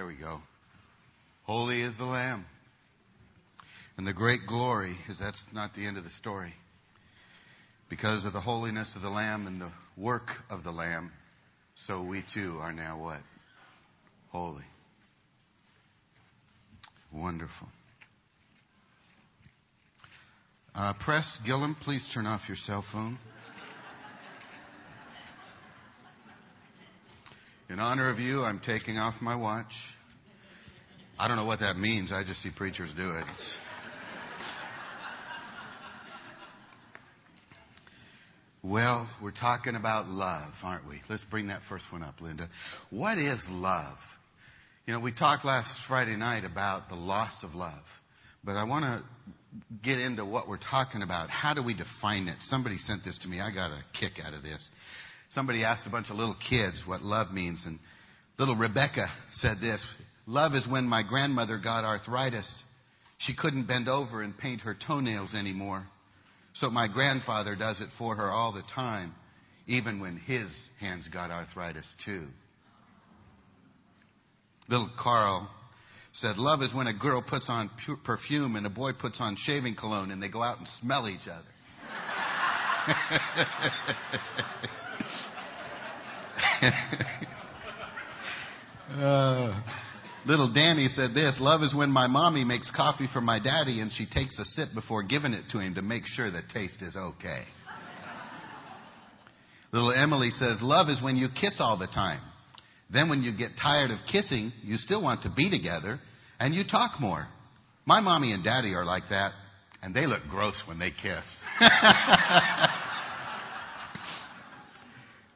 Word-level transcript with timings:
There 0.00 0.06
we 0.06 0.16
go. 0.16 0.38
Holy 1.42 1.82
is 1.82 1.94
the 1.98 2.06
Lamb. 2.06 2.46
And 3.98 4.06
the 4.06 4.14
great 4.14 4.40
glory 4.48 4.96
is 5.10 5.18
that's 5.18 5.36
not 5.52 5.74
the 5.74 5.86
end 5.86 5.98
of 5.98 6.04
the 6.04 6.10
story. 6.18 6.54
Because 7.90 8.24
of 8.24 8.32
the 8.32 8.40
holiness 8.40 8.90
of 8.96 9.02
the 9.02 9.10
Lamb 9.10 9.46
and 9.46 9.60
the 9.60 9.70
work 9.98 10.28
of 10.48 10.64
the 10.64 10.70
Lamb, 10.70 11.12
so 11.86 12.02
we 12.02 12.24
too 12.32 12.56
are 12.62 12.72
now 12.72 12.98
what? 12.98 13.20
Holy. 14.30 14.64
Wonderful. 17.12 17.68
Uh, 20.74 20.94
Press 21.04 21.38
Gillum, 21.44 21.76
please 21.84 22.10
turn 22.14 22.24
off 22.24 22.40
your 22.48 22.56
cell 22.56 22.82
phone. 22.90 23.18
In 27.70 27.78
honor 27.78 28.10
of 28.10 28.18
you, 28.18 28.42
I'm 28.42 28.60
taking 28.66 28.98
off 28.98 29.14
my 29.22 29.36
watch. 29.36 29.70
I 31.16 31.28
don't 31.28 31.36
know 31.36 31.44
what 31.44 31.60
that 31.60 31.76
means. 31.76 32.10
I 32.12 32.24
just 32.24 32.42
see 32.42 32.50
preachers 32.56 32.92
do 32.96 33.08
it. 33.10 33.24
It's... 33.32 33.56
Well, 38.64 39.08
we're 39.22 39.30
talking 39.30 39.76
about 39.76 40.08
love, 40.08 40.52
aren't 40.64 40.88
we? 40.88 41.00
Let's 41.08 41.22
bring 41.30 41.46
that 41.46 41.60
first 41.68 41.84
one 41.90 42.02
up, 42.02 42.20
Linda. 42.20 42.48
What 42.90 43.18
is 43.18 43.40
love? 43.48 43.98
You 44.86 44.92
know, 44.92 44.98
we 44.98 45.12
talked 45.12 45.44
last 45.44 45.70
Friday 45.86 46.16
night 46.16 46.42
about 46.44 46.88
the 46.88 46.96
loss 46.96 47.34
of 47.44 47.54
love, 47.54 47.84
but 48.42 48.56
I 48.56 48.64
want 48.64 48.84
to 48.84 49.04
get 49.84 50.00
into 50.00 50.24
what 50.24 50.48
we're 50.48 50.58
talking 50.58 51.02
about. 51.02 51.30
How 51.30 51.54
do 51.54 51.62
we 51.62 51.74
define 51.74 52.26
it? 52.26 52.36
Somebody 52.48 52.78
sent 52.78 53.04
this 53.04 53.16
to 53.22 53.28
me. 53.28 53.40
I 53.40 53.54
got 53.54 53.70
a 53.70 53.80
kick 53.98 54.14
out 54.24 54.34
of 54.34 54.42
this. 54.42 54.68
Somebody 55.34 55.64
asked 55.64 55.86
a 55.86 55.90
bunch 55.90 56.10
of 56.10 56.16
little 56.16 56.36
kids 56.48 56.82
what 56.86 57.02
love 57.02 57.32
means, 57.32 57.62
and 57.64 57.78
little 58.38 58.56
Rebecca 58.56 59.06
said 59.32 59.58
this 59.60 59.84
Love 60.26 60.54
is 60.54 60.66
when 60.68 60.84
my 60.84 61.02
grandmother 61.02 61.58
got 61.62 61.84
arthritis. 61.84 62.48
She 63.18 63.34
couldn't 63.36 63.66
bend 63.66 63.88
over 63.88 64.22
and 64.22 64.36
paint 64.36 64.62
her 64.62 64.76
toenails 64.86 65.34
anymore. 65.34 65.86
So 66.54 66.70
my 66.70 66.88
grandfather 66.88 67.54
does 67.54 67.80
it 67.80 67.88
for 67.98 68.16
her 68.16 68.30
all 68.30 68.52
the 68.52 68.62
time, 68.74 69.14
even 69.66 70.00
when 70.00 70.16
his 70.16 70.50
hands 70.80 71.08
got 71.12 71.30
arthritis 71.30 71.86
too. 72.04 72.26
Little 74.68 74.90
Carl 75.00 75.50
said, 76.14 76.38
Love 76.38 76.62
is 76.62 76.74
when 76.74 76.86
a 76.86 76.94
girl 76.94 77.24
puts 77.28 77.46
on 77.48 77.70
perfume 78.04 78.56
and 78.56 78.66
a 78.66 78.70
boy 78.70 78.92
puts 78.92 79.18
on 79.20 79.36
shaving 79.38 79.76
cologne 79.76 80.10
and 80.10 80.22
they 80.22 80.28
go 80.28 80.42
out 80.42 80.58
and 80.58 80.66
smell 80.80 81.08
each 81.08 81.28
other. 81.28 81.44
uh, 88.90 89.62
little 90.26 90.52
Danny 90.52 90.88
said 90.88 91.14
this 91.14 91.36
Love 91.40 91.62
is 91.62 91.74
when 91.74 91.90
my 91.90 92.06
mommy 92.06 92.44
makes 92.44 92.70
coffee 92.74 93.08
for 93.12 93.20
my 93.20 93.38
daddy 93.38 93.80
and 93.80 93.92
she 93.92 94.06
takes 94.06 94.38
a 94.38 94.44
sip 94.44 94.68
before 94.74 95.02
giving 95.02 95.32
it 95.32 95.44
to 95.52 95.58
him 95.58 95.74
to 95.74 95.82
make 95.82 96.04
sure 96.06 96.30
the 96.30 96.42
taste 96.52 96.82
is 96.82 96.96
okay. 96.96 97.44
little 99.72 99.92
Emily 99.92 100.30
says, 100.30 100.58
Love 100.60 100.88
is 100.88 101.02
when 101.02 101.16
you 101.16 101.28
kiss 101.40 101.56
all 101.58 101.78
the 101.78 101.88
time. 101.88 102.20
Then, 102.92 103.08
when 103.08 103.22
you 103.22 103.36
get 103.36 103.52
tired 103.60 103.92
of 103.92 103.98
kissing, 104.10 104.52
you 104.62 104.76
still 104.76 105.00
want 105.00 105.22
to 105.22 105.30
be 105.30 105.48
together 105.48 106.00
and 106.40 106.54
you 106.54 106.64
talk 106.64 107.00
more. 107.00 107.28
My 107.86 108.00
mommy 108.00 108.32
and 108.32 108.42
daddy 108.42 108.74
are 108.74 108.84
like 108.84 109.04
that, 109.10 109.32
and 109.82 109.94
they 109.94 110.06
look 110.06 110.22
gross 110.28 110.60
when 110.66 110.78
they 110.78 110.90
kiss. 110.90 111.24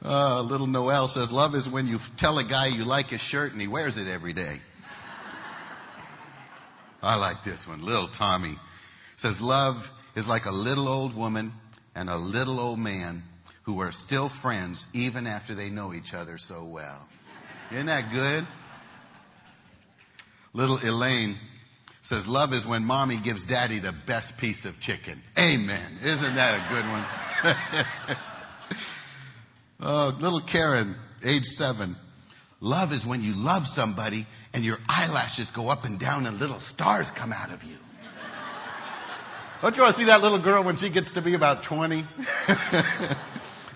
Uh, 0.04 0.42
little 0.42 0.66
Noel 0.66 1.10
says, 1.14 1.28
Love 1.30 1.54
is 1.54 1.66
when 1.72 1.86
you 1.86 1.98
tell 2.18 2.38
a 2.38 2.46
guy 2.46 2.66
you 2.66 2.84
like 2.84 3.06
his 3.06 3.22
shirt 3.22 3.52
and 3.52 3.60
he 3.60 3.66
wears 3.66 3.96
it 3.96 4.06
every 4.06 4.34
day. 4.34 4.56
I 7.00 7.16
like 7.16 7.38
this 7.44 7.64
one. 7.66 7.82
Little 7.82 8.10
Tommy 8.18 8.56
says, 9.18 9.36
Love 9.40 9.76
is 10.14 10.26
like 10.26 10.44
a 10.44 10.52
little 10.52 10.88
old 10.88 11.16
woman 11.16 11.52
and 11.94 12.10
a 12.10 12.16
little 12.16 12.60
old 12.60 12.78
man 12.78 13.22
who 13.64 13.80
are 13.80 13.92
still 14.06 14.30
friends 14.42 14.84
even 14.92 15.26
after 15.26 15.54
they 15.54 15.70
know 15.70 15.94
each 15.94 16.12
other 16.12 16.36
so 16.36 16.66
well. 16.66 17.08
Isn't 17.72 17.86
that 17.86 18.10
good? 18.12 18.46
Little 20.52 20.78
Elaine 20.82 21.38
says, 22.02 22.24
Love 22.26 22.52
is 22.52 22.66
when 22.68 22.84
mommy 22.84 23.22
gives 23.24 23.44
daddy 23.46 23.80
the 23.80 23.92
best 24.06 24.34
piece 24.38 24.66
of 24.66 24.74
chicken. 24.80 25.22
Amen. 25.38 25.98
Isn't 26.02 26.34
that 26.34 26.60
a 26.60 26.68
good 26.68 26.88
one? 26.90 28.16
Oh, 29.80 30.16
little 30.20 30.42
Karen, 30.50 30.96
age 31.24 31.42
seven. 31.56 31.96
Love 32.60 32.92
is 32.92 33.04
when 33.06 33.20
you 33.20 33.32
love 33.34 33.64
somebody 33.74 34.26
and 34.52 34.64
your 34.64 34.76
eyelashes 34.88 35.50
go 35.54 35.68
up 35.68 35.84
and 35.84 36.00
down 36.00 36.26
and 36.26 36.38
little 36.38 36.60
stars 36.72 37.06
come 37.18 37.32
out 37.32 37.52
of 37.52 37.62
you. 37.62 37.76
Don't 39.62 39.74
you 39.74 39.82
want 39.82 39.96
to 39.96 40.00
see 40.00 40.06
that 40.06 40.20
little 40.20 40.42
girl 40.42 40.64
when 40.64 40.76
she 40.76 40.90
gets 40.90 41.12
to 41.12 41.22
be 41.22 41.34
about 41.34 41.64
20? 41.68 41.96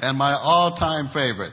and 0.01 0.17
my 0.17 0.33
all 0.33 0.77
time 0.77 1.11
favorite. 1.13 1.53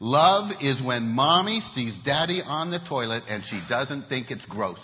Love 0.00 0.50
is 0.60 0.82
when 0.84 1.04
mommy 1.04 1.60
sees 1.74 1.96
daddy 2.04 2.42
on 2.44 2.70
the 2.70 2.80
toilet 2.88 3.22
and 3.28 3.44
she 3.44 3.60
doesn't 3.68 4.08
think 4.08 4.30
it's 4.30 4.44
gross. 4.46 4.76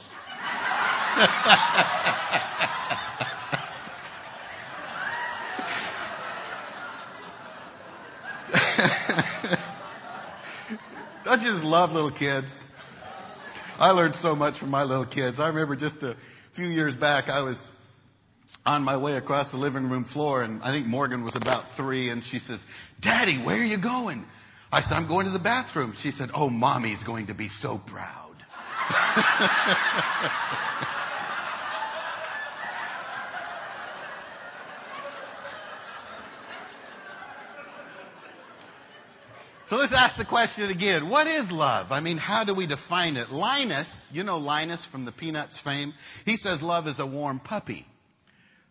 Don't 11.38 11.46
you 11.46 11.52
just 11.52 11.64
love 11.64 11.90
little 11.90 12.10
kids? 12.10 12.48
I 13.78 13.90
learned 13.90 14.16
so 14.22 14.34
much 14.34 14.58
from 14.58 14.70
my 14.70 14.82
little 14.82 15.06
kids. 15.06 15.36
I 15.38 15.46
remember 15.46 15.76
just 15.76 16.02
a 16.02 16.16
few 16.56 16.66
years 16.66 16.96
back, 16.96 17.28
I 17.28 17.42
was 17.42 17.56
on 18.66 18.82
my 18.82 18.96
way 18.96 19.12
across 19.12 19.48
the 19.52 19.56
living 19.56 19.88
room 19.88 20.04
floor, 20.12 20.42
and 20.42 20.60
I 20.64 20.72
think 20.72 20.86
Morgan 20.86 21.22
was 21.22 21.36
about 21.36 21.62
three, 21.76 22.10
and 22.10 22.24
she 22.28 22.40
says, 22.40 22.58
Daddy, 23.00 23.40
where 23.40 23.60
are 23.60 23.64
you 23.64 23.80
going? 23.80 24.26
I 24.72 24.80
said, 24.80 24.94
I'm 24.94 25.06
going 25.06 25.26
to 25.26 25.32
the 25.32 25.38
bathroom. 25.38 25.94
She 26.02 26.10
said, 26.10 26.30
Oh, 26.34 26.50
mommy's 26.50 27.04
going 27.06 27.28
to 27.28 27.34
be 27.34 27.48
so 27.60 27.80
proud. 27.86 28.34
So 39.68 39.76
let's 39.76 39.92
ask 39.94 40.16
the 40.16 40.24
question 40.24 40.70
again. 40.70 41.10
What 41.10 41.26
is 41.26 41.44
love? 41.50 41.92
I 41.92 42.00
mean, 42.00 42.16
how 42.16 42.42
do 42.42 42.54
we 42.54 42.66
define 42.66 43.16
it? 43.16 43.28
Linus, 43.30 43.86
you 44.10 44.24
know 44.24 44.38
Linus 44.38 44.86
from 44.90 45.04
the 45.04 45.12
Peanuts 45.12 45.60
fame, 45.62 45.92
he 46.24 46.36
says 46.36 46.62
love 46.62 46.86
is 46.86 46.98
a 46.98 47.06
warm 47.06 47.38
puppy. 47.38 47.84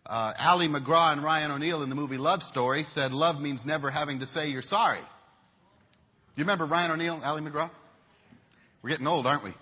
Uh, 0.04 0.32
Ali 0.38 0.66
MacGraw 0.66 1.12
and 1.12 1.22
Ryan 1.22 1.52
O'Neal 1.52 1.82
in 1.82 1.88
the 1.88 1.94
movie 1.94 2.16
Love 2.16 2.40
Story 2.50 2.84
said 2.94 3.12
love 3.12 3.40
means 3.40 3.62
never 3.64 3.90
having 3.90 4.20
to 4.20 4.26
say 4.26 4.48
you're 4.48 4.62
sorry. 4.62 5.00
Do 5.00 5.04
you 6.34 6.44
remember 6.44 6.66
Ryan 6.66 6.92
O'Neal, 6.92 7.20
Ali 7.22 7.42
MacGraw? 7.42 7.70
We're 8.82 8.90
getting 8.90 9.06
old, 9.06 9.26
aren't 9.26 9.44
we? 9.44 9.54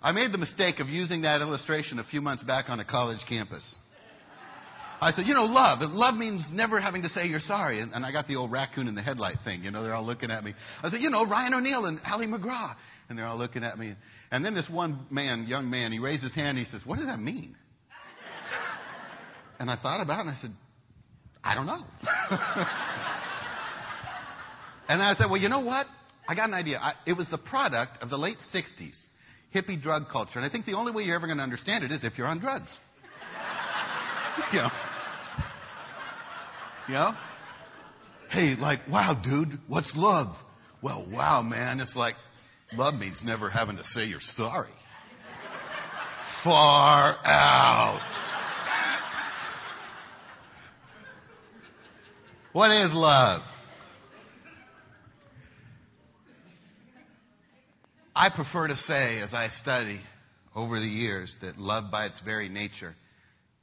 I 0.00 0.12
made 0.12 0.32
the 0.32 0.38
mistake 0.38 0.80
of 0.80 0.88
using 0.88 1.22
that 1.22 1.40
illustration 1.42 1.98
a 1.98 2.04
few 2.04 2.22
months 2.22 2.42
back 2.42 2.66
on 2.68 2.80
a 2.80 2.84
college 2.84 3.20
campus. 3.28 3.64
I 5.04 5.12
said, 5.12 5.26
you 5.26 5.34
know, 5.34 5.44
love. 5.44 5.80
Love 5.82 6.14
means 6.14 6.48
never 6.50 6.80
having 6.80 7.02
to 7.02 7.10
say 7.10 7.26
you're 7.26 7.38
sorry. 7.40 7.80
And, 7.80 7.92
and 7.92 8.06
I 8.06 8.10
got 8.10 8.26
the 8.26 8.36
old 8.36 8.50
raccoon 8.50 8.88
in 8.88 8.94
the 8.94 9.02
headlight 9.02 9.36
thing. 9.44 9.62
You 9.62 9.70
know, 9.70 9.82
they're 9.82 9.92
all 9.92 10.06
looking 10.06 10.30
at 10.30 10.42
me. 10.42 10.54
I 10.82 10.88
said, 10.88 11.02
you 11.02 11.10
know, 11.10 11.28
Ryan 11.28 11.52
O'Neal 11.52 11.84
and 11.84 12.00
Ali 12.06 12.26
MacGraw. 12.26 12.72
And 13.10 13.18
they're 13.18 13.26
all 13.26 13.36
looking 13.36 13.64
at 13.64 13.78
me. 13.78 13.94
And 14.30 14.42
then 14.42 14.54
this 14.54 14.66
one 14.70 15.06
man, 15.10 15.44
young 15.46 15.68
man, 15.68 15.92
he 15.92 15.98
raised 15.98 16.22
his 16.22 16.34
hand. 16.34 16.56
And 16.56 16.66
he 16.66 16.72
says, 16.72 16.80
what 16.86 16.96
does 16.96 17.04
that 17.04 17.20
mean? 17.20 17.54
and 19.58 19.70
I 19.70 19.76
thought 19.76 20.02
about 20.02 20.20
it 20.20 20.28
and 20.28 20.30
I 20.30 20.38
said, 20.40 20.52
I 21.44 21.54
don't 21.54 21.66
know. 21.66 21.74
and 24.88 25.02
I 25.02 25.14
said, 25.18 25.26
well, 25.30 25.36
you 25.36 25.50
know 25.50 25.60
what? 25.60 25.86
I 26.26 26.34
got 26.34 26.48
an 26.48 26.54
idea. 26.54 26.78
I, 26.78 26.94
it 27.06 27.12
was 27.12 27.28
the 27.30 27.36
product 27.36 28.02
of 28.02 28.08
the 28.08 28.16
late 28.16 28.38
60s 28.54 28.96
hippie 29.54 29.80
drug 29.80 30.04
culture. 30.10 30.38
And 30.38 30.46
I 30.46 30.48
think 30.48 30.64
the 30.64 30.72
only 30.72 30.92
way 30.92 31.02
you're 31.02 31.14
ever 31.14 31.26
going 31.26 31.36
to 31.36 31.44
understand 31.44 31.84
it 31.84 31.92
is 31.92 32.04
if 32.04 32.16
you're 32.16 32.26
on 32.26 32.40
drugs. 32.40 32.70
you 34.52 34.60
know. 34.60 34.70
You 36.88 36.94
know? 36.94 37.12
Hey, 38.30 38.56
like, 38.58 38.80
wow, 38.90 39.20
dude, 39.22 39.58
what's 39.68 39.92
love? 39.94 40.34
Well, 40.82 41.06
wow, 41.10 41.40
man, 41.42 41.80
it's 41.80 41.94
like 41.96 42.14
love 42.72 42.94
means 42.94 43.20
never 43.24 43.48
having 43.48 43.76
to 43.76 43.84
say 43.84 44.04
you're 44.04 44.20
sorry. 44.20 44.70
Far 46.42 47.16
out. 47.24 48.00
what 52.52 52.70
is 52.70 52.90
love? 52.92 53.42
I 58.16 58.28
prefer 58.28 58.68
to 58.68 58.76
say, 58.86 59.20
as 59.20 59.32
I 59.32 59.48
study 59.62 60.00
over 60.54 60.78
the 60.78 60.86
years, 60.86 61.34
that 61.40 61.58
love 61.58 61.90
by 61.90 62.06
its 62.06 62.20
very 62.24 62.48
nature 62.48 62.94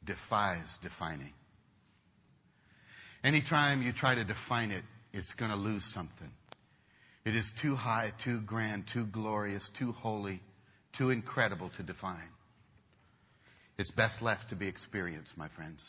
defies 0.05 0.67
defining. 0.81 1.33
Anytime 3.23 3.81
you 3.81 3.93
try 3.93 4.15
to 4.15 4.23
define 4.23 4.71
it, 4.71 4.83
it's 5.13 5.33
going 5.33 5.51
to 5.51 5.57
lose 5.57 5.83
something. 5.93 6.29
It 7.25 7.35
is 7.35 7.49
too 7.61 7.75
high, 7.75 8.11
too 8.23 8.41
grand, 8.41 8.85
too 8.91 9.05
glorious, 9.05 9.69
too 9.77 9.91
holy, 9.91 10.41
too 10.97 11.11
incredible 11.11 11.69
to 11.77 11.83
define. 11.83 12.29
It's 13.77 13.91
best 13.91 14.21
left 14.21 14.49
to 14.49 14.55
be 14.55 14.67
experienced, 14.67 15.31
my 15.37 15.49
friends. 15.55 15.83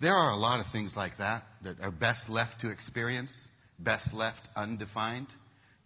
There 0.00 0.14
are 0.14 0.30
a 0.30 0.36
lot 0.36 0.60
of 0.60 0.66
things 0.72 0.94
like 0.96 1.18
that 1.18 1.44
that 1.62 1.80
are 1.80 1.92
best 1.92 2.28
left 2.28 2.60
to 2.62 2.70
experience, 2.70 3.32
best 3.78 4.12
left 4.12 4.48
undefined. 4.56 5.28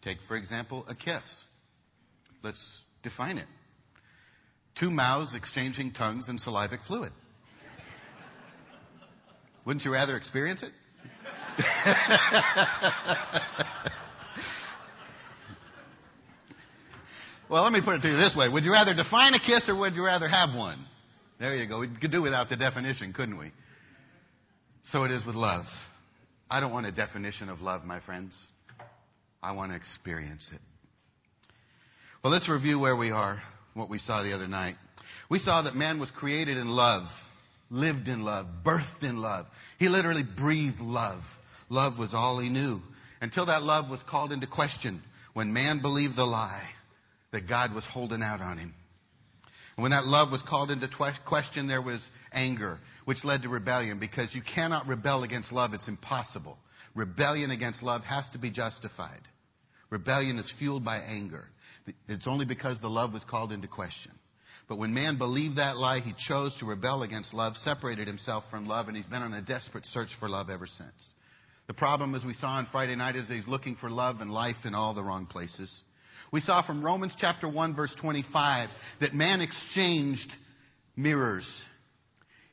Take, 0.03 0.19
for 0.27 0.37
example, 0.37 0.85
a 0.89 0.95
kiss. 0.95 1.25
Let's 2.43 2.63
define 3.03 3.37
it. 3.37 3.49
Two 4.81 4.91
mouths 4.91 5.35
exchanging 5.35 5.93
tongues 5.93 6.29
and 6.29 6.41
salivic 6.41 6.87
fluid. 6.87 7.13
Wouldn't 9.69 9.85
you 9.85 9.93
rather 9.93 10.17
experience 10.17 10.63
it? 10.63 10.73
well, 17.51 17.65
let 17.65 17.75
me 17.75 17.83
put 17.85 17.97
it 17.97 18.01
to 18.01 18.09
you 18.09 18.17
this 18.17 18.35
way. 18.35 18.49
Would 18.49 18.65
you 18.65 18.73
rather 18.73 18.95
define 18.95 19.35
a 19.35 19.39
kiss 19.39 19.69
or 19.69 19.79
would 19.79 19.93
you 19.93 20.03
rather 20.03 20.27
have 20.27 20.57
one? 20.57 20.87
There 21.39 21.55
you 21.55 21.69
go. 21.69 21.81
We 21.81 21.89
could 22.01 22.11
do 22.11 22.23
without 22.23 22.49
the 22.49 22.57
definition, 22.57 23.13
couldn't 23.13 23.37
we? 23.37 23.53
So 24.85 25.05
it 25.05 25.11
is 25.11 25.27
with 25.27 25.35
love. 25.35 25.67
I 26.51 26.61
don't 26.61 26.73
want 26.73 26.87
a 26.87 26.93
definition 26.93 27.51
of 27.51 27.61
love, 27.61 27.85
my 27.85 28.01
friends. 28.01 28.35
I 29.43 29.53
want 29.53 29.73
to 29.73 29.77
experience 29.77 30.49
it. 30.51 30.63
Well, 32.25 32.33
let's 32.33 32.49
review 32.49 32.79
where 32.79 32.97
we 32.97 33.11
are, 33.11 33.43
what 33.75 33.91
we 33.91 33.99
saw 33.99 34.23
the 34.23 34.33
other 34.33 34.49
night. 34.49 34.77
We 35.29 35.41
saw 35.41 35.61
that 35.61 35.75
man 35.75 36.01
was 36.01 36.11
created 36.11 36.57
in 36.57 36.69
love, 36.69 37.07
lived 37.71 38.09
in 38.09 38.23
love, 38.23 38.47
birthed 38.65 39.03
in 39.03 39.17
love. 39.19 39.47
He 39.79 39.89
literally 39.89 40.25
breathed 40.39 40.81
love. 40.81 41.23
Love 41.69 41.99
was 41.99 42.11
all 42.13 42.41
he 42.41 42.49
knew 42.49 42.81
until 43.21 43.47
that 43.47 43.63
love 43.63 43.91
was 43.91 44.01
called 44.09 44.33
into 44.33 44.47
question 44.47 45.03
when 45.35 45.53
man 45.53 45.81
believed 45.83 46.17
the 46.17 46.25
lie 46.25 46.69
that 47.33 47.49
God 47.49 47.75
was 47.75 47.85
holding 47.91 48.23
out 48.23 48.41
on 48.41 48.59
him. 48.59 48.75
And 49.77 49.83
when 49.83 49.91
that 49.93 50.07
love 50.07 50.31
was 50.31 50.43
called 50.49 50.71
into 50.71 50.89
question, 51.27 51.69
there 51.69 51.83
was 51.83 52.01
anger, 52.33 52.79
which 53.05 53.25
led 53.25 53.43
to 53.43 53.49
rebellion 53.49 54.01
because 54.01 54.35
you 54.35 54.43
cannot 54.43 54.89
rebel 54.89 55.23
against 55.23 55.53
love. 55.53 55.75
It's 55.75 55.89
impossible. 55.89 56.59
Rebellion 56.95 57.51
against 57.51 57.83
love 57.83 58.03
has 58.03 58.29
to 58.33 58.39
be 58.39 58.51
justified. 58.51 59.21
Rebellion 59.91 60.39
is 60.39 60.53
fueled 60.59 60.85
by 60.85 60.99
anger. 60.99 61.45
It's 62.09 62.27
only 62.27 62.45
because 62.45 62.81
the 62.81 62.89
love 62.89 63.13
was 63.13 63.25
called 63.25 63.53
into 63.53 63.69
question. 63.69 64.13
But 64.69 64.77
when 64.77 64.93
man 64.93 65.17
believed 65.17 65.57
that 65.57 65.79
lie, 65.79 66.01
he 66.01 66.13
chose 66.29 66.55
to 66.59 66.67
rebel 66.67 67.03
against 67.03 67.33
love, 67.33 67.57
separated 67.57 68.07
himself 68.07 68.45
from 68.51 68.69
love, 68.69 68.89
and 68.89 68.97
he's 68.97 69.07
been 69.07 69.23
on 69.23 69.33
a 69.33 69.41
desperate 69.41 69.87
search 69.87 70.11
for 70.21 70.29
love 70.29 70.51
ever 70.51 70.67
since. 70.67 71.13
The 71.69 71.75
problem, 71.75 72.15
as 72.15 72.25
we 72.25 72.35
saw 72.35 72.49
on 72.49 72.69
Friday 72.71 72.95
night, 72.95 73.17
is 73.17 73.29
he's 73.29 73.49
looking 73.49 73.77
for 73.77 73.91
love 73.91 74.21
and 74.21 74.31
life 74.31 74.57
in 74.65 74.75
all 74.75 74.95
the 74.95 75.03
wrong 75.03 75.27
places. 75.27 75.73
We 76.31 76.43
saw 76.43 76.67
from 76.67 76.85
Romans 76.85 77.15
chapter 77.19 77.49
1, 77.51 77.75
verse 77.75 77.95
25, 78.01 78.69
that 79.01 79.15
man 79.15 79.41
exchanged 79.41 80.31
mirrors. 80.97 81.49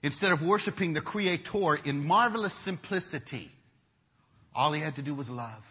Instead 0.01 0.31
of 0.31 0.41
worshiping 0.41 0.93
the 0.93 1.01
Creator 1.01 1.79
in 1.83 2.05
marvelous 2.05 2.53
simplicity, 2.63 3.51
all 4.53 4.71
he 4.71 4.81
had 4.81 4.95
to 4.95 5.01
do 5.01 5.13
was 5.13 5.27
love. 5.27 5.63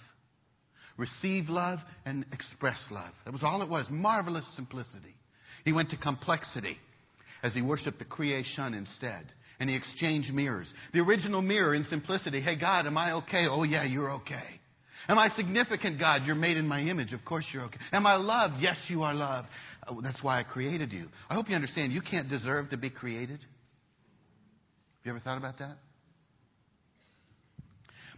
Receive 0.99 1.49
love 1.49 1.79
and 2.05 2.27
express 2.33 2.83
love. 2.91 3.13
That 3.25 3.33
was 3.33 3.43
all 3.43 3.63
it 3.63 3.71
was. 3.71 3.87
Marvelous 3.91 4.47
simplicity. 4.55 5.15
He 5.65 5.73
went 5.73 5.91
to 5.91 5.97
complexity 5.97 6.77
as 7.43 7.55
he 7.55 7.63
worshiped 7.63 7.99
the 7.99 8.05
creation 8.05 8.75
instead. 8.75 9.25
And 9.61 9.71
he 9.71 9.77
exchanged 9.77 10.33
mirrors. 10.33 10.73
The 10.93 11.01
original 11.01 11.41
mirror 11.41 11.75
in 11.75 11.85
simplicity. 11.85 12.41
Hey, 12.41 12.57
God, 12.57 12.87
am 12.87 12.99
I 12.99 13.13
okay? 13.13 13.47
Oh, 13.49 13.63
yeah, 13.63 13.85
you're 13.85 14.11
okay. 14.13 14.61
Am 15.09 15.19
I 15.19 15.29
significant, 15.37 16.01
God? 16.01 16.23
You're 16.25 16.35
made 16.35 16.57
in 16.57 16.67
my 16.67 16.81
image. 16.81 17.13
Of 17.13 17.25
course 17.25 17.47
you're 17.53 17.63
okay. 17.65 17.79
Am 17.93 18.07
I 18.07 18.17
loved? 18.17 18.55
Yes, 18.59 18.77
you 18.89 19.03
are 19.03 19.15
loved. 19.15 19.49
Oh, 19.87 20.01
that's 20.01 20.23
why 20.25 20.41
I 20.41 20.43
created 20.43 20.93
you. 20.93 21.09
I 21.29 21.35
hope 21.35 21.49
you 21.49 21.55
understand 21.55 21.93
you 21.93 22.01
can't 22.01 22.29
deserve 22.29 22.71
to 22.71 22.77
be 22.77 22.91
created. 22.91 23.39
Have 23.39 25.05
you 25.05 25.11
ever 25.11 25.21
thought 25.21 25.39
about 25.39 25.59
that? 25.59 25.77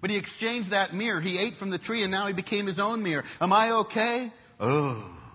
But 0.00 0.10
he 0.10 0.16
exchanged 0.16 0.72
that 0.72 0.94
mirror. 0.94 1.20
He 1.20 1.38
ate 1.38 1.58
from 1.58 1.70
the 1.70 1.78
tree 1.78 2.02
and 2.02 2.12
now 2.12 2.28
he 2.28 2.32
became 2.32 2.66
his 2.66 2.78
own 2.78 3.02
mirror. 3.02 3.24
Am 3.40 3.52
I 3.52 3.72
okay? 3.72 4.28
Oh. 4.60 5.25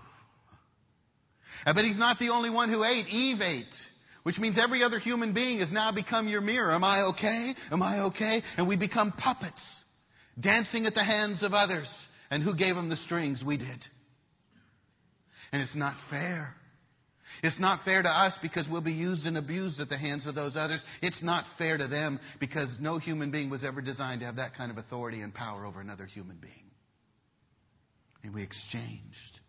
Uh, 1.64 1.74
but 1.74 1.84
he's 1.84 1.98
not 1.98 2.18
the 2.18 2.30
only 2.30 2.50
one 2.50 2.70
who 2.70 2.84
ate. 2.84 3.06
Eve 3.08 3.40
ate. 3.40 3.74
Which 4.22 4.38
means 4.38 4.56
every 4.62 4.82
other 4.84 4.98
human 4.98 5.34
being 5.34 5.58
has 5.58 5.72
now 5.72 5.92
become 5.92 6.28
your 6.28 6.40
mirror. 6.40 6.72
Am 6.72 6.84
I 6.84 7.02
okay? 7.12 7.54
Am 7.72 7.82
I 7.82 8.00
okay? 8.02 8.42
And 8.56 8.68
we 8.68 8.76
become 8.76 9.12
puppets, 9.12 9.60
dancing 10.38 10.86
at 10.86 10.94
the 10.94 11.04
hands 11.04 11.42
of 11.42 11.52
others. 11.52 11.88
And 12.30 12.42
who 12.42 12.56
gave 12.56 12.76
them 12.76 12.88
the 12.88 12.96
strings? 12.96 13.42
We 13.44 13.56
did. 13.56 13.84
And 15.52 15.60
it's 15.60 15.74
not 15.74 15.96
fair. 16.08 16.54
It's 17.42 17.58
not 17.58 17.84
fair 17.84 18.02
to 18.02 18.08
us 18.08 18.32
because 18.40 18.68
we'll 18.70 18.80
be 18.82 18.92
used 18.92 19.26
and 19.26 19.36
abused 19.36 19.80
at 19.80 19.88
the 19.88 19.98
hands 19.98 20.26
of 20.26 20.36
those 20.36 20.54
others. 20.54 20.80
It's 21.02 21.22
not 21.22 21.44
fair 21.58 21.76
to 21.76 21.88
them 21.88 22.20
because 22.38 22.68
no 22.80 22.98
human 22.98 23.32
being 23.32 23.50
was 23.50 23.64
ever 23.64 23.82
designed 23.82 24.20
to 24.20 24.26
have 24.26 24.36
that 24.36 24.54
kind 24.54 24.70
of 24.70 24.78
authority 24.78 25.20
and 25.20 25.34
power 25.34 25.66
over 25.66 25.80
another 25.80 26.06
human 26.06 26.36
being. 26.36 26.70
And 28.22 28.32
we 28.32 28.44
exchanged 28.44 29.40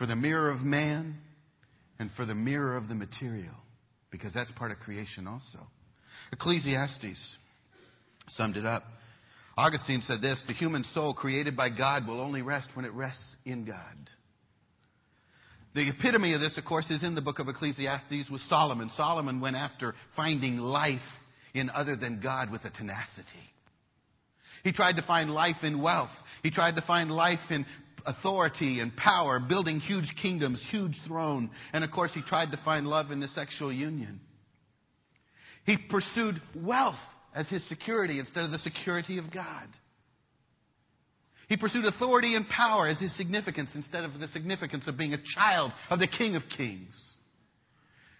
for 0.00 0.06
the 0.06 0.16
mirror 0.16 0.50
of 0.50 0.62
man 0.62 1.14
and 1.98 2.10
for 2.16 2.24
the 2.24 2.34
mirror 2.34 2.74
of 2.74 2.88
the 2.88 2.94
material 2.94 3.54
because 4.10 4.32
that's 4.32 4.50
part 4.52 4.70
of 4.70 4.78
creation 4.78 5.26
also. 5.26 5.58
Ecclesiastes 6.32 7.36
summed 8.28 8.56
it 8.56 8.64
up. 8.64 8.82
Augustine 9.58 10.00
said 10.00 10.22
this 10.22 10.42
The 10.46 10.54
human 10.54 10.84
soul 10.84 11.12
created 11.12 11.54
by 11.54 11.68
God 11.68 12.08
will 12.08 12.18
only 12.18 12.40
rest 12.40 12.70
when 12.72 12.86
it 12.86 12.94
rests 12.94 13.36
in 13.44 13.66
God. 13.66 14.08
The 15.74 15.90
epitome 15.90 16.32
of 16.32 16.40
this, 16.40 16.56
of 16.56 16.64
course, 16.64 16.90
is 16.90 17.04
in 17.04 17.14
the 17.14 17.20
book 17.20 17.38
of 17.38 17.48
Ecclesiastes 17.48 18.30
with 18.30 18.40
Solomon. 18.48 18.90
Solomon 18.96 19.38
went 19.38 19.54
after 19.54 19.94
finding 20.16 20.56
life 20.56 20.98
in 21.52 21.68
other 21.68 21.94
than 21.94 22.20
God 22.22 22.50
with 22.50 22.64
a 22.64 22.70
tenacity. 22.70 23.50
He 24.64 24.72
tried 24.72 24.96
to 24.96 25.02
find 25.02 25.30
life 25.30 25.62
in 25.62 25.82
wealth. 25.82 26.10
He 26.42 26.50
tried 26.50 26.76
to 26.76 26.82
find 26.82 27.10
life 27.10 27.38
in 27.50 27.66
authority 28.06 28.80
and 28.80 28.94
power, 28.96 29.40
building 29.40 29.80
huge 29.80 30.12
kingdoms, 30.20 30.64
huge 30.70 30.96
throne. 31.06 31.50
And 31.72 31.84
of 31.84 31.90
course, 31.90 32.12
he 32.14 32.22
tried 32.22 32.50
to 32.52 32.60
find 32.64 32.86
love 32.86 33.10
in 33.10 33.20
the 33.20 33.28
sexual 33.28 33.72
union. 33.72 34.20
He 35.64 35.76
pursued 35.90 36.40
wealth 36.54 36.98
as 37.34 37.48
his 37.48 37.66
security 37.68 38.18
instead 38.18 38.44
of 38.44 38.50
the 38.50 38.58
security 38.58 39.18
of 39.18 39.32
God. 39.32 39.68
He 41.48 41.56
pursued 41.56 41.84
authority 41.84 42.36
and 42.36 42.46
power 42.48 42.86
as 42.86 42.98
his 43.00 43.16
significance 43.16 43.70
instead 43.74 44.04
of 44.04 44.18
the 44.18 44.28
significance 44.28 44.86
of 44.86 44.96
being 44.96 45.14
a 45.14 45.22
child 45.36 45.72
of 45.90 45.98
the 45.98 46.06
King 46.06 46.36
of 46.36 46.42
Kings. 46.56 46.96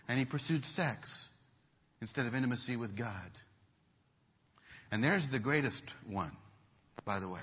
And 0.09 0.19
he 0.19 0.25
pursued 0.25 0.65
sex 0.75 1.09
instead 2.01 2.27
of 2.27 2.35
intimacy 2.35 2.77
with 2.77 2.99
God. 2.99 3.31
And 4.91 5.03
there's 5.03 5.25
the 5.31 5.39
greatest 5.39 5.83
one, 6.09 6.33
by 7.05 7.21
the 7.21 7.29
way. 7.29 7.43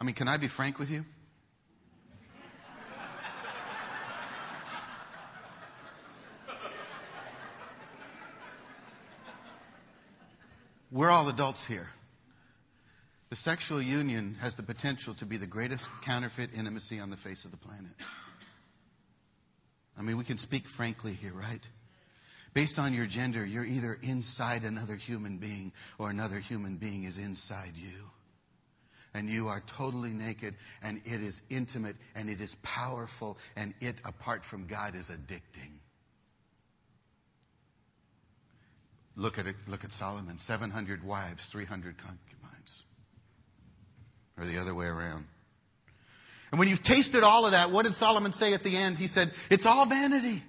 I 0.00 0.04
mean, 0.04 0.14
can 0.14 0.28
I 0.28 0.38
be 0.38 0.48
frank 0.56 0.78
with 0.78 0.88
you? 0.88 1.04
We're 10.92 11.10
all 11.10 11.28
adults 11.28 11.60
here. 11.68 11.86
The 13.28 13.36
sexual 13.36 13.80
union 13.80 14.36
has 14.40 14.56
the 14.56 14.62
potential 14.64 15.14
to 15.20 15.26
be 15.26 15.36
the 15.36 15.46
greatest 15.46 15.84
counterfeit 16.04 16.50
intimacy 16.56 16.98
on 16.98 17.10
the 17.10 17.16
face 17.18 17.44
of 17.44 17.52
the 17.52 17.58
planet. 17.58 17.92
I 19.96 20.02
mean, 20.02 20.18
we 20.18 20.24
can 20.24 20.38
speak 20.38 20.64
frankly 20.76 21.12
here, 21.14 21.34
right? 21.34 21.60
Based 22.54 22.76
on 22.78 22.92
your 22.92 23.06
gender, 23.06 23.46
you're 23.46 23.64
either 23.64 23.98
inside 24.02 24.62
another 24.62 24.96
human 24.96 25.38
being 25.38 25.70
or 25.98 26.10
another 26.10 26.40
human 26.40 26.76
being 26.78 27.04
is 27.04 27.18
inside 27.18 27.74
you. 27.74 28.06
And 29.12 29.28
you 29.28 29.48
are 29.48 29.62
totally 29.76 30.10
naked, 30.10 30.54
and 30.82 31.00
it 31.04 31.20
is 31.20 31.34
intimate, 31.50 31.96
and 32.14 32.28
it 32.30 32.40
is 32.40 32.54
powerful, 32.62 33.36
and 33.56 33.74
it, 33.80 33.96
apart 34.04 34.42
from 34.48 34.68
God, 34.68 34.94
is 34.94 35.06
addicting. 35.06 35.72
Look 39.16 39.36
at 39.38 39.46
it. 39.46 39.56
Look 39.66 39.82
at 39.82 39.90
Solomon. 39.98 40.38
700 40.46 41.04
wives, 41.04 41.44
300 41.50 41.96
concubines 41.98 42.30
or 44.40 44.46
the 44.46 44.58
other 44.58 44.74
way 44.74 44.86
around. 44.86 45.26
And 46.50 46.58
when 46.58 46.68
you've 46.68 46.82
tasted 46.82 47.22
all 47.22 47.46
of 47.46 47.52
that, 47.52 47.70
what 47.70 47.84
did 47.84 47.94
Solomon 47.94 48.32
say 48.32 48.54
at 48.54 48.64
the 48.64 48.76
end? 48.76 48.96
He 48.96 49.06
said, 49.06 49.28
It's 49.50 49.64
all 49.64 49.88
vanity. 49.88 50.42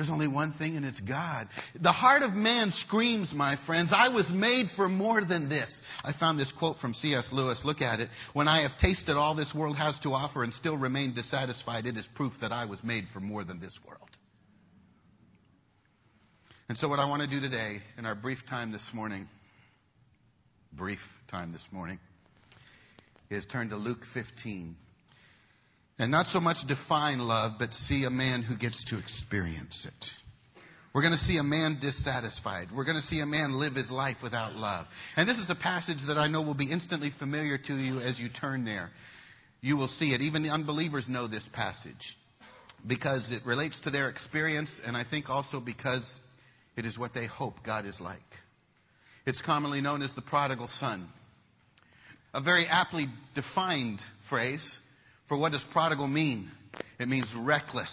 There's 0.00 0.08
only 0.08 0.28
one 0.28 0.54
thing, 0.54 0.78
and 0.78 0.86
it's 0.86 0.98
God. 1.00 1.46
The 1.78 1.92
heart 1.92 2.22
of 2.22 2.32
man 2.32 2.70
screams, 2.72 3.34
my 3.34 3.56
friends, 3.66 3.92
I 3.94 4.08
was 4.08 4.26
made 4.32 4.68
for 4.74 4.88
more 4.88 5.22
than 5.22 5.50
this. 5.50 5.78
I 6.02 6.14
found 6.18 6.38
this 6.38 6.50
quote 6.58 6.78
from 6.78 6.94
C.S. 6.94 7.28
Lewis. 7.32 7.60
Look 7.66 7.82
at 7.82 8.00
it. 8.00 8.08
When 8.32 8.48
I 8.48 8.62
have 8.62 8.70
tasted 8.80 9.18
all 9.18 9.36
this 9.36 9.52
world 9.54 9.76
has 9.76 10.00
to 10.04 10.14
offer 10.14 10.42
and 10.42 10.54
still 10.54 10.78
remain 10.78 11.14
dissatisfied, 11.14 11.84
it 11.84 11.98
is 11.98 12.08
proof 12.14 12.32
that 12.40 12.50
I 12.50 12.64
was 12.64 12.82
made 12.82 13.08
for 13.12 13.20
more 13.20 13.44
than 13.44 13.60
this 13.60 13.78
world. 13.86 14.08
And 16.70 16.78
so, 16.78 16.88
what 16.88 16.98
I 16.98 17.06
want 17.06 17.20
to 17.20 17.28
do 17.28 17.38
today, 17.38 17.80
in 17.98 18.06
our 18.06 18.14
brief 18.14 18.38
time 18.48 18.72
this 18.72 18.88
morning, 18.94 19.28
brief 20.72 21.00
time 21.30 21.52
this 21.52 21.68
morning, 21.70 21.98
is 23.28 23.44
turn 23.52 23.68
to 23.68 23.76
Luke 23.76 24.00
15. 24.14 24.76
And 26.00 26.10
not 26.10 26.28
so 26.28 26.40
much 26.40 26.56
define 26.66 27.18
love, 27.18 27.52
but 27.58 27.74
see 27.74 28.04
a 28.04 28.10
man 28.10 28.42
who 28.42 28.56
gets 28.56 28.82
to 28.86 28.98
experience 28.98 29.86
it. 29.86 30.06
We're 30.94 31.02
going 31.02 31.12
to 31.12 31.24
see 31.26 31.36
a 31.36 31.42
man 31.42 31.76
dissatisfied. 31.78 32.68
We're 32.74 32.86
going 32.86 32.96
to 32.96 33.06
see 33.06 33.20
a 33.20 33.26
man 33.26 33.52
live 33.52 33.74
his 33.74 33.90
life 33.90 34.16
without 34.22 34.54
love. 34.54 34.86
And 35.16 35.28
this 35.28 35.36
is 35.36 35.50
a 35.50 35.54
passage 35.54 35.98
that 36.08 36.16
I 36.16 36.26
know 36.26 36.40
will 36.40 36.54
be 36.54 36.72
instantly 36.72 37.10
familiar 37.18 37.58
to 37.58 37.76
you 37.76 37.98
as 37.98 38.18
you 38.18 38.30
turn 38.30 38.64
there. 38.64 38.88
You 39.60 39.76
will 39.76 39.88
see 39.98 40.14
it. 40.14 40.22
Even 40.22 40.42
the 40.42 40.48
unbelievers 40.48 41.04
know 41.06 41.28
this 41.28 41.46
passage 41.52 42.16
because 42.88 43.30
it 43.30 43.44
relates 43.44 43.78
to 43.82 43.90
their 43.90 44.08
experience, 44.08 44.70
and 44.86 44.96
I 44.96 45.04
think 45.08 45.28
also 45.28 45.60
because 45.60 46.08
it 46.78 46.86
is 46.86 46.98
what 46.98 47.12
they 47.12 47.26
hope 47.26 47.56
God 47.62 47.84
is 47.84 47.98
like. 48.00 48.18
It's 49.26 49.42
commonly 49.42 49.82
known 49.82 50.00
as 50.00 50.10
the 50.16 50.22
prodigal 50.22 50.70
son. 50.78 51.10
A 52.32 52.40
very 52.40 52.66
aptly 52.66 53.04
defined 53.34 54.00
phrase 54.30 54.66
for 55.30 55.38
what 55.38 55.52
does 55.52 55.64
prodigal 55.72 56.08
mean? 56.08 56.50
It 56.98 57.08
means 57.08 57.32
reckless. 57.38 57.90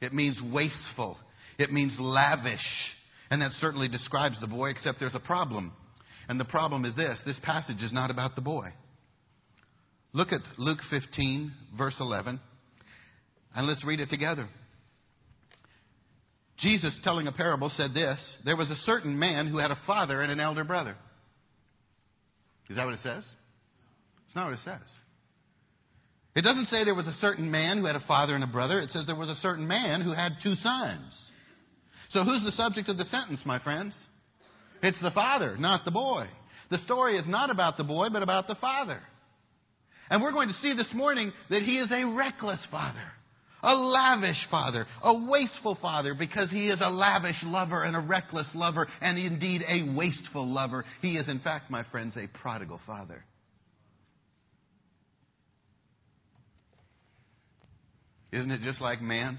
It 0.00 0.12
means 0.14 0.40
wasteful. 0.54 1.18
It 1.58 1.72
means 1.72 1.96
lavish. 1.98 2.94
And 3.30 3.42
that 3.42 3.50
certainly 3.54 3.88
describes 3.88 4.40
the 4.40 4.46
boy, 4.46 4.70
except 4.70 5.00
there's 5.00 5.16
a 5.16 5.20
problem. 5.20 5.72
And 6.28 6.38
the 6.38 6.44
problem 6.44 6.84
is 6.84 6.94
this 6.94 7.20
this 7.26 7.38
passage 7.42 7.82
is 7.82 7.92
not 7.92 8.12
about 8.12 8.36
the 8.36 8.42
boy. 8.42 8.68
Look 10.12 10.28
at 10.32 10.40
Luke 10.56 10.78
15, 10.88 11.52
verse 11.76 11.96
11, 11.98 12.40
and 13.54 13.66
let's 13.66 13.84
read 13.84 14.00
it 14.00 14.08
together. 14.08 14.48
Jesus, 16.58 16.98
telling 17.02 17.26
a 17.26 17.32
parable, 17.32 17.70
said 17.70 17.92
this 17.92 18.18
There 18.44 18.56
was 18.56 18.70
a 18.70 18.76
certain 18.76 19.18
man 19.18 19.48
who 19.48 19.58
had 19.58 19.72
a 19.72 19.78
father 19.84 20.22
and 20.22 20.30
an 20.30 20.38
elder 20.38 20.64
brother. 20.64 20.94
Is 22.70 22.76
that 22.76 22.84
what 22.84 22.94
it 22.94 23.00
says? 23.02 23.26
It's 24.26 24.36
not 24.36 24.46
what 24.46 24.54
it 24.54 24.64
says. 24.64 24.80
It 26.38 26.42
doesn't 26.42 26.66
say 26.66 26.84
there 26.84 26.94
was 26.94 27.08
a 27.08 27.18
certain 27.20 27.50
man 27.50 27.78
who 27.78 27.86
had 27.86 27.96
a 27.96 28.04
father 28.06 28.36
and 28.36 28.44
a 28.44 28.46
brother. 28.46 28.78
It 28.78 28.90
says 28.90 29.08
there 29.08 29.16
was 29.16 29.28
a 29.28 29.34
certain 29.34 29.66
man 29.66 30.02
who 30.02 30.12
had 30.12 30.34
two 30.40 30.54
sons. 30.54 31.20
So 32.10 32.22
who's 32.22 32.44
the 32.44 32.52
subject 32.52 32.88
of 32.88 32.96
the 32.96 33.06
sentence, 33.06 33.40
my 33.44 33.58
friends? 33.58 33.92
It's 34.80 35.02
the 35.02 35.10
father, 35.10 35.56
not 35.58 35.84
the 35.84 35.90
boy. 35.90 36.26
The 36.70 36.78
story 36.78 37.16
is 37.16 37.26
not 37.26 37.50
about 37.50 37.76
the 37.76 37.82
boy, 37.82 38.06
but 38.12 38.22
about 38.22 38.46
the 38.46 38.54
father. 38.54 39.00
And 40.10 40.22
we're 40.22 40.30
going 40.30 40.46
to 40.46 40.54
see 40.54 40.74
this 40.76 40.94
morning 40.94 41.32
that 41.50 41.62
he 41.62 41.80
is 41.80 41.90
a 41.90 42.04
reckless 42.16 42.64
father, 42.70 43.02
a 43.60 43.74
lavish 43.74 44.46
father, 44.48 44.86
a 45.02 45.28
wasteful 45.28 45.76
father, 45.82 46.14
because 46.16 46.52
he 46.52 46.68
is 46.68 46.80
a 46.80 46.88
lavish 46.88 47.42
lover 47.42 47.82
and 47.82 47.96
a 47.96 48.06
reckless 48.08 48.46
lover, 48.54 48.86
and 49.00 49.18
indeed 49.18 49.62
a 49.66 49.92
wasteful 49.92 50.46
lover. 50.46 50.84
He 51.02 51.16
is, 51.16 51.28
in 51.28 51.40
fact, 51.40 51.68
my 51.68 51.82
friends, 51.90 52.16
a 52.16 52.28
prodigal 52.38 52.80
father. 52.86 53.24
Isn't 58.32 58.50
it 58.50 58.60
just 58.60 58.80
like 58.80 59.00
man? 59.00 59.38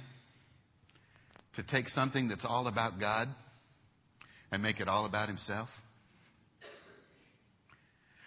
To 1.56 1.64
take 1.64 1.88
something 1.90 2.28
that's 2.28 2.46
all 2.46 2.68
about 2.68 3.00
God 3.00 3.28
and 4.52 4.64
make 4.64 4.80
it 4.80 4.88
all 4.88 5.06
about 5.06 5.28
himself? 5.28 5.70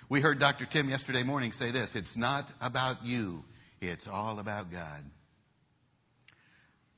We 0.09 0.21
heard 0.21 0.39
Dr. 0.39 0.67
Tim 0.71 0.89
yesterday 0.91 1.23
morning 1.23 1.53
say 1.53 1.73
this 1.73 1.91
it's 1.95 2.17
not 2.17 2.45
about 2.61 3.03
you, 3.03 3.41
it's 3.81 4.07
all 4.11 4.39
about 4.39 4.71
God. 4.71 5.03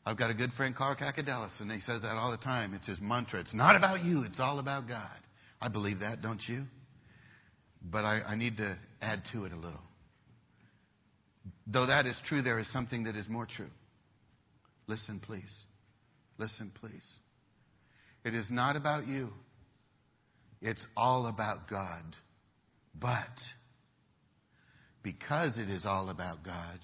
I've 0.07 0.19
got 0.19 0.31
a 0.31 0.35
good 0.35 0.51
friend, 0.53 0.75
Carl 0.77 0.97
Kakadelis, 0.97 1.61
and 1.61 1.71
he 1.71 1.81
says 1.81 2.03
that 2.03 2.17
all 2.17 2.31
the 2.31 2.37
time. 2.37 2.75
It's 2.75 2.87
his 2.87 3.01
mantra. 3.01 3.41
It's 3.41 3.55
not 3.55 3.75
about 3.77 4.05
you, 4.05 4.23
it's 4.23 4.41
all 4.41 4.59
about 4.59 4.87
God. 4.87 5.17
I 5.61 5.69
believe 5.69 6.01
that, 6.01 6.21
don't 6.21 6.43
you? 6.47 6.65
But 7.83 8.05
I, 8.05 8.21
I 8.27 8.35
need 8.35 8.59
to 8.59 8.77
add 9.01 9.23
to 9.33 9.45
it 9.45 9.53
a 9.53 9.57
little. 9.57 9.81
Though 11.67 11.87
that 11.87 12.07
is 12.07 12.17
true, 12.27 12.43
there 12.43 12.59
is 12.59 12.71
something 12.73 13.05
that 13.05 13.17
is 13.17 13.29
more 13.29 13.47
true. 13.47 13.71
Listen, 14.87 15.21
please. 15.21 15.53
Listen, 16.39 16.71
please. 16.81 17.07
It 18.25 18.35
is 18.35 18.51
not 18.51 18.77
about 18.77 19.07
you. 19.07 19.31
It's 20.61 20.85
all 20.97 21.27
about 21.27 21.69
God. 21.69 22.03
But 22.99 23.39
because 25.03 25.59
it 25.59 25.69
is 25.69 25.85
all 25.85 26.09
about 26.09 26.45
God, 26.45 26.79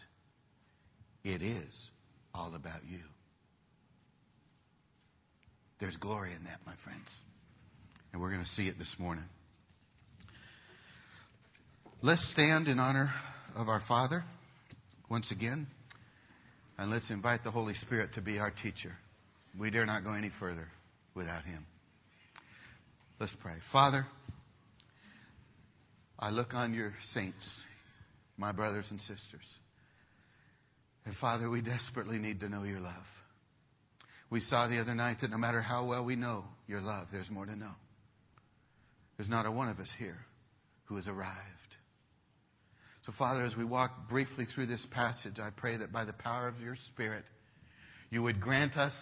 it 1.24 1.42
is 1.42 1.90
all 2.34 2.54
about 2.54 2.84
you. 2.84 3.00
There's 5.78 5.96
glory 5.96 6.34
in 6.34 6.44
that, 6.44 6.60
my 6.66 6.74
friends. 6.84 7.08
And 8.12 8.20
we're 8.20 8.30
going 8.30 8.42
to 8.42 8.50
see 8.50 8.68
it 8.68 8.76
this 8.78 8.94
morning. 8.98 9.24
Let's 12.02 12.26
stand 12.32 12.68
in 12.68 12.78
honor 12.78 13.10
of 13.54 13.68
our 13.68 13.82
Father 13.88 14.24
once 15.10 15.30
again. 15.30 15.66
And 16.78 16.90
let's 16.90 17.10
invite 17.10 17.44
the 17.44 17.50
Holy 17.50 17.74
Spirit 17.74 18.14
to 18.14 18.22
be 18.22 18.38
our 18.38 18.50
teacher. 18.50 18.92
We 19.58 19.70
dare 19.70 19.84
not 19.84 20.04
go 20.04 20.14
any 20.14 20.30
further 20.38 20.68
without 21.14 21.44
Him. 21.44 21.66
Let's 23.18 23.34
pray. 23.42 23.56
Father, 23.70 24.06
I 26.18 26.30
look 26.30 26.54
on 26.54 26.72
your 26.72 26.94
saints, 27.12 27.44
my 28.38 28.52
brothers 28.52 28.86
and 28.90 29.00
sisters. 29.00 29.44
And 31.04 31.14
Father, 31.16 31.50
we 31.50 31.60
desperately 31.60 32.18
need 32.18 32.40
to 32.40 32.48
know 32.48 32.62
your 32.62 32.80
love. 32.80 32.94
We 34.30 34.40
saw 34.40 34.68
the 34.68 34.80
other 34.80 34.94
night 34.94 35.18
that 35.22 35.30
no 35.30 35.38
matter 35.38 35.60
how 35.60 35.86
well 35.86 36.04
we 36.04 36.14
know 36.16 36.44
your 36.68 36.80
love, 36.80 37.08
there's 37.12 37.30
more 37.30 37.46
to 37.46 37.56
know. 37.56 37.72
There's 39.16 39.28
not 39.28 39.44
a 39.44 39.50
one 39.50 39.68
of 39.68 39.80
us 39.80 39.92
here 39.98 40.18
who 40.84 40.96
has 40.96 41.08
arrived. 41.08 41.59
So, 43.06 43.12
Father, 43.18 43.44
as 43.44 43.56
we 43.56 43.64
walk 43.64 44.08
briefly 44.08 44.44
through 44.44 44.66
this 44.66 44.86
passage, 44.90 45.38
I 45.40 45.50
pray 45.56 45.76
that 45.78 45.92
by 45.92 46.04
the 46.04 46.12
power 46.12 46.48
of 46.48 46.60
your 46.60 46.76
Spirit, 46.92 47.24
you 48.10 48.22
would 48.22 48.40
grant 48.40 48.76
us 48.76 48.92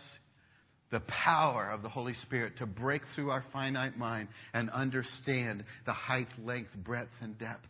the 0.91 1.01
power 1.01 1.71
of 1.71 1.83
the 1.83 1.89
Holy 1.89 2.15
Spirit 2.15 2.59
to 2.59 2.67
break 2.67 3.03
through 3.15 3.31
our 3.31 3.45
finite 3.53 3.99
mind 3.99 4.29
and 4.55 4.71
understand 4.71 5.65
the 5.85 5.93
height, 5.93 6.29
length, 6.43 6.71
breadth, 6.77 7.11
and 7.21 7.37
depth 7.39 7.69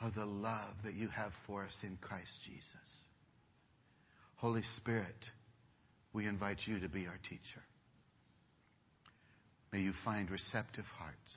of 0.00 0.14
the 0.14 0.24
love 0.24 0.74
that 0.84 0.94
you 0.94 1.08
have 1.08 1.32
for 1.46 1.64
us 1.64 1.74
in 1.82 1.96
Christ 2.00 2.30
Jesus. 2.44 2.64
Holy 4.36 4.62
Spirit, 4.76 5.14
we 6.12 6.26
invite 6.26 6.58
you 6.66 6.78
to 6.80 6.88
be 6.88 7.06
our 7.06 7.18
teacher. 7.28 7.62
May 9.72 9.80
you 9.80 9.92
find 10.04 10.30
receptive 10.30 10.84
hearts. 10.98 11.34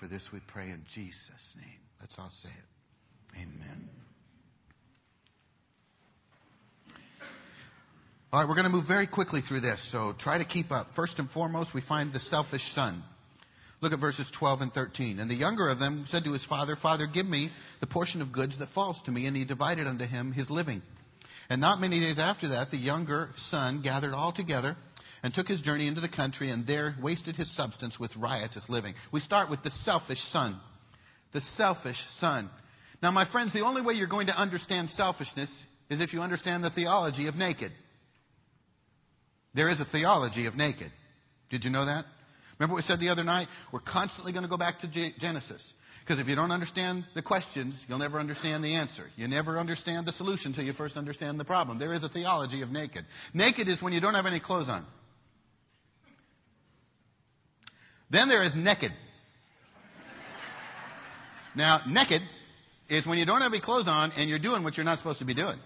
For 0.00 0.08
this 0.08 0.22
we 0.32 0.40
pray 0.48 0.70
in 0.70 0.84
Jesus' 0.94 1.54
name. 1.56 1.80
Let's 2.00 2.16
all 2.18 2.30
say 2.42 2.48
it. 2.48 2.77
Amen. 3.34 3.88
All 8.32 8.40
right, 8.40 8.48
we're 8.48 8.54
going 8.54 8.64
to 8.64 8.70
move 8.70 8.86
very 8.86 9.06
quickly 9.06 9.40
through 9.46 9.60
this, 9.60 9.80
so 9.90 10.12
try 10.18 10.38
to 10.38 10.44
keep 10.44 10.70
up. 10.70 10.88
First 10.94 11.18
and 11.18 11.30
foremost, 11.30 11.74
we 11.74 11.82
find 11.88 12.12
the 12.12 12.20
selfish 12.20 12.62
son. 12.74 13.02
Look 13.80 13.92
at 13.92 14.00
verses 14.00 14.30
12 14.38 14.60
and 14.60 14.72
13. 14.72 15.18
And 15.18 15.30
the 15.30 15.34
younger 15.34 15.68
of 15.68 15.78
them 15.78 16.04
said 16.08 16.24
to 16.24 16.32
his 16.32 16.44
father, 16.46 16.76
Father, 16.80 17.06
give 17.12 17.26
me 17.26 17.50
the 17.80 17.86
portion 17.86 18.20
of 18.20 18.32
goods 18.32 18.58
that 18.58 18.70
falls 18.74 19.00
to 19.04 19.12
me. 19.12 19.26
And 19.26 19.36
he 19.36 19.44
divided 19.44 19.86
unto 19.86 20.04
him 20.04 20.32
his 20.32 20.50
living. 20.50 20.82
And 21.48 21.60
not 21.60 21.80
many 21.80 22.00
days 22.00 22.18
after 22.18 22.48
that, 22.48 22.70
the 22.70 22.76
younger 22.76 23.30
son 23.50 23.80
gathered 23.82 24.12
all 24.12 24.32
together 24.32 24.76
and 25.22 25.32
took 25.32 25.46
his 25.46 25.60
journey 25.62 25.86
into 25.86 26.00
the 26.00 26.08
country 26.08 26.50
and 26.50 26.66
there 26.66 26.94
wasted 27.02 27.36
his 27.36 27.54
substance 27.56 27.98
with 27.98 28.14
riotous 28.16 28.64
living. 28.68 28.94
We 29.12 29.20
start 29.20 29.48
with 29.48 29.62
the 29.62 29.70
selfish 29.84 30.20
son. 30.32 30.60
The 31.32 31.40
selfish 31.56 31.96
son. 32.20 32.50
Now, 33.02 33.10
my 33.10 33.30
friends, 33.30 33.52
the 33.52 33.60
only 33.60 33.82
way 33.82 33.94
you're 33.94 34.08
going 34.08 34.26
to 34.26 34.38
understand 34.38 34.90
selfishness 34.90 35.50
is 35.90 36.00
if 36.00 36.12
you 36.12 36.20
understand 36.20 36.64
the 36.64 36.70
theology 36.70 37.28
of 37.28 37.34
naked. 37.36 37.72
There 39.54 39.70
is 39.70 39.80
a 39.80 39.86
theology 39.90 40.46
of 40.46 40.54
naked. 40.54 40.92
Did 41.50 41.64
you 41.64 41.70
know 41.70 41.86
that? 41.86 42.04
Remember 42.58 42.74
what 42.74 42.84
we 42.84 42.88
said 42.88 43.00
the 43.00 43.08
other 43.08 43.24
night? 43.24 43.48
We're 43.72 43.80
constantly 43.80 44.32
going 44.32 44.42
to 44.42 44.48
go 44.48 44.56
back 44.56 44.80
to 44.80 45.12
Genesis. 45.18 45.62
Because 46.02 46.20
if 46.20 46.26
you 46.26 46.34
don't 46.34 46.50
understand 46.50 47.04
the 47.14 47.22
questions, 47.22 47.74
you'll 47.86 47.98
never 47.98 48.18
understand 48.18 48.64
the 48.64 48.74
answer. 48.74 49.04
You 49.16 49.28
never 49.28 49.58
understand 49.58 50.06
the 50.06 50.12
solution 50.12 50.48
until 50.52 50.64
you 50.64 50.72
first 50.72 50.96
understand 50.96 51.38
the 51.38 51.44
problem. 51.44 51.78
There 51.78 51.94
is 51.94 52.02
a 52.02 52.08
theology 52.08 52.62
of 52.62 52.70
naked. 52.70 53.04
Naked 53.32 53.68
is 53.68 53.80
when 53.80 53.92
you 53.92 54.00
don't 54.00 54.14
have 54.14 54.26
any 54.26 54.40
clothes 54.40 54.68
on. 54.68 54.84
Then 58.10 58.28
there 58.28 58.42
is 58.42 58.52
naked. 58.56 58.90
Now, 61.54 61.80
naked 61.86 62.22
is 62.88 63.06
when 63.06 63.18
you 63.18 63.26
don't 63.26 63.40
have 63.40 63.52
any 63.52 63.60
clothes 63.60 63.86
on 63.86 64.12
and 64.12 64.28
you're 64.28 64.38
doing 64.38 64.64
what 64.64 64.76
you're 64.76 64.84
not 64.84 64.98
supposed 64.98 65.18
to 65.18 65.24
be 65.24 65.34
doing. 65.34 65.58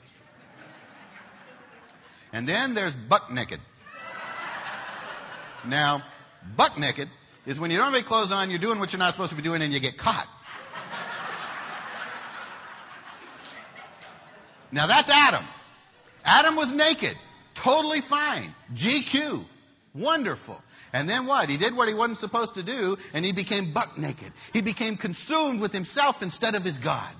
And 2.32 2.48
then 2.48 2.74
there's 2.74 2.94
buck 3.08 3.30
naked. 3.30 3.60
Now, 5.66 6.02
buck 6.56 6.78
naked 6.78 7.08
is 7.46 7.60
when 7.60 7.70
you 7.70 7.76
don't 7.76 7.86
have 7.86 7.94
any 7.94 8.06
clothes 8.06 8.30
on, 8.32 8.50
you're 8.50 8.58
doing 8.58 8.78
what 8.78 8.90
you're 8.90 8.98
not 8.98 9.12
supposed 9.14 9.30
to 9.30 9.36
be 9.36 9.42
doing, 9.42 9.62
and 9.62 9.72
you 9.72 9.80
get 9.80 9.98
caught. 9.98 10.26
Now 14.72 14.86
that's 14.86 15.10
Adam. 15.12 15.46
Adam 16.24 16.56
was 16.56 16.72
naked. 16.74 17.16
Totally 17.62 18.00
fine. 18.08 18.54
GQ. 18.74 19.44
Wonderful. 19.94 20.58
And 20.92 21.08
then 21.08 21.26
what? 21.26 21.48
He 21.48 21.56
did 21.56 21.74
what 21.74 21.88
he 21.88 21.94
wasn't 21.94 22.18
supposed 22.18 22.54
to 22.54 22.62
do, 22.62 22.96
and 23.14 23.24
he 23.24 23.32
became 23.32 23.72
buck 23.72 23.96
naked. 23.96 24.32
He 24.52 24.60
became 24.60 24.96
consumed 24.96 25.60
with 25.60 25.72
himself 25.72 26.16
instead 26.20 26.54
of 26.54 26.62
his 26.62 26.76
God. 26.78 27.14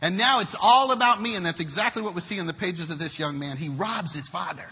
And 0.00 0.18
now 0.18 0.40
it's 0.40 0.54
all 0.60 0.90
about 0.90 1.22
me, 1.22 1.36
and 1.36 1.46
that's 1.46 1.60
exactly 1.60 2.02
what 2.02 2.14
we 2.14 2.20
see 2.22 2.38
in 2.38 2.46
the 2.46 2.54
pages 2.54 2.90
of 2.90 2.98
this 2.98 3.16
young 3.18 3.38
man. 3.38 3.56
He 3.56 3.68
robs 3.68 4.14
his 4.14 4.28
father. 4.30 4.66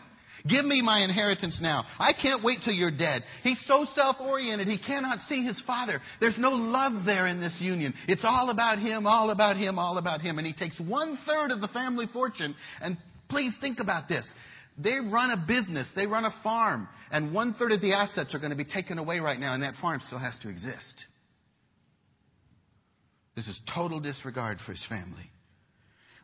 Give 0.49 0.65
me 0.65 0.83
my 0.83 1.05
inheritance 1.05 1.61
now. 1.63 1.85
I 2.01 2.13
can't 2.13 2.43
wait 2.43 2.59
till 2.65 2.75
you're 2.75 2.91
dead. 2.91 3.23
He's 3.45 3.63
so 3.67 3.87
self 3.95 4.17
oriented, 4.21 4.67
he 4.67 4.79
cannot 4.79 5.21
see 5.29 5.45
his 5.45 5.63
father. 5.67 6.01
There's 6.21 6.39
no 6.39 6.51
love 6.51 7.05
there 7.07 7.29
in 7.29 7.41
this 7.41 7.57
union. 7.61 7.95
It's 8.09 8.25
all 8.25 8.51
about 8.51 8.79
him, 8.79 9.07
all 9.07 9.31
about 9.31 9.57
him, 9.57 9.79
all 9.79 9.99
about 9.99 10.21
him. 10.21 10.39
And 10.39 10.47
he 10.47 10.53
takes 10.53 10.81
one 10.81 11.17
third 11.27 11.53
of 11.53 11.61
the 11.61 11.69
family 11.69 12.07
fortune. 12.13 12.57
And 12.81 12.97
please 13.29 13.55
think 13.61 13.79
about 13.79 14.09
this. 14.09 14.27
They 14.79 14.99
run 15.01 15.31
a 15.31 15.45
business, 15.47 15.89
they 15.95 16.07
run 16.07 16.25
a 16.25 16.35
farm, 16.43 16.89
and 17.11 17.35
one 17.35 17.55
third 17.55 17.73
of 17.73 17.81
the 17.81 17.93
assets 17.93 18.35
are 18.35 18.39
going 18.39 18.51
to 18.51 18.57
be 18.57 18.65
taken 18.65 18.99
away 18.99 19.19
right 19.19 19.39
now, 19.39 19.55
and 19.55 19.63
that 19.63 19.75
farm 19.77 20.01
still 20.07 20.19
has 20.19 20.39
to 20.43 20.49
exist. 20.49 21.05
This 23.37 23.49
is 23.49 23.61
total 23.75 24.01
disregard 24.01 24.59
for 24.65 24.73
his 24.73 24.85
family. 24.89 25.31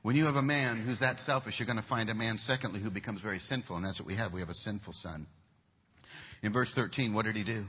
When 0.02 0.16
you 0.16 0.24
have 0.26 0.36
a 0.36 0.42
man 0.42 0.84
who's 0.84 1.00
that 1.00 1.18
selfish, 1.20 1.54
you're 1.58 1.66
going 1.66 1.82
to 1.82 1.88
find 1.88 2.08
a 2.08 2.14
man, 2.14 2.38
secondly, 2.46 2.80
who 2.80 2.90
becomes 2.90 3.20
very 3.20 3.38
sinful, 3.38 3.76
and 3.76 3.84
that's 3.84 3.98
what 3.98 4.06
we 4.06 4.16
have. 4.16 4.32
We 4.32 4.40
have 4.40 4.48
a 4.48 4.54
sinful 4.54 4.94
son. 5.02 5.26
In 6.42 6.52
verse 6.52 6.70
13, 6.74 7.12
what 7.12 7.24
did 7.24 7.36
he 7.36 7.44
do? 7.44 7.64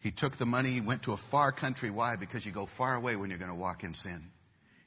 He 0.00 0.12
took 0.12 0.36
the 0.38 0.46
money, 0.46 0.74
he 0.74 0.80
went 0.80 1.04
to 1.04 1.12
a 1.12 1.20
far 1.30 1.52
country. 1.52 1.90
Why? 1.90 2.16
Because 2.16 2.44
you 2.44 2.52
go 2.52 2.68
far 2.76 2.96
away 2.96 3.16
when 3.16 3.30
you're 3.30 3.38
going 3.38 3.50
to 3.50 3.56
walk 3.56 3.82
in 3.82 3.94
sin. 3.94 4.24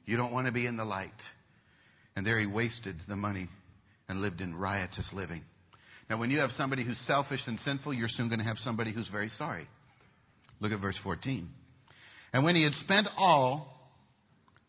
You 0.04 0.16
don't 0.16 0.32
want 0.32 0.46
to 0.46 0.52
be 0.52 0.66
in 0.66 0.76
the 0.76 0.84
light. 0.84 1.10
And 2.14 2.26
there 2.26 2.38
he 2.38 2.46
wasted 2.46 2.96
the 3.08 3.16
money 3.16 3.48
and 4.08 4.20
lived 4.20 4.40
in 4.40 4.54
riotous 4.54 5.10
living. 5.12 5.42
Now, 6.08 6.18
when 6.18 6.30
you 6.30 6.38
have 6.38 6.50
somebody 6.56 6.84
who's 6.84 6.98
selfish 7.06 7.40
and 7.46 7.58
sinful, 7.60 7.92
you're 7.92 8.08
soon 8.08 8.28
going 8.28 8.38
to 8.38 8.44
have 8.44 8.58
somebody 8.58 8.92
who's 8.92 9.08
very 9.08 9.28
sorry. 9.30 9.66
Look 10.60 10.72
at 10.72 10.80
verse 10.80 10.98
14. 11.02 11.48
And 12.32 12.44
when 12.44 12.54
he 12.54 12.64
had 12.64 12.74
spent 12.74 13.08
all, 13.16 13.76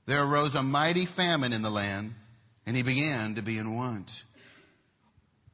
there 0.08 0.24
arose 0.24 0.56
a 0.56 0.64
mighty 0.64 1.08
famine 1.16 1.54
in 1.54 1.62
the 1.62 1.70
land, 1.70 2.14
and 2.66 2.76
he 2.76 2.84
began 2.84 3.36
to 3.36 3.42
be 3.44 3.60
in 3.60 3.76
want. 3.76 4.10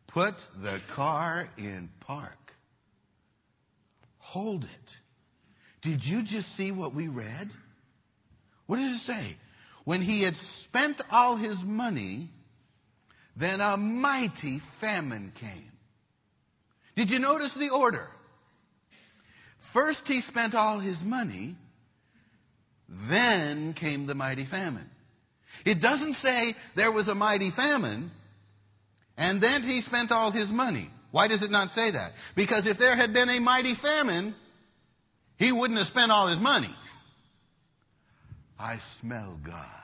Put 0.07 0.35
the 0.61 0.79
car 0.95 1.49
in 1.57 1.89
park. 2.01 2.37
Hold 4.19 4.63
it. 4.63 4.69
Did 5.81 6.01
you 6.03 6.21
just 6.23 6.55
see 6.55 6.71
what 6.71 6.95
we 6.95 7.07
read? 7.07 7.49
What 8.67 8.77
did 8.77 8.91
it 8.91 9.01
say? 9.01 9.35
When 9.85 10.01
he 10.01 10.23
had 10.23 10.35
spent 10.61 11.01
all 11.11 11.35
his 11.35 11.57
money, 11.63 12.29
then 13.35 13.59
a 13.61 13.77
mighty 13.77 14.59
famine 14.79 15.33
came. 15.39 15.71
Did 16.95 17.09
you 17.09 17.19
notice 17.19 17.51
the 17.57 17.69
order? 17.69 18.07
First, 19.73 20.01
he 20.05 20.21
spent 20.21 20.53
all 20.53 20.79
his 20.79 20.97
money, 21.03 21.55
then 23.09 23.73
came 23.73 24.05
the 24.05 24.13
mighty 24.13 24.45
famine. 24.45 24.87
It 25.65 25.81
doesn't 25.81 26.15
say 26.15 26.55
there 26.75 26.91
was 26.91 27.07
a 27.07 27.15
mighty 27.15 27.51
famine 27.55 28.11
and 29.17 29.41
then 29.41 29.61
he 29.63 29.81
spent 29.81 30.11
all 30.11 30.31
his 30.31 30.49
money. 30.49 30.89
Why 31.11 31.27
does 31.27 31.43
it 31.43 31.51
not 31.51 31.69
say 31.69 31.91
that? 31.91 32.11
Because 32.35 32.65
if 32.65 32.77
there 32.77 32.95
had 32.95 33.13
been 33.13 33.29
a 33.29 33.39
mighty 33.39 33.75
famine, 33.81 34.35
he 35.37 35.51
wouldn't 35.51 35.77
have 35.77 35.87
spent 35.87 36.11
all 36.11 36.27
his 36.27 36.39
money. 36.39 36.73
I 38.57 38.79
smell 38.99 39.39
God. 39.45 39.82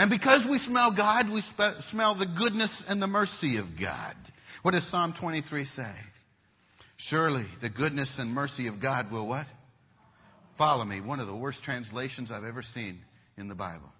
And 0.00 0.08
because 0.08 0.46
we 0.48 0.58
smell 0.60 0.96
God, 0.96 1.26
we 1.30 1.42
spe- 1.42 1.90
smell 1.90 2.16
the 2.16 2.24
goodness 2.24 2.70
and 2.88 3.02
the 3.02 3.06
mercy 3.06 3.58
of 3.58 3.66
God. 3.78 4.14
What 4.62 4.70
does 4.70 4.90
Psalm 4.90 5.12
23 5.20 5.66
say? 5.66 5.92
Surely 7.10 7.44
the 7.60 7.68
goodness 7.68 8.10
and 8.16 8.32
mercy 8.32 8.66
of 8.68 8.80
God 8.80 9.12
will 9.12 9.28
what? 9.28 9.44
Follow 10.56 10.86
me. 10.86 11.02
One 11.02 11.20
of 11.20 11.26
the 11.26 11.36
worst 11.36 11.62
translations 11.64 12.30
I've 12.32 12.44
ever 12.44 12.62
seen 12.62 13.00
in 13.36 13.48
the 13.48 13.54
Bible. 13.54 13.92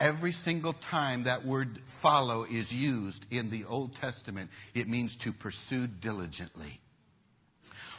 Every 0.00 0.32
single 0.32 0.74
time 0.90 1.24
that 1.24 1.44
word 1.44 1.78
follow 2.00 2.44
is 2.44 2.66
used 2.70 3.26
in 3.30 3.50
the 3.50 3.66
Old 3.66 3.94
Testament, 4.00 4.48
it 4.74 4.88
means 4.88 5.14
to 5.24 5.34
pursue 5.34 5.86
diligently. 6.00 6.80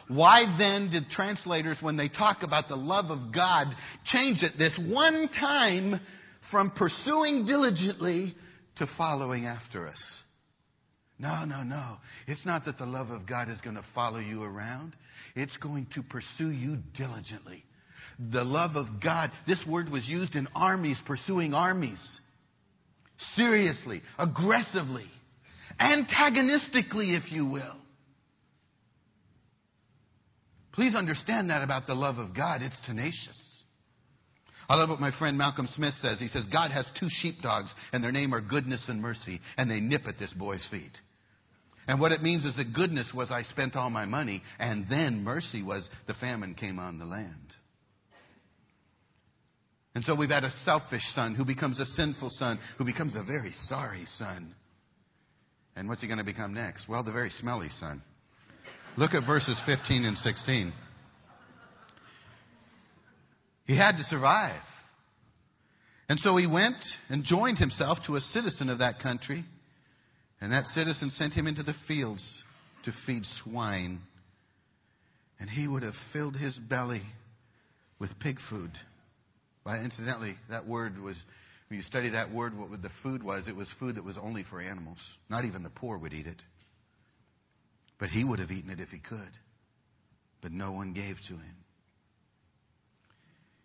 Why 0.07 0.55
then 0.57 0.89
did 0.89 1.11
translators, 1.11 1.77
when 1.81 1.97
they 1.97 2.09
talk 2.09 2.37
about 2.41 2.67
the 2.67 2.75
love 2.75 3.11
of 3.11 3.31
God, 3.31 3.67
change 4.05 4.41
it 4.41 4.53
this 4.57 4.79
one 4.89 5.29
time 5.39 6.01
from 6.51 6.71
pursuing 6.71 7.45
diligently 7.45 8.35
to 8.75 8.87
following 8.97 9.45
after 9.45 9.87
us? 9.87 10.21
No, 11.17 11.45
no, 11.45 11.63
no. 11.63 11.97
It's 12.27 12.45
not 12.45 12.65
that 12.65 12.77
the 12.77 12.85
love 12.85 13.09
of 13.09 13.27
God 13.27 13.49
is 13.49 13.61
going 13.61 13.75
to 13.75 13.85
follow 13.93 14.19
you 14.19 14.43
around. 14.43 14.95
It's 15.35 15.55
going 15.57 15.87
to 15.93 16.01
pursue 16.01 16.51
you 16.51 16.77
diligently. 16.97 17.63
The 18.31 18.43
love 18.43 18.75
of 18.75 18.87
God, 19.01 19.31
this 19.47 19.63
word 19.67 19.89
was 19.89 20.07
used 20.07 20.35
in 20.35 20.47
armies, 20.55 20.99
pursuing 21.05 21.53
armies. 21.53 21.99
Seriously, 23.35 24.01
aggressively, 24.17 25.05
antagonistically, 25.79 27.15
if 27.15 27.31
you 27.31 27.45
will. 27.45 27.77
Please 30.73 30.95
understand 30.95 31.49
that 31.49 31.63
about 31.63 31.85
the 31.85 31.93
love 31.93 32.17
of 32.17 32.35
God. 32.35 32.61
It's 32.61 32.79
tenacious. 32.85 33.50
I 34.71 34.75
love 34.75 34.87
what 34.87 35.01
my 35.01 35.11
friend 35.19 35.37
Malcolm 35.37 35.67
Smith 35.75 35.95
says. 36.01 36.17
He 36.19 36.29
says, 36.29 36.45
God 36.45 36.71
has 36.71 36.89
two 36.97 37.09
sheepdogs, 37.09 37.69
and 37.91 38.01
their 38.01 38.13
name 38.13 38.33
are 38.33 38.39
goodness 38.39 38.85
and 38.87 39.01
mercy, 39.01 39.41
and 39.57 39.69
they 39.69 39.81
nip 39.81 40.03
at 40.07 40.17
this 40.17 40.31
boy's 40.31 40.65
feet. 40.71 40.97
And 41.89 41.99
what 41.99 42.13
it 42.13 42.23
means 42.23 42.45
is 42.45 42.55
that 42.55 42.73
goodness 42.73 43.11
was 43.13 43.31
I 43.31 43.41
spent 43.41 43.75
all 43.75 43.89
my 43.89 44.05
money, 44.05 44.41
and 44.59 44.85
then 44.89 45.25
mercy 45.25 45.61
was 45.61 45.89
the 46.07 46.13
famine 46.13 46.55
came 46.55 46.79
on 46.79 46.99
the 46.99 47.05
land. 47.05 47.53
And 49.93 50.05
so 50.05 50.15
we've 50.15 50.29
had 50.29 50.45
a 50.45 50.53
selfish 50.63 51.03
son 51.15 51.35
who 51.35 51.43
becomes 51.43 51.77
a 51.77 51.85
sinful 51.85 52.29
son, 52.29 52.57
who 52.77 52.85
becomes 52.85 53.17
a 53.17 53.25
very 53.25 53.51
sorry 53.63 54.05
son. 54.17 54.55
And 55.75 55.89
what's 55.89 55.99
he 55.99 56.07
going 56.07 56.19
to 56.19 56.23
become 56.23 56.53
next? 56.53 56.87
Well, 56.87 57.03
the 57.03 57.11
very 57.11 57.31
smelly 57.41 57.67
son. 57.77 58.01
Look 58.95 59.15
at 59.15 59.27
verses 59.27 59.61
15 59.65 60.05
and 60.05 60.17
16. 60.17 60.71
He 63.71 63.77
had 63.77 63.95
to 63.95 64.03
survive. 64.03 64.61
And 66.09 66.19
so 66.19 66.35
he 66.35 66.45
went 66.45 66.75
and 67.07 67.23
joined 67.23 67.57
himself 67.57 67.99
to 68.05 68.17
a 68.17 68.19
citizen 68.19 68.67
of 68.67 68.79
that 68.79 68.99
country 68.99 69.45
and 70.41 70.51
that 70.51 70.65
citizen 70.65 71.09
sent 71.11 71.33
him 71.33 71.47
into 71.47 71.63
the 71.63 71.73
fields 71.87 72.21
to 72.83 72.91
feed 73.05 73.23
swine. 73.25 74.01
And 75.39 75.49
he 75.49 75.69
would 75.69 75.83
have 75.83 75.93
filled 76.11 76.35
his 76.35 76.53
belly 76.57 77.03
with 77.97 78.09
pig 78.19 78.39
food. 78.49 78.71
By 79.63 79.77
incidentally, 79.77 80.35
that 80.49 80.67
word 80.67 80.99
was, 80.99 81.15
when 81.69 81.77
you 81.77 81.83
study 81.83 82.09
that 82.09 82.29
word, 82.29 82.57
what 82.57 82.81
the 82.81 82.91
food 83.03 83.23
was, 83.23 83.47
it 83.47 83.55
was 83.55 83.73
food 83.79 83.95
that 83.95 84.03
was 84.03 84.17
only 84.21 84.43
for 84.49 84.59
animals. 84.59 84.99
Not 85.29 85.45
even 85.45 85.63
the 85.63 85.69
poor 85.69 85.97
would 85.97 86.11
eat 86.11 86.27
it. 86.27 86.41
But 88.01 88.09
he 88.09 88.25
would 88.25 88.39
have 88.39 88.51
eaten 88.51 88.69
it 88.69 88.81
if 88.81 88.89
he 88.89 88.99
could. 88.99 89.31
But 90.41 90.51
no 90.51 90.73
one 90.73 90.91
gave 90.91 91.15
to 91.29 91.35
him. 91.35 91.60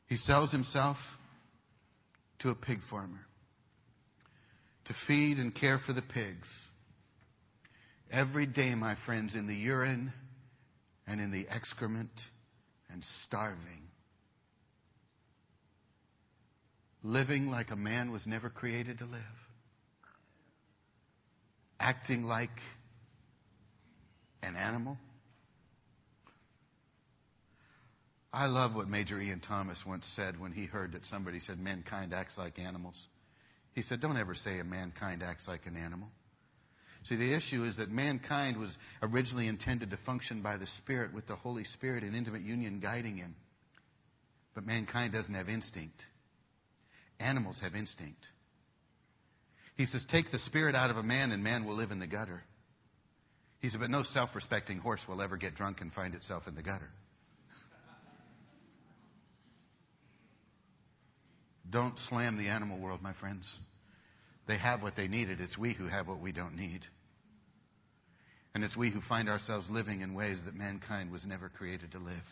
He 0.07 0.17
sells 0.17 0.53
himself 0.53 0.97
to 2.41 2.51
a 2.51 2.55
pig 2.55 2.79
farmer 2.91 3.27
to 4.87 4.95
feed 5.07 5.39
and 5.39 5.55
care 5.55 5.81
for 5.85 5.93
the 5.93 6.03
pigs. 6.03 6.47
Every 8.11 8.47
day, 8.47 8.75
my 8.75 8.97
friends, 9.05 9.35
in 9.35 9.49
the 9.49 9.55
urine 9.55 10.13
and 11.07 11.21
in 11.21 11.33
the 11.33 11.47
excrement 11.49 12.11
and 12.89 13.05
starving. 13.25 13.83
Living 17.03 17.49
like 17.49 17.71
a 17.71 17.77
man 17.77 18.13
was 18.13 18.27
never 18.27 18.49
created 18.49 18.99
to 18.99 19.05
live. 19.05 19.21
Acting 21.81 22.23
like 22.23 22.51
an 24.43 24.55
animal. 24.55 24.99
I 28.37 28.49
love 28.49 28.75
what 28.75 28.87
Major 28.87 29.19
Ian 29.19 29.41
Thomas 29.41 29.79
once 29.87 30.05
said 30.15 30.39
when 30.39 30.53
he 30.53 30.67
heard 30.67 30.93
that 30.93 31.07
somebody 31.07 31.41
said 31.41 31.59
mankind 31.59 32.13
acts 32.13 32.37
like 32.37 32.59
animals. 32.59 32.95
He 33.73 33.81
said, 33.81 34.03
Don't 34.03 34.19
ever 34.19 34.35
say 34.35 34.59
a 34.59 34.65
mankind 34.65 35.23
acts 35.23 35.49
like 35.49 35.65
an 35.65 35.75
animal. 35.75 36.09
See, 37.05 37.17
the 37.17 37.35
issue 37.35 37.65
is 37.65 37.79
that 37.79 37.89
mankind 37.89 38.59
was 38.59 38.77
originally 39.03 39.49
intended 39.49 39.89
to 39.89 39.97
function 40.05 40.43
by 40.43 40.59
the 40.59 40.67
Spirit 40.67 41.15
with 41.15 41.27
the 41.27 41.35
Holy 41.35 41.65
Spirit 41.65 42.05
in 42.05 42.15
intimate 42.15 42.43
union 42.43 42.79
guiding 42.79 43.17
him. 43.17 43.37
But 44.55 44.67
mankind 44.67 45.15
doesn't 45.15 45.35
have 45.35 45.49
instinct. 45.49 46.03
Animals 47.19 47.59
have 47.63 47.75
instinct. 47.75 48.21
He 49.79 49.87
says, 49.87 50.05
Take 50.11 50.31
the 50.31 50.41
Spirit 50.41 50.75
out 50.75 50.91
of 50.91 50.99
a 50.99 51.03
man, 51.03 51.33
and 51.33 51.43
man 51.43 51.65
will 51.65 51.77
live 51.77 51.91
in 51.91 52.01
the 52.01 52.07
gutter. 52.07 52.43
He 53.61 53.71
said, 53.71 53.81
But 53.81 53.89
no 53.89 54.03
self 54.03 54.35
respecting 54.35 54.77
horse 54.77 55.01
will 55.09 55.23
ever 55.23 55.39
get 55.39 55.55
drunk 55.55 55.81
and 55.81 55.91
find 55.91 56.15
itself 56.15 56.43
in 56.47 56.55
the 56.55 56.63
gutter. 56.63 56.91
Don't 61.71 61.99
slam 62.09 62.37
the 62.37 62.49
animal 62.49 62.79
world, 62.79 63.03
my 63.03 63.13
friends. 63.15 63.47
They 64.47 64.59
have 64.59 64.83
what 64.83 64.97
they 64.97 65.09
needed. 65.09 65.41
It's 65.41 65.59
we 65.59 65.75
who 65.75 65.89
have 65.89 66.07
what 66.07 66.21
we 66.21 66.33
don't 66.33 66.57
need. 66.57 66.81
And 68.55 68.65
it's 68.65 68.77
we 68.77 68.91
who 68.91 69.01
find 69.09 69.29
ourselves 69.29 69.69
living 69.69 70.01
in 70.01 70.15
ways 70.15 70.39
that 70.45 70.55
mankind 70.55 71.11
was 71.11 71.27
never 71.27 71.49
created 71.49 71.93
to 71.93 71.99
live. 71.99 72.25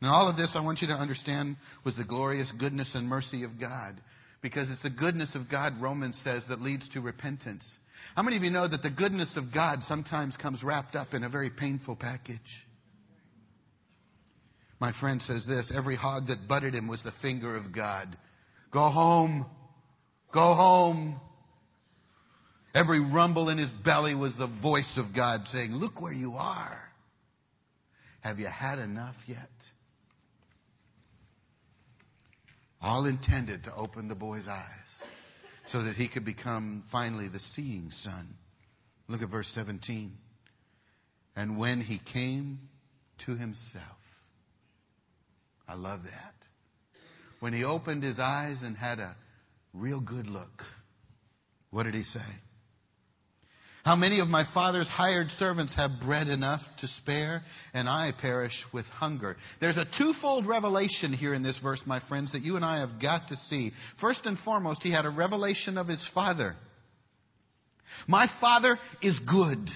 And 0.00 0.10
all 0.10 0.28
of 0.28 0.36
this, 0.36 0.52
I 0.54 0.64
want 0.64 0.80
you 0.80 0.88
to 0.88 0.94
understand, 0.94 1.56
was 1.84 1.96
the 1.96 2.04
glorious 2.04 2.50
goodness 2.58 2.90
and 2.94 3.06
mercy 3.06 3.44
of 3.44 3.60
God. 3.60 4.00
Because 4.40 4.70
it's 4.70 4.82
the 4.82 4.88
goodness 4.88 5.34
of 5.34 5.50
God, 5.50 5.74
Romans 5.80 6.18
says, 6.24 6.42
that 6.48 6.62
leads 6.62 6.88
to 6.90 7.00
repentance. 7.00 7.64
How 8.16 8.22
many 8.22 8.38
of 8.38 8.42
you 8.42 8.50
know 8.50 8.66
that 8.66 8.82
the 8.82 8.90
goodness 8.90 9.36
of 9.36 9.52
God 9.52 9.80
sometimes 9.82 10.36
comes 10.36 10.62
wrapped 10.62 10.96
up 10.96 11.12
in 11.12 11.24
a 11.24 11.28
very 11.28 11.50
painful 11.50 11.96
package? 11.96 12.38
My 14.80 14.92
friend 14.98 15.20
says 15.22 15.44
this 15.46 15.70
every 15.74 15.96
hog 15.96 16.28
that 16.28 16.48
butted 16.48 16.74
him 16.74 16.88
was 16.88 17.02
the 17.02 17.12
finger 17.20 17.56
of 17.56 17.74
God. 17.74 18.16
Go 18.72 18.88
home. 18.88 19.44
Go 20.32 20.54
home. 20.54 21.20
Every 22.74 23.00
rumble 23.00 23.48
in 23.50 23.58
his 23.58 23.70
belly 23.84 24.14
was 24.14 24.34
the 24.38 24.46
voice 24.62 24.96
of 24.96 25.14
God 25.14 25.42
saying, 25.52 25.72
Look 25.72 26.00
where 26.00 26.12
you 26.12 26.34
are. 26.34 26.80
Have 28.20 28.38
you 28.38 28.46
had 28.46 28.78
enough 28.78 29.16
yet? 29.26 29.50
All 32.80 33.04
intended 33.06 33.64
to 33.64 33.74
open 33.74 34.08
the 34.08 34.14
boy's 34.14 34.48
eyes 34.48 34.64
so 35.66 35.82
that 35.82 35.96
he 35.96 36.08
could 36.08 36.24
become 36.24 36.84
finally 36.90 37.28
the 37.28 37.40
seeing 37.54 37.90
son. 38.02 38.34
Look 39.08 39.22
at 39.22 39.30
verse 39.30 39.50
17. 39.54 40.12
And 41.36 41.58
when 41.58 41.80
he 41.80 42.00
came 42.12 42.60
to 43.26 43.32
himself, 43.32 43.99
I 45.70 45.74
love 45.74 46.02
that. 46.02 46.34
When 47.38 47.52
he 47.52 47.62
opened 47.62 48.02
his 48.02 48.18
eyes 48.18 48.58
and 48.62 48.76
had 48.76 48.98
a 48.98 49.14
real 49.72 50.00
good 50.00 50.26
look, 50.26 50.50
what 51.70 51.84
did 51.84 51.94
he 51.94 52.02
say? 52.02 52.18
How 53.84 53.94
many 53.94 54.18
of 54.20 54.26
my 54.26 54.44
father's 54.52 54.88
hired 54.88 55.28
servants 55.38 55.72
have 55.76 55.92
bread 56.04 56.26
enough 56.26 56.60
to 56.80 56.86
spare, 56.88 57.42
and 57.72 57.88
I 57.88 58.12
perish 58.20 58.52
with 58.74 58.84
hunger? 58.86 59.36
There's 59.60 59.76
a 59.76 59.86
twofold 59.96 60.46
revelation 60.46 61.12
here 61.12 61.34
in 61.34 61.42
this 61.44 61.58
verse, 61.62 61.80
my 61.86 62.00
friends, 62.08 62.32
that 62.32 62.42
you 62.42 62.56
and 62.56 62.64
I 62.64 62.80
have 62.80 63.00
got 63.00 63.28
to 63.28 63.36
see. 63.48 63.70
First 64.00 64.26
and 64.26 64.38
foremost, 64.40 64.82
he 64.82 64.92
had 64.92 65.06
a 65.06 65.10
revelation 65.10 65.78
of 65.78 65.86
his 65.86 66.06
father. 66.12 66.56
My 68.08 68.26
father 68.40 68.76
is 69.02 69.18
good. 69.20 69.70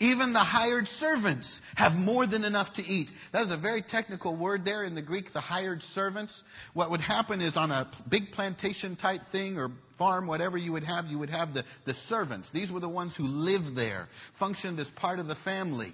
Even 0.00 0.32
the 0.32 0.38
hired 0.38 0.86
servants 1.00 1.48
have 1.74 1.92
more 1.92 2.24
than 2.24 2.44
enough 2.44 2.72
to 2.74 2.82
eat. 2.82 3.08
That 3.32 3.42
is 3.42 3.52
a 3.52 3.60
very 3.60 3.82
technical 3.82 4.36
word 4.36 4.64
there 4.64 4.84
in 4.84 4.94
the 4.94 5.02
Greek, 5.02 5.32
the 5.32 5.40
hired 5.40 5.82
servants. 5.92 6.44
What 6.72 6.90
would 6.92 7.00
happen 7.00 7.40
is 7.40 7.56
on 7.56 7.72
a 7.72 7.90
big 8.08 8.30
plantation 8.32 8.94
type 8.94 9.22
thing 9.32 9.58
or 9.58 9.70
farm, 9.98 10.28
whatever 10.28 10.56
you 10.56 10.70
would 10.70 10.84
have, 10.84 11.06
you 11.06 11.18
would 11.18 11.30
have 11.30 11.52
the, 11.52 11.64
the 11.84 11.94
servants. 12.08 12.48
These 12.54 12.70
were 12.70 12.78
the 12.78 12.88
ones 12.88 13.14
who 13.16 13.24
lived 13.24 13.76
there, 13.76 14.06
functioned 14.38 14.78
as 14.78 14.86
part 14.94 15.18
of 15.18 15.26
the 15.26 15.36
family, 15.44 15.92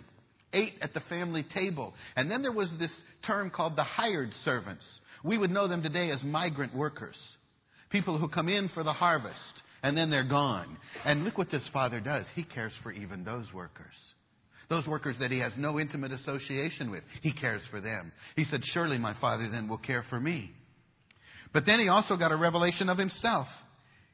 ate 0.52 0.74
at 0.82 0.92
the 0.92 1.00
family 1.08 1.44
table. 1.54 1.94
And 2.14 2.30
then 2.30 2.42
there 2.42 2.52
was 2.52 2.70
this 2.78 2.92
term 3.26 3.50
called 3.50 3.74
the 3.74 3.84
hired 3.84 4.34
servants. 4.44 4.84
We 5.24 5.38
would 5.38 5.50
know 5.50 5.66
them 5.66 5.82
today 5.82 6.10
as 6.10 6.22
migrant 6.22 6.74
workers. 6.76 7.16
People 7.88 8.18
who 8.18 8.28
come 8.28 8.50
in 8.50 8.68
for 8.68 8.82
the 8.82 8.92
harvest 8.92 9.62
and 9.84 9.94
then 9.94 10.10
they're 10.10 10.26
gone. 10.26 10.78
And 11.04 11.24
look 11.24 11.36
what 11.36 11.50
this 11.50 11.68
father 11.70 12.00
does. 12.00 12.26
He 12.34 12.42
cares 12.42 12.72
for 12.82 12.90
even 12.90 13.22
those 13.22 13.52
workers. 13.54 13.94
Those 14.70 14.88
workers 14.88 15.16
that 15.20 15.30
he 15.30 15.40
has 15.40 15.52
no 15.58 15.78
intimate 15.78 16.10
association 16.10 16.90
with, 16.90 17.04
he 17.20 17.34
cares 17.34 17.60
for 17.70 17.82
them. 17.82 18.10
He 18.34 18.44
said, 18.44 18.62
Surely 18.64 18.96
my 18.96 19.14
father 19.20 19.46
then 19.52 19.68
will 19.68 19.78
care 19.78 20.02
for 20.08 20.18
me. 20.18 20.52
But 21.52 21.66
then 21.66 21.80
he 21.80 21.88
also 21.88 22.16
got 22.16 22.32
a 22.32 22.36
revelation 22.36 22.88
of 22.88 22.96
himself. 22.96 23.46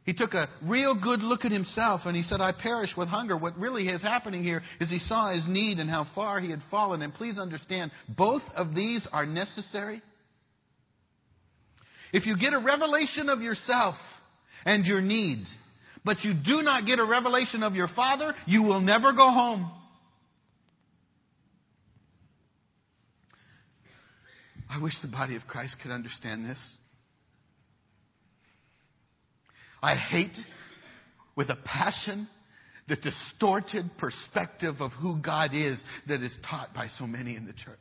He 0.05 0.13
took 0.13 0.35
a 0.35 0.49
real 0.69 1.01
good 1.01 1.21
look 1.21 1.45
at 1.45 1.53
himself 1.53 2.01
and 2.05 2.17
he 2.17 2.25
said, 2.25 2.41
I 2.41 2.51
perish 2.53 2.91
with 2.97 3.07
hunger. 3.07 3.39
What 3.39 3.57
really 3.57 3.87
is 3.87 4.03
happening 4.03 4.43
here 4.43 4.63
is 4.81 4.91
he 4.91 4.99
saw 4.99 5.33
his 5.33 5.47
need 5.47 5.79
and 5.79 5.89
how 5.89 6.05
far 6.17 6.41
he 6.41 6.51
had 6.51 6.63
fallen. 6.69 7.01
And 7.01 7.15
please 7.15 7.39
understand, 7.39 7.93
both 8.09 8.43
of 8.57 8.75
these 8.75 9.07
are 9.13 9.25
necessary. 9.25 10.03
If 12.13 12.27
you 12.27 12.37
get 12.37 12.55
a 12.55 12.59
revelation 12.59 13.29
of 13.29 13.41
yourself 13.41 13.95
and 14.65 14.85
your 14.85 15.01
needs, 15.01 15.55
but 16.05 16.23
you 16.23 16.33
do 16.35 16.63
not 16.63 16.87
get 16.87 16.99
a 16.99 17.05
revelation 17.05 17.63
of 17.63 17.75
your 17.75 17.89
Father, 17.89 18.33
you 18.47 18.63
will 18.63 18.81
never 18.81 19.13
go 19.13 19.31
home. 19.31 19.71
I 24.69 24.81
wish 24.81 24.95
the 25.03 25.09
body 25.09 25.37
of 25.37 25.47
Christ 25.47 25.77
could 25.83 25.91
understand 25.91 26.49
this. 26.49 26.59
I 29.83 29.97
hate 29.97 30.37
with 31.35 31.49
a 31.51 31.57
passion 31.65 32.29
the 32.89 32.97
distorted 32.97 33.89
perspective 33.99 34.77
of 34.81 34.93
who 34.93 35.21
God 35.23 35.51
is 35.55 35.83
that 36.09 36.23
is 36.23 36.37
taught 36.49 36.75
by 36.75 36.89
so 36.99 37.07
many 37.07 37.37
in 37.37 37.47
the 37.47 37.53
church. 37.53 37.79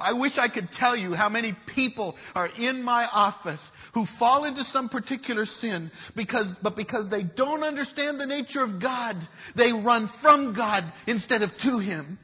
I 0.00 0.12
wish 0.12 0.32
I 0.36 0.48
could 0.48 0.68
tell 0.72 0.96
you 0.96 1.14
how 1.14 1.28
many 1.28 1.56
people 1.74 2.16
are 2.34 2.48
in 2.48 2.82
my 2.82 3.06
office 3.06 3.60
who 3.94 4.04
fall 4.18 4.44
into 4.44 4.64
some 4.64 4.88
particular 4.88 5.44
sin 5.44 5.90
because, 6.16 6.46
but 6.62 6.76
because 6.76 7.10
they 7.10 7.22
don't 7.22 7.62
understand 7.62 8.18
the 8.18 8.26
nature 8.26 8.62
of 8.62 8.80
God, 8.80 9.16
they 9.56 9.72
run 9.72 10.10
from 10.22 10.54
God 10.54 10.84
instead 11.06 11.42
of 11.42 11.50
to 11.62 11.78
Him. 11.78 12.18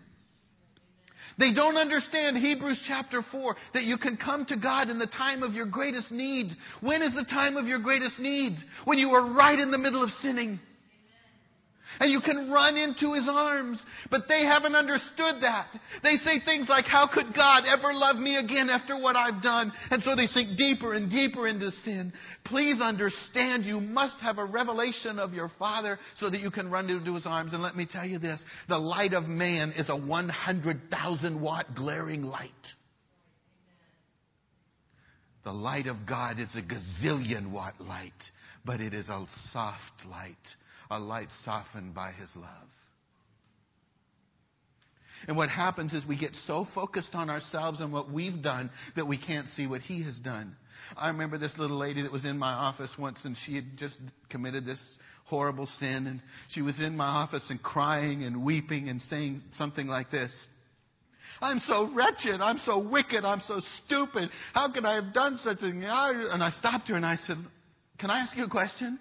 They 1.38 1.52
don't 1.52 1.76
understand 1.76 2.38
Hebrews 2.38 2.82
chapter 2.88 3.22
4 3.30 3.56
that 3.74 3.82
you 3.84 3.98
can 3.98 4.16
come 4.16 4.46
to 4.46 4.56
God 4.56 4.88
in 4.88 4.98
the 4.98 5.06
time 5.06 5.42
of 5.42 5.52
your 5.52 5.66
greatest 5.66 6.10
need. 6.10 6.50
When 6.80 7.02
is 7.02 7.14
the 7.14 7.24
time 7.24 7.56
of 7.56 7.66
your 7.66 7.80
greatest 7.80 8.18
need? 8.18 8.56
When 8.86 8.98
you 8.98 9.10
are 9.10 9.34
right 9.34 9.58
in 9.58 9.70
the 9.70 9.78
middle 9.78 10.02
of 10.02 10.10
sinning. 10.22 10.58
And 12.00 12.10
you 12.10 12.20
can 12.20 12.50
run 12.50 12.76
into 12.76 13.14
his 13.14 13.26
arms. 13.28 13.80
But 14.10 14.22
they 14.28 14.44
haven't 14.44 14.74
understood 14.74 15.36
that. 15.40 15.66
They 16.02 16.16
say 16.16 16.40
things 16.44 16.68
like, 16.68 16.84
How 16.84 17.08
could 17.12 17.34
God 17.34 17.64
ever 17.66 17.92
love 17.92 18.16
me 18.16 18.36
again 18.36 18.68
after 18.70 19.00
what 19.00 19.16
I've 19.16 19.42
done? 19.42 19.72
And 19.90 20.02
so 20.02 20.14
they 20.14 20.26
sink 20.26 20.56
deeper 20.58 20.94
and 20.94 21.10
deeper 21.10 21.46
into 21.46 21.70
sin. 21.84 22.12
Please 22.44 22.80
understand 22.80 23.64
you 23.64 23.80
must 23.80 24.20
have 24.20 24.38
a 24.38 24.44
revelation 24.44 25.18
of 25.18 25.32
your 25.32 25.50
Father 25.58 25.98
so 26.18 26.30
that 26.30 26.40
you 26.40 26.50
can 26.50 26.70
run 26.70 26.90
into 26.90 27.14
his 27.14 27.26
arms. 27.26 27.52
And 27.52 27.62
let 27.62 27.76
me 27.76 27.86
tell 27.90 28.06
you 28.06 28.18
this 28.18 28.42
the 28.68 28.78
light 28.78 29.12
of 29.12 29.24
man 29.24 29.72
is 29.76 29.88
a 29.88 29.96
100,000 29.96 31.40
watt 31.40 31.66
glaring 31.74 32.22
light. 32.22 32.50
The 35.44 35.52
light 35.52 35.86
of 35.86 35.98
God 36.08 36.40
is 36.40 36.48
a 36.56 36.62
gazillion 36.62 37.52
watt 37.52 37.80
light, 37.80 38.10
but 38.64 38.80
it 38.80 38.92
is 38.92 39.08
a 39.08 39.26
soft 39.52 40.04
light 40.04 40.34
a 40.90 40.98
light 40.98 41.28
softened 41.44 41.94
by 41.94 42.12
his 42.12 42.28
love. 42.34 42.68
And 45.26 45.36
what 45.36 45.48
happens 45.48 45.92
is 45.92 46.04
we 46.06 46.18
get 46.18 46.34
so 46.46 46.66
focused 46.74 47.14
on 47.14 47.30
ourselves 47.30 47.80
and 47.80 47.92
what 47.92 48.10
we've 48.10 48.42
done 48.42 48.70
that 48.94 49.06
we 49.06 49.18
can't 49.18 49.48
see 49.48 49.66
what 49.66 49.80
he 49.80 50.02
has 50.04 50.18
done. 50.18 50.56
I 50.96 51.08
remember 51.08 51.38
this 51.38 51.56
little 51.58 51.78
lady 51.78 52.02
that 52.02 52.12
was 52.12 52.24
in 52.24 52.38
my 52.38 52.52
office 52.52 52.90
once 52.98 53.18
and 53.24 53.36
she 53.44 53.56
had 53.56 53.64
just 53.76 53.98
committed 54.30 54.66
this 54.66 54.78
horrible 55.24 55.68
sin 55.80 56.06
and 56.06 56.22
she 56.50 56.62
was 56.62 56.78
in 56.80 56.96
my 56.96 57.06
office 57.06 57.42
and 57.48 57.60
crying 57.62 58.22
and 58.22 58.44
weeping 58.44 58.88
and 58.88 59.00
saying 59.02 59.42
something 59.56 59.86
like 59.86 60.10
this. 60.10 60.32
I'm 61.40 61.60
so 61.66 61.90
wretched. 61.92 62.40
I'm 62.40 62.58
so 62.58 62.88
wicked. 62.88 63.24
I'm 63.24 63.42
so 63.46 63.60
stupid. 63.84 64.30
How 64.54 64.72
could 64.72 64.84
I 64.84 64.94
have 64.94 65.12
done 65.12 65.38
such 65.42 65.58
a 65.58 65.60
thing? 65.60 65.82
And 65.84 66.42
I 66.42 66.50
stopped 66.58 66.88
her 66.88 66.94
and 66.94 67.04
I 67.04 67.16
said, 67.26 67.36
Can 67.98 68.10
I 68.10 68.20
ask 68.20 68.36
you 68.36 68.44
a 68.44 68.48
question? 68.48 68.98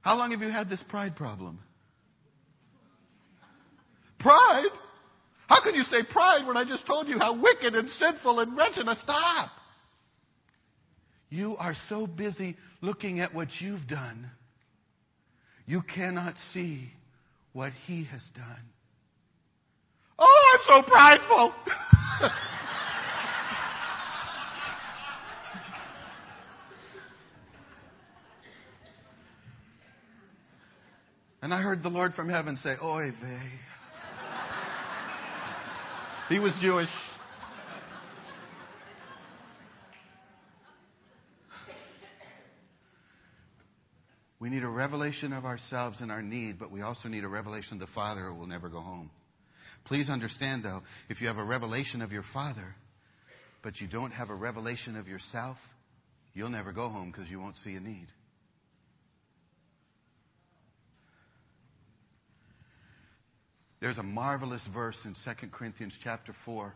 How 0.00 0.16
long 0.16 0.30
have 0.30 0.40
you 0.40 0.50
had 0.50 0.68
this 0.68 0.82
pride 0.88 1.16
problem? 1.16 1.58
Pride? 4.18 4.70
How 5.48 5.62
can 5.62 5.74
you 5.74 5.82
say 5.84 6.02
pride 6.10 6.46
when 6.46 6.56
I 6.56 6.64
just 6.64 6.86
told 6.86 7.08
you 7.08 7.18
how 7.18 7.40
wicked 7.40 7.74
and 7.74 7.88
sinful 7.88 8.40
and 8.40 8.56
wretched? 8.56 8.86
Now 8.86 8.96
stop. 9.02 9.50
You 11.30 11.56
are 11.56 11.74
so 11.88 12.06
busy 12.06 12.56
looking 12.80 13.20
at 13.20 13.34
what 13.34 13.48
you've 13.60 13.86
done, 13.86 14.30
you 15.66 15.82
cannot 15.82 16.34
see 16.52 16.90
what 17.52 17.72
He 17.86 18.04
has 18.04 18.22
done. 18.34 18.62
Oh, 20.18 20.58
I'm 20.68 20.82
so 20.82 20.90
prideful. 20.90 21.54
And 31.48 31.54
I 31.54 31.62
heard 31.62 31.82
the 31.82 31.88
Lord 31.88 32.12
from 32.12 32.28
heaven 32.28 32.58
say, 32.58 32.74
Oy 32.82 33.10
vey. 33.22 33.50
he 36.28 36.38
was 36.38 36.52
Jewish. 36.60 36.90
We 44.38 44.50
need 44.50 44.62
a 44.62 44.68
revelation 44.68 45.32
of 45.32 45.46
ourselves 45.46 46.02
and 46.02 46.12
our 46.12 46.20
need, 46.20 46.58
but 46.58 46.70
we 46.70 46.82
also 46.82 47.08
need 47.08 47.24
a 47.24 47.28
revelation 47.28 47.80
of 47.80 47.80
the 47.80 47.94
Father 47.94 48.28
who 48.28 48.34
will 48.34 48.46
never 48.46 48.68
go 48.68 48.82
home. 48.82 49.10
Please 49.86 50.10
understand, 50.10 50.64
though, 50.64 50.82
if 51.08 51.22
you 51.22 51.28
have 51.28 51.38
a 51.38 51.44
revelation 51.44 52.02
of 52.02 52.12
your 52.12 52.24
Father, 52.34 52.74
but 53.62 53.80
you 53.80 53.88
don't 53.88 54.10
have 54.10 54.28
a 54.28 54.34
revelation 54.34 54.96
of 54.96 55.08
yourself, 55.08 55.56
you'll 56.34 56.50
never 56.50 56.74
go 56.74 56.90
home 56.90 57.10
because 57.10 57.30
you 57.30 57.40
won't 57.40 57.56
see 57.64 57.74
a 57.74 57.80
need. 57.80 58.08
There's 63.80 63.98
a 63.98 64.02
marvelous 64.02 64.62
verse 64.72 64.96
in 65.04 65.14
2 65.24 65.48
Corinthians 65.48 65.94
chapter 66.02 66.34
4 66.44 66.74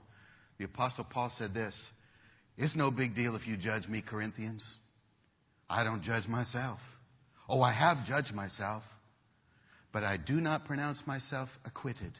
The 0.59 0.65
Apostle 0.65 1.05
Paul 1.05 1.33
said 1.37 1.53
this 1.53 1.75
It's 2.57 2.77
no 2.77 2.91
big 2.91 3.15
deal 3.15 3.35
if 3.35 3.47
you 3.47 3.57
judge 3.57 3.89
me, 3.89 4.03
Corinthians. 4.03 4.65
I 5.69 5.85
don't 5.85 6.03
judge 6.03 6.29
myself. 6.29 6.79
Oh, 7.49 7.61
I 7.61 7.73
have 7.73 8.07
judged 8.07 8.35
myself, 8.35 8.85
but 9.93 10.05
I 10.05 10.17
do 10.17 10.41
not 10.41 10.65
pronounce 10.65 11.03
myself 11.07 11.49
acquitted, 11.65 12.19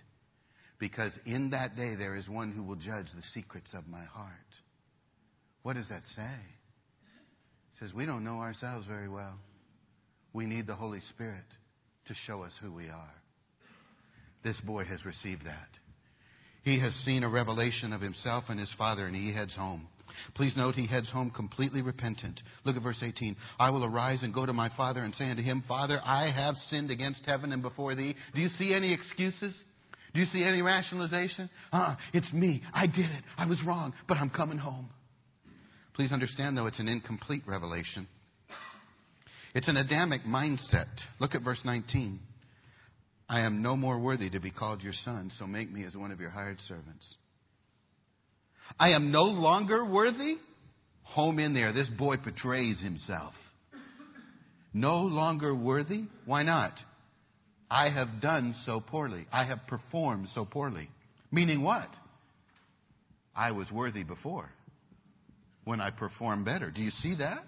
because 0.79 1.17
in 1.27 1.51
that 1.51 1.77
day 1.77 1.95
there 1.95 2.17
is 2.17 2.29
one 2.29 2.51
who 2.51 2.63
will 2.63 2.77
judge 2.77 3.07
the 3.15 3.23
secrets 3.35 3.71
of 3.75 3.87
my 3.87 4.05
heart. 4.05 4.33
What 5.63 5.75
does 5.75 5.89
that 5.91 6.03
say? 6.17 6.23
It 7.73 7.79
says 7.79 7.95
we 7.95 8.05
don't 8.05 8.25
know 8.25 8.41
ourselves 8.41 8.87
very 8.87 9.09
well. 9.09 9.39
We 10.33 10.47
need 10.47 10.67
the 10.67 10.75
Holy 10.75 11.01
Spirit 11.11 11.45
to 12.07 12.15
show 12.27 12.43
us 12.43 12.53
who 12.61 12.73
we 12.73 12.89
are. 12.89 13.22
This 14.45 14.61
boy 14.61 14.85
has 14.85 15.05
received 15.05 15.45
that. 15.45 15.69
He 16.65 16.81
has 16.81 16.95
seen 17.05 17.25
a 17.25 17.29
revelation 17.29 17.93
of 17.93 18.01
himself 18.01 18.45
and 18.49 18.59
his 18.59 18.73
father, 18.79 19.07
and 19.07 19.17
he 19.17 19.33
heads 19.33 19.55
home. 19.55 19.89
Please 20.35 20.57
note 20.57 20.75
he 20.75 20.87
heads 20.87 21.11
home 21.11 21.31
completely 21.31 21.83
repentant. 21.83 22.41
Look 22.65 22.77
at 22.77 22.83
verse 22.83 23.03
18. 23.03 23.37
I 23.59 23.71
will 23.71 23.85
arise 23.85 24.23
and 24.23 24.35
go 24.35 24.47
to 24.47 24.53
my 24.53 24.71
father 24.77 25.03
and 25.03 25.15
say 25.15 25.31
unto 25.31 25.43
him, 25.43 25.63
Father, 25.67 26.01
I 26.05 26.31
have 26.31 26.55
sinned 26.69 26.91
against 26.91 27.25
heaven 27.25 27.53
and 27.53 27.63
before 27.63 27.95
thee. 27.95 28.15
Do 28.35 28.41
you 28.41 28.49
see 28.49 28.75
any 28.75 28.93
excuses? 28.93 29.59
Do 30.15 30.21
you 30.21 30.27
see 30.27 30.45
any 30.45 30.63
rationalization? 30.63 31.49
Uh, 31.73 31.97
it's 32.13 32.33
me. 32.33 32.63
I 32.73 32.87
did 32.87 33.07
it. 33.07 33.25
I 33.37 33.47
was 33.47 33.63
wrong, 33.67 33.95
but 34.07 34.19
I'm 34.19 34.31
coming 34.31 34.59
home. 34.59 34.91
Please 35.95 36.13
understand, 36.13 36.57
though, 36.57 36.67
it's 36.67 36.81
an 36.81 36.89
incomplete 36.89 37.43
revelation. 37.47 38.07
It's 39.55 39.69
an 39.69 39.77
Adamic 39.77 40.23
mindset. 40.23 40.89
Look 41.21 41.35
at 41.35 41.43
verse 41.43 41.61
19. 41.65 42.21
I 43.33 43.47
am 43.47 43.63
no 43.63 43.79
more 43.79 43.99
worthy 43.99 44.29
to 44.29 44.41
be 44.41 44.51
called 44.51 44.83
your 44.83 44.93
son, 44.93 45.33
so 45.39 45.47
make 45.47 45.73
me 45.73 45.87
as 45.87 45.97
one 45.97 46.11
of 46.11 46.21
your 46.21 46.29
hired 46.29 46.61
servants. 46.69 47.15
I 48.79 48.91
am 48.91 49.11
no 49.11 49.23
longer 49.23 49.91
worthy? 49.91 50.35
Home 51.05 51.39
in 51.39 51.55
there. 51.55 51.73
This 51.73 51.89
boy 51.89 52.17
betrays 52.23 52.79
himself. 52.83 53.33
No 54.75 54.99
longer 54.99 55.57
worthy? 55.57 56.03
Why 56.27 56.43
not? 56.43 56.75
I 57.71 57.89
have 57.89 58.21
done 58.21 58.55
so 58.67 58.81
poorly. 58.81 59.25
I 59.33 59.47
have 59.47 59.61
performed 59.67 60.29
so 60.35 60.45
poorly. 60.45 60.91
Meaning 61.31 61.63
what? 61.63 61.89
I 63.35 63.53
was 63.53 63.73
worthy 63.73 64.05
before 64.05 64.51
when 65.65 65.81
I 65.81 65.91
performed 65.91 66.45
better. 66.45 66.71
Do 66.71 66.83
you 66.83 66.91
see 66.91 67.15
that? 67.17 67.47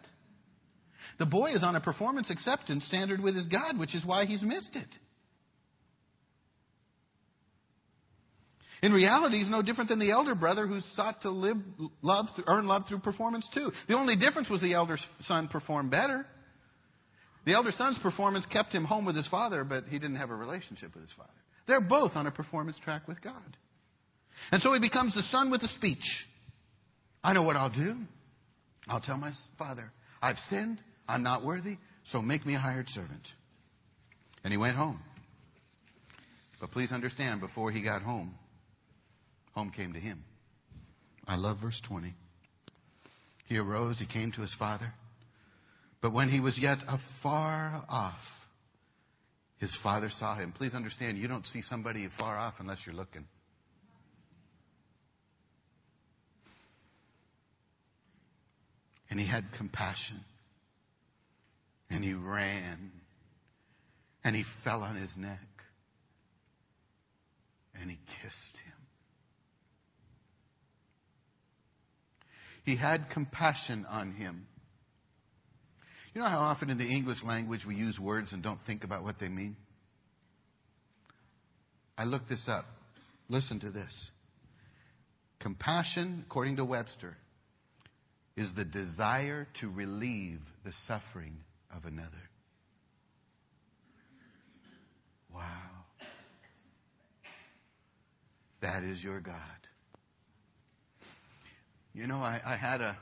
The 1.18 1.26
boy 1.26 1.52
is 1.52 1.62
on 1.62 1.76
a 1.76 1.80
performance 1.80 2.30
acceptance 2.30 2.86
standard 2.86 3.20
with 3.20 3.36
his 3.36 3.48
God, 3.48 3.78
which 3.78 3.94
is 3.94 4.02
why 4.06 4.24
he's 4.24 4.42
missed 4.42 4.74
it. 4.74 4.88
In 8.82 8.92
reality, 8.92 9.38
he's 9.38 9.50
no 9.50 9.62
different 9.62 9.90
than 9.90 9.98
the 9.98 10.10
elder 10.10 10.34
brother 10.34 10.66
who 10.66 10.80
sought 10.94 11.22
to 11.22 11.30
live, 11.30 11.56
love, 12.02 12.26
earn 12.46 12.66
love 12.66 12.82
through 12.88 13.00
performance 13.00 13.48
too. 13.54 13.70
The 13.88 13.96
only 13.96 14.16
difference 14.16 14.50
was 14.50 14.60
the 14.60 14.74
elder 14.74 14.98
son 15.26 15.48
performed 15.48 15.90
better. 15.90 16.26
The 17.46 17.52
elder 17.52 17.70
son's 17.76 17.98
performance 17.98 18.46
kept 18.46 18.72
him 18.72 18.84
home 18.84 19.04
with 19.04 19.16
his 19.16 19.28
father, 19.28 19.64
but 19.64 19.84
he 19.84 19.98
didn't 19.98 20.16
have 20.16 20.30
a 20.30 20.34
relationship 20.34 20.94
with 20.94 21.02
his 21.02 21.12
father. 21.12 21.30
They're 21.66 21.80
both 21.80 22.12
on 22.14 22.26
a 22.26 22.30
performance 22.30 22.78
track 22.82 23.06
with 23.08 23.22
God. 23.22 23.56
And 24.50 24.62
so 24.62 24.72
he 24.72 24.80
becomes 24.80 25.14
the 25.14 25.22
son 25.24 25.50
with 25.50 25.60
the 25.60 25.68
speech. 25.68 26.04
I 27.22 27.32
know 27.32 27.42
what 27.42 27.56
I'll 27.56 27.70
do. 27.70 27.96
I'll 28.88 29.00
tell 29.00 29.16
my 29.16 29.32
father, 29.58 29.92
I've 30.20 30.36
sinned. 30.50 30.78
I'm 31.08 31.22
not 31.22 31.44
worthy, 31.44 31.76
so 32.04 32.22
make 32.22 32.46
me 32.46 32.54
a 32.54 32.58
hired 32.58 32.88
servant. 32.88 33.26
And 34.42 34.52
he 34.52 34.56
went 34.56 34.76
home. 34.76 35.00
But 36.60 36.70
please 36.70 36.92
understand, 36.92 37.40
before 37.40 37.70
he 37.70 37.82
got 37.82 38.02
home, 38.02 38.34
home 39.54 39.70
came 39.74 39.92
to 39.92 40.00
him. 40.00 40.24
I 41.26 41.36
love 41.36 41.58
verse 41.62 41.80
20. 41.88 42.14
He 43.46 43.56
arose, 43.56 43.98
he 43.98 44.06
came 44.06 44.32
to 44.32 44.40
his 44.40 44.54
father. 44.58 44.92
But 46.02 46.12
when 46.12 46.28
he 46.28 46.40
was 46.40 46.58
yet 46.60 46.78
afar 46.86 47.84
off, 47.88 48.18
his 49.58 49.76
father 49.82 50.10
saw 50.10 50.36
him. 50.36 50.52
Please 50.52 50.74
understand, 50.74 51.16
you 51.16 51.28
don't 51.28 51.46
see 51.46 51.62
somebody 51.62 52.08
far 52.18 52.36
off 52.36 52.54
unless 52.58 52.78
you're 52.84 52.94
looking. 52.94 53.24
And 59.08 59.20
he 59.20 59.26
had 59.26 59.44
compassion. 59.56 60.20
And 61.88 62.02
he 62.02 62.14
ran. 62.14 62.90
And 64.24 64.34
he 64.34 64.44
fell 64.64 64.82
on 64.82 64.96
his 64.96 65.10
neck. 65.16 65.38
And 67.80 67.90
he 67.90 67.98
kissed 68.20 68.58
him. 68.66 68.73
He 72.64 72.76
had 72.76 73.06
compassion 73.12 73.86
on 73.88 74.12
him. 74.12 74.46
You 76.14 76.20
know 76.20 76.28
how 76.28 76.40
often 76.40 76.70
in 76.70 76.78
the 76.78 76.86
English 76.86 77.22
language 77.24 77.64
we 77.66 77.74
use 77.74 77.98
words 77.98 78.32
and 78.32 78.42
don't 78.42 78.60
think 78.66 78.84
about 78.84 79.02
what 79.02 79.16
they 79.20 79.28
mean? 79.28 79.56
I 81.98 82.04
looked 82.04 82.28
this 82.28 82.44
up. 82.48 82.64
Listen 83.28 83.60
to 83.60 83.70
this. 83.70 84.10
Compassion, 85.40 86.24
according 86.26 86.56
to 86.56 86.64
Webster, 86.64 87.16
is 88.36 88.48
the 88.56 88.64
desire 88.64 89.46
to 89.60 89.68
relieve 89.68 90.40
the 90.64 90.72
suffering 90.86 91.36
of 91.74 91.84
another. 91.84 92.10
Wow. 95.32 95.42
That 98.62 98.84
is 98.84 99.02
your 99.02 99.20
God. 99.20 99.34
You 101.94 102.08
know, 102.08 102.16
I, 102.16 102.40
I 102.44 102.56
had 102.56 102.80
a, 102.80 102.96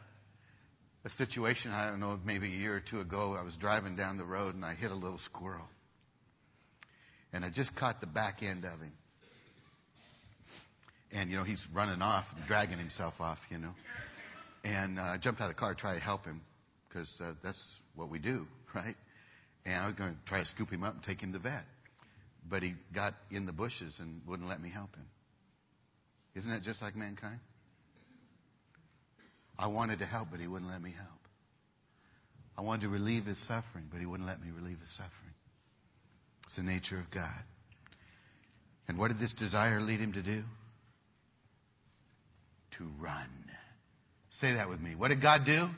a 1.06 1.10
situation, 1.10 1.70
I 1.70 1.86
don't 1.86 1.98
know, 1.98 2.18
maybe 2.24 2.46
a 2.46 2.56
year 2.56 2.76
or 2.76 2.82
two 2.88 3.00
ago. 3.00 3.34
I 3.38 3.42
was 3.42 3.56
driving 3.56 3.96
down 3.96 4.18
the 4.18 4.26
road 4.26 4.54
and 4.54 4.62
I 4.64 4.74
hit 4.74 4.90
a 4.90 4.94
little 4.94 5.18
squirrel. 5.24 5.64
And 7.32 7.42
I 7.42 7.48
just 7.48 7.74
caught 7.74 8.02
the 8.02 8.06
back 8.06 8.42
end 8.42 8.66
of 8.66 8.78
him. 8.80 8.92
And, 11.10 11.30
you 11.30 11.38
know, 11.38 11.44
he's 11.44 11.62
running 11.74 12.02
off, 12.02 12.26
dragging 12.46 12.78
himself 12.78 13.14
off, 13.18 13.38
you 13.50 13.56
know. 13.56 13.72
And 14.62 14.98
uh, 14.98 15.02
I 15.02 15.16
jumped 15.18 15.40
out 15.40 15.48
of 15.48 15.56
the 15.56 15.58
car 15.58 15.74
to 15.74 15.80
try 15.80 15.94
to 15.94 16.00
help 16.00 16.26
him 16.26 16.42
because 16.88 17.10
uh, 17.24 17.32
that's 17.42 17.62
what 17.96 18.10
we 18.10 18.18
do, 18.18 18.46
right? 18.74 18.94
And 19.64 19.74
I 19.74 19.86
was 19.86 19.94
going 19.94 20.10
to 20.10 20.18
try 20.26 20.40
to 20.40 20.46
scoop 20.46 20.70
him 20.70 20.82
up 20.84 20.94
and 20.94 21.02
take 21.02 21.20
him 21.20 21.32
to 21.32 21.38
the 21.38 21.42
vet. 21.42 21.64
But 22.48 22.62
he 22.62 22.74
got 22.94 23.14
in 23.30 23.46
the 23.46 23.52
bushes 23.52 23.94
and 24.00 24.20
wouldn't 24.26 24.48
let 24.48 24.60
me 24.60 24.68
help 24.68 24.94
him. 24.94 25.06
Isn't 26.34 26.50
that 26.50 26.62
just 26.62 26.82
like 26.82 26.94
mankind? 26.94 27.38
I 29.62 29.68
wanted 29.68 30.00
to 30.00 30.06
help, 30.06 30.26
but 30.32 30.40
he 30.40 30.48
wouldn't 30.48 30.68
let 30.68 30.82
me 30.82 30.90
help. 30.90 31.20
I 32.58 32.62
wanted 32.62 32.82
to 32.82 32.88
relieve 32.88 33.26
his 33.26 33.38
suffering, 33.46 33.86
but 33.92 34.00
he 34.00 34.06
wouldn't 34.06 34.28
let 34.28 34.40
me 34.42 34.48
relieve 34.50 34.80
his 34.80 34.90
suffering. 34.90 35.34
It's 36.46 36.56
the 36.56 36.64
nature 36.64 36.98
of 36.98 37.08
God. 37.14 37.44
And 38.88 38.98
what 38.98 39.08
did 39.08 39.20
this 39.20 39.32
desire 39.34 39.80
lead 39.80 40.00
him 40.00 40.14
to 40.14 40.22
do? 40.22 40.42
To 42.78 42.88
run. 43.00 43.28
Say 44.40 44.54
that 44.54 44.68
with 44.68 44.80
me. 44.80 44.96
What 44.96 45.08
did 45.08 45.22
God 45.22 45.42
do? 45.46 45.68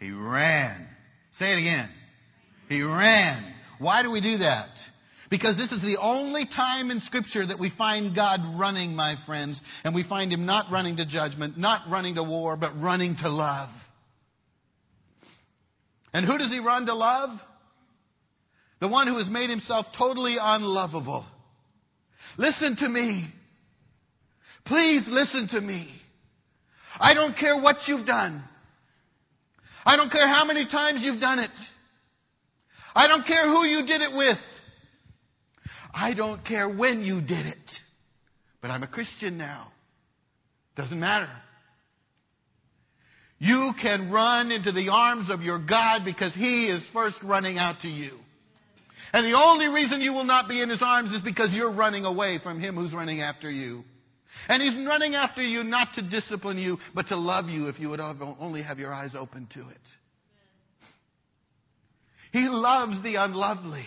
He 0.00 0.10
ran. 0.10 0.88
Say 1.38 1.52
it 1.52 1.58
again. 1.58 1.90
He 2.70 2.80
ran. 2.80 3.52
Why 3.80 4.02
do 4.02 4.10
we 4.10 4.22
do 4.22 4.38
that? 4.38 4.70
Because 5.32 5.56
this 5.56 5.72
is 5.72 5.80
the 5.80 5.96
only 5.98 6.44
time 6.44 6.90
in 6.90 7.00
Scripture 7.00 7.46
that 7.46 7.58
we 7.58 7.72
find 7.78 8.14
God 8.14 8.40
running, 8.60 8.94
my 8.94 9.14
friends. 9.24 9.58
And 9.82 9.94
we 9.94 10.04
find 10.06 10.30
Him 10.30 10.44
not 10.44 10.70
running 10.70 10.98
to 10.98 11.06
judgment, 11.06 11.56
not 11.56 11.90
running 11.90 12.16
to 12.16 12.22
war, 12.22 12.54
but 12.58 12.78
running 12.78 13.16
to 13.22 13.30
love. 13.30 13.70
And 16.12 16.26
who 16.26 16.36
does 16.36 16.50
He 16.50 16.58
run 16.58 16.84
to 16.84 16.94
love? 16.94 17.30
The 18.80 18.88
one 18.88 19.06
who 19.06 19.16
has 19.16 19.30
made 19.30 19.48
Himself 19.48 19.86
totally 19.96 20.36
unlovable. 20.38 21.24
Listen 22.36 22.76
to 22.80 22.88
me. 22.90 23.26
Please 24.66 25.04
listen 25.08 25.48
to 25.52 25.62
me. 25.62 25.98
I 27.00 27.14
don't 27.14 27.38
care 27.38 27.58
what 27.58 27.76
you've 27.86 28.06
done. 28.06 28.44
I 29.86 29.96
don't 29.96 30.12
care 30.12 30.28
how 30.28 30.44
many 30.44 30.66
times 30.70 31.00
you've 31.02 31.22
done 31.22 31.38
it. 31.38 31.50
I 32.94 33.08
don't 33.08 33.26
care 33.26 33.46
who 33.46 33.64
you 33.64 33.86
did 33.86 34.02
it 34.02 34.14
with. 34.14 34.36
I 35.92 36.14
don't 36.14 36.44
care 36.44 36.68
when 36.68 37.00
you 37.00 37.20
did 37.20 37.46
it. 37.46 37.56
But 38.60 38.70
I'm 38.70 38.82
a 38.82 38.88
Christian 38.88 39.36
now. 39.36 39.72
Doesn't 40.76 40.98
matter. 40.98 41.28
You 43.38 43.72
can 43.82 44.10
run 44.12 44.52
into 44.52 44.70
the 44.70 44.88
arms 44.90 45.28
of 45.28 45.42
your 45.42 45.58
God 45.58 46.02
because 46.04 46.32
He 46.34 46.66
is 46.66 46.82
first 46.92 47.16
running 47.24 47.58
out 47.58 47.80
to 47.82 47.88
you. 47.88 48.18
And 49.12 49.26
the 49.26 49.36
only 49.36 49.66
reason 49.66 50.00
you 50.00 50.12
will 50.12 50.24
not 50.24 50.48
be 50.48 50.62
in 50.62 50.70
His 50.70 50.80
arms 50.80 51.10
is 51.10 51.20
because 51.22 51.52
you're 51.52 51.74
running 51.74 52.04
away 52.04 52.38
from 52.42 52.60
Him 52.60 52.76
who's 52.76 52.94
running 52.94 53.20
after 53.20 53.50
you. 53.50 53.82
And 54.48 54.62
He's 54.62 54.86
running 54.86 55.16
after 55.16 55.42
you 55.42 55.64
not 55.64 55.88
to 55.96 56.08
discipline 56.08 56.56
you, 56.56 56.78
but 56.94 57.08
to 57.08 57.16
love 57.16 57.46
you 57.46 57.68
if 57.68 57.80
you 57.80 57.90
would 57.90 58.00
only 58.00 58.62
have 58.62 58.78
your 58.78 58.94
eyes 58.94 59.14
open 59.18 59.48
to 59.54 59.68
it. 59.68 59.80
He 62.32 62.46
loves 62.48 63.02
the 63.02 63.16
unlovely. 63.16 63.86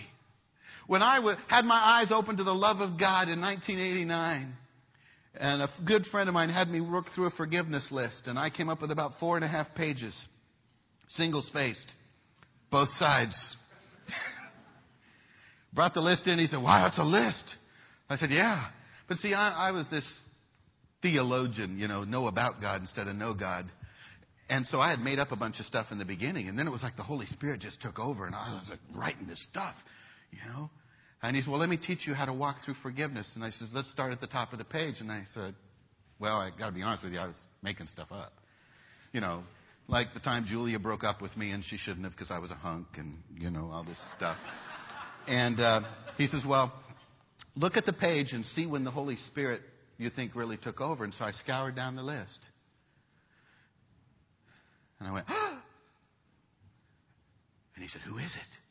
When 0.86 1.02
I 1.02 1.20
had 1.48 1.64
my 1.64 1.74
eyes 1.74 2.12
open 2.12 2.36
to 2.36 2.44
the 2.44 2.52
love 2.52 2.78
of 2.78 2.98
God 2.98 3.28
in 3.28 3.40
1989, 3.40 4.54
And 5.38 5.62
a 5.62 5.68
good 5.84 6.06
friend 6.06 6.28
of 6.28 6.34
mine 6.34 6.48
had 6.48 6.68
me 6.68 6.80
work 6.80 7.06
through 7.14 7.26
a 7.26 7.30
forgiveness 7.30 7.88
list, 7.90 8.22
and 8.26 8.38
I 8.38 8.50
came 8.50 8.68
up 8.68 8.80
with 8.80 8.90
about 8.90 9.12
four 9.20 9.36
and 9.36 9.44
a 9.44 9.48
half 9.48 9.66
pages, 9.74 10.14
single 11.08 11.42
spaced, 11.42 11.92
both 12.70 12.88
sides. 12.90 13.36
Brought 15.74 15.92
the 15.92 16.00
list 16.00 16.26
in. 16.26 16.38
He 16.38 16.46
said, 16.46 16.62
Wow, 16.62 16.86
that's 16.88 16.98
a 16.98 17.04
list. 17.04 17.44
I 18.08 18.16
said, 18.16 18.30
Yeah. 18.30 18.68
But 19.08 19.18
see, 19.18 19.34
I, 19.34 19.68
I 19.68 19.70
was 19.72 19.86
this 19.90 20.04
theologian, 21.02 21.78
you 21.78 21.86
know, 21.86 22.04
know 22.04 22.28
about 22.28 22.60
God 22.60 22.80
instead 22.80 23.06
of 23.06 23.14
know 23.16 23.34
God. 23.34 23.66
And 24.48 24.64
so 24.66 24.80
I 24.80 24.90
had 24.90 25.00
made 25.00 25.18
up 25.18 25.32
a 25.32 25.36
bunch 25.36 25.60
of 25.60 25.66
stuff 25.66 25.86
in 25.90 25.98
the 25.98 26.04
beginning, 26.04 26.48
and 26.48 26.58
then 26.58 26.66
it 26.66 26.70
was 26.70 26.82
like 26.82 26.96
the 26.96 27.02
Holy 27.02 27.26
Spirit 27.26 27.60
just 27.60 27.80
took 27.82 27.98
over, 27.98 28.26
and 28.26 28.34
I 28.34 28.54
was 28.60 28.68
like 28.70 28.78
writing 28.94 29.26
this 29.26 29.44
stuff, 29.50 29.74
you 30.30 30.38
know. 30.48 30.70
And 31.22 31.34
he 31.34 31.42
said, 31.42 31.50
"Well, 31.50 31.60
let 31.60 31.68
me 31.68 31.76
teach 31.76 32.06
you 32.06 32.14
how 32.14 32.26
to 32.26 32.32
walk 32.32 32.56
through 32.64 32.74
forgiveness." 32.82 33.28
And 33.34 33.44
I 33.44 33.50
said, 33.50 33.68
"Let's 33.72 33.90
start 33.90 34.12
at 34.12 34.20
the 34.20 34.26
top 34.26 34.52
of 34.52 34.58
the 34.58 34.64
page." 34.64 35.00
And 35.00 35.10
I 35.10 35.24
said, 35.34 35.54
"Well, 36.18 36.36
I 36.36 36.50
got 36.56 36.68
to 36.68 36.72
be 36.72 36.82
honest 36.82 37.04
with 37.04 37.12
you, 37.12 37.18
I 37.18 37.26
was 37.26 37.36
making 37.62 37.86
stuff 37.88 38.08
up, 38.10 38.32
you 39.12 39.20
know, 39.20 39.42
like 39.88 40.14
the 40.14 40.20
time 40.20 40.44
Julia 40.46 40.78
broke 40.78 41.04
up 41.04 41.22
with 41.22 41.36
me, 41.36 41.50
and 41.50 41.64
she 41.64 41.76
shouldn't 41.76 42.04
have 42.04 42.12
because 42.12 42.30
I 42.30 42.38
was 42.38 42.50
a 42.50 42.54
hunk, 42.54 42.86
and 42.96 43.18
you 43.36 43.50
know 43.50 43.70
all 43.72 43.84
this 43.84 43.98
stuff." 44.16 44.38
And 45.26 45.58
uh, 45.58 45.80
he 46.18 46.26
says, 46.26 46.42
"Well, 46.46 46.72
look 47.54 47.76
at 47.76 47.86
the 47.86 47.92
page 47.92 48.32
and 48.32 48.44
see 48.44 48.66
when 48.66 48.84
the 48.84 48.90
Holy 48.90 49.16
Spirit 49.28 49.62
you 49.98 50.10
think 50.10 50.34
really 50.34 50.56
took 50.56 50.80
over." 50.80 51.04
And 51.04 51.14
so 51.14 51.24
I 51.24 51.32
scoured 51.32 51.74
down 51.74 51.96
the 51.96 52.02
list. 52.02 52.38
And 54.98 55.08
I 55.08 55.12
went! 55.12 55.26
And 57.76 57.84
he 57.84 57.88
said, 57.90 58.00
Who 58.02 58.16
is 58.18 58.34
it? 58.34 58.65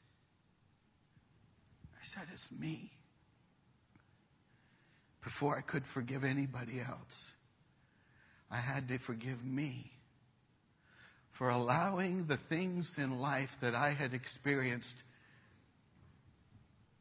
Said, 2.16 2.28
It's 2.34 2.48
me. 2.60 2.92
Before 5.24 5.58
I 5.58 5.62
could 5.62 5.84
forgive 5.94 6.24
anybody 6.24 6.80
else, 6.80 7.00
I 8.50 8.62
had 8.62 8.88
to 8.88 9.00
forgive 9.06 9.44
me 9.44 9.92
for 11.38 11.50
allowing 11.50 12.28
the 12.28 12.38
things 12.48 12.90
in 12.98 13.20
life 13.20 13.50
that 13.62 13.76
I 13.76 13.94
had 13.94 14.14
experienced 14.14 14.96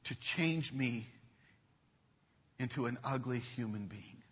to 0.07 0.17
change 0.37 0.73
me 0.75 1.07
into 2.59 2.87
an 2.87 2.99
ugly 3.05 3.41
human 3.57 3.87
being. 3.87 4.23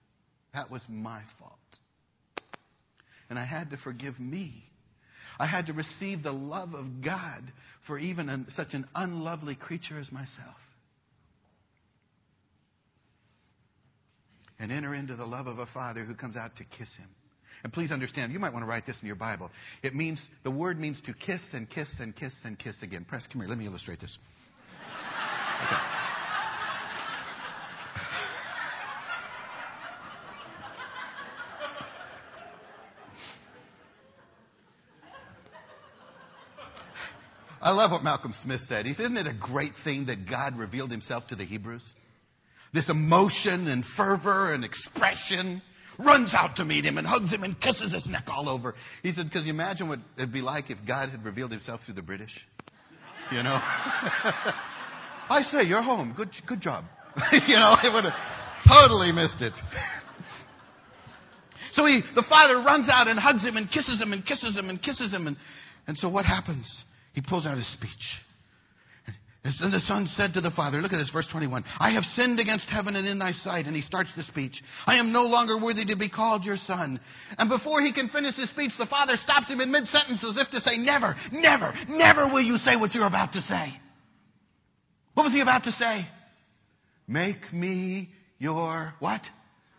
That 0.54 0.70
was 0.70 0.82
my 0.88 1.22
fault. 1.38 1.52
And 3.30 3.38
I 3.38 3.44
had 3.44 3.70
to 3.70 3.76
forgive 3.76 4.18
me 4.18 4.64
I 5.38 5.46
had 5.46 5.66
to 5.66 5.72
receive 5.72 6.22
the 6.22 6.32
love 6.32 6.74
of 6.74 7.02
God 7.04 7.42
for 7.86 7.98
even 7.98 8.46
such 8.50 8.74
an 8.74 8.86
unlovely 8.94 9.56
creature 9.56 9.98
as 9.98 10.12
myself. 10.12 10.56
And 14.62 14.70
enter 14.70 14.94
into 14.94 15.16
the 15.16 15.24
love 15.24 15.48
of 15.48 15.58
a 15.58 15.66
father 15.74 16.04
who 16.04 16.14
comes 16.14 16.36
out 16.36 16.54
to 16.58 16.64
kiss 16.64 16.94
him. 16.96 17.08
And 17.64 17.72
please 17.72 17.90
understand, 17.90 18.32
you 18.32 18.38
might 18.38 18.52
want 18.52 18.62
to 18.62 18.68
write 18.68 18.86
this 18.86 18.96
in 19.00 19.08
your 19.08 19.16
Bible. 19.16 19.50
It 19.82 19.92
means, 19.92 20.20
the 20.44 20.52
word 20.52 20.78
means 20.78 21.00
to 21.00 21.12
kiss 21.12 21.42
and 21.52 21.68
kiss 21.68 21.88
and 21.98 22.14
kiss 22.14 22.32
and 22.44 22.56
kiss 22.56 22.76
again. 22.80 23.04
Press, 23.04 23.26
come 23.26 23.40
here, 23.40 23.48
let 23.48 23.58
me 23.58 23.66
illustrate 23.66 23.98
this. 23.98 24.16
Okay. 25.64 25.74
I 37.62 37.70
love 37.70 37.90
what 37.90 38.04
Malcolm 38.04 38.32
Smith 38.44 38.60
said. 38.68 38.86
He 38.86 38.94
said, 38.94 39.06
Isn't 39.06 39.16
it 39.16 39.26
a 39.26 39.34
great 39.40 39.72
thing 39.82 40.06
that 40.06 40.28
God 40.28 40.56
revealed 40.56 40.92
himself 40.92 41.26
to 41.28 41.36
the 41.36 41.44
Hebrews? 41.44 41.82
This 42.72 42.88
emotion 42.88 43.68
and 43.68 43.84
fervor 43.96 44.54
and 44.54 44.64
expression 44.64 45.60
runs 45.98 46.32
out 46.32 46.56
to 46.56 46.64
meet 46.64 46.86
him 46.86 46.98
and 46.98 47.06
hugs 47.06 47.32
him 47.32 47.42
and 47.42 47.60
kisses 47.60 47.92
his 47.92 48.06
neck 48.06 48.24
all 48.28 48.48
over. 48.48 48.74
He 49.02 49.12
said, 49.12 49.26
Because 49.26 49.44
you 49.44 49.52
imagine 49.52 49.88
what 49.88 49.98
it'd 50.16 50.32
be 50.32 50.40
like 50.40 50.70
if 50.70 50.78
God 50.86 51.10
had 51.10 51.24
revealed 51.24 51.52
himself 51.52 51.80
through 51.84 51.94
the 51.94 52.02
British? 52.02 52.32
You 53.30 53.42
know? 53.42 53.58
I 55.28 55.42
say, 55.50 55.62
you're 55.62 55.82
home. 55.82 56.14
Good, 56.16 56.30
good 56.46 56.60
job. 56.60 56.84
you 57.46 57.56
know, 57.56 57.76
I 57.76 57.90
would 57.92 58.04
have 58.04 58.14
totally 58.66 59.12
missed 59.12 59.40
it. 59.40 59.52
so 61.72 61.86
he, 61.86 62.02
the 62.14 62.24
father 62.28 62.56
runs 62.56 62.88
out 62.90 63.08
and 63.08 63.18
hugs 63.18 63.42
him 63.42 63.56
and 63.56 63.70
kisses 63.70 64.00
him 64.00 64.12
and 64.12 64.24
kisses 64.24 64.56
him 64.56 64.70
and 64.70 64.82
kisses 64.82 65.12
him. 65.12 65.26
And, 65.26 65.36
and 65.86 65.96
so 65.98 66.08
what 66.08 66.24
happens? 66.24 66.66
He 67.12 67.20
pulls 67.20 67.46
out 67.46 67.56
his 67.56 67.70
speech. 67.72 67.90
And 69.44 69.72
the 69.72 69.80
son 69.80 70.08
said 70.16 70.34
to 70.34 70.40
the 70.40 70.52
father, 70.52 70.78
look 70.78 70.92
at 70.92 70.98
this, 70.98 71.10
verse 71.12 71.26
21. 71.32 71.64
I 71.80 71.90
have 71.92 72.04
sinned 72.14 72.38
against 72.38 72.68
heaven 72.68 72.94
and 72.94 73.06
in 73.06 73.18
thy 73.18 73.32
sight. 73.32 73.66
And 73.66 73.74
he 73.74 73.82
starts 73.82 74.10
the 74.16 74.22
speech. 74.22 74.62
I 74.86 74.98
am 74.98 75.12
no 75.12 75.22
longer 75.22 75.60
worthy 75.60 75.84
to 75.86 75.96
be 75.96 76.08
called 76.08 76.44
your 76.44 76.58
son. 76.58 77.00
And 77.38 77.48
before 77.48 77.80
he 77.80 77.92
can 77.92 78.08
finish 78.08 78.36
his 78.36 78.50
speech, 78.50 78.70
the 78.78 78.86
father 78.86 79.16
stops 79.16 79.48
him 79.48 79.60
in 79.60 79.72
mid 79.72 79.86
sentence 79.88 80.22
as 80.24 80.36
if 80.36 80.48
to 80.50 80.60
say, 80.60 80.76
Never, 80.76 81.16
never, 81.32 81.74
never 81.88 82.28
will 82.28 82.42
you 82.42 82.56
say 82.58 82.76
what 82.76 82.94
you're 82.94 83.06
about 83.06 83.32
to 83.32 83.40
say. 83.42 83.72
What 85.14 85.24
was 85.24 85.32
he 85.32 85.40
about 85.40 85.64
to 85.64 85.72
say? 85.72 86.06
Make 87.08 87.52
me 87.52 88.10
your 88.38 88.94
what? 89.00 89.22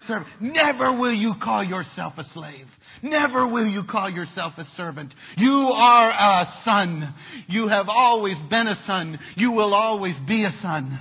Servant. 0.07 0.27
Never 0.39 0.97
will 0.97 1.13
you 1.13 1.33
call 1.41 1.63
yourself 1.63 2.13
a 2.17 2.23
slave. 2.33 2.67
Never 3.01 3.47
will 3.47 3.67
you 3.67 3.83
call 3.89 4.09
yourself 4.09 4.53
a 4.57 4.65
servant. 4.75 5.13
You 5.37 5.51
are 5.51 6.09
a 6.09 6.45
son. 6.63 7.13
You 7.47 7.67
have 7.67 7.87
always 7.89 8.37
been 8.49 8.67
a 8.67 8.75
son. 8.85 9.19
You 9.35 9.51
will 9.51 9.73
always 9.73 10.15
be 10.27 10.43
a 10.43 10.51
son. 10.61 10.99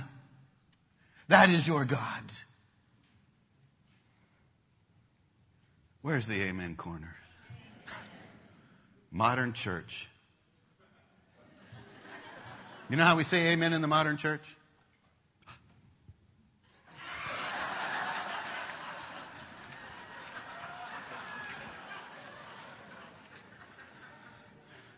That 1.29 1.49
is 1.49 1.67
your 1.67 1.85
God. 1.85 2.23
Where's 6.01 6.27
the 6.27 6.33
amen 6.33 6.75
corner? 6.75 7.15
Modern 9.11 9.53
church. 9.53 9.91
You 12.89 12.97
know 12.97 13.05
how 13.05 13.15
we 13.15 13.23
say 13.23 13.53
amen 13.53 13.73
in 13.73 13.81
the 13.81 13.87
modern 13.87 14.17
church? 14.17 14.41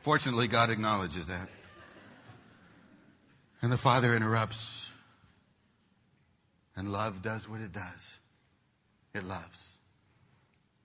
Fortunately, 0.06 0.48
God 0.48 0.70
acknowledges 0.70 1.28
that. 1.28 1.50
And 3.62 3.72
the 3.72 3.80
Father 3.80 4.16
interrupts. 4.16 4.60
And 6.76 6.90
love 6.90 7.16
does 7.24 7.48
what 7.50 7.62
it 7.62 7.74
does 7.74 8.02
it 9.16 9.24
loves. 9.24 9.58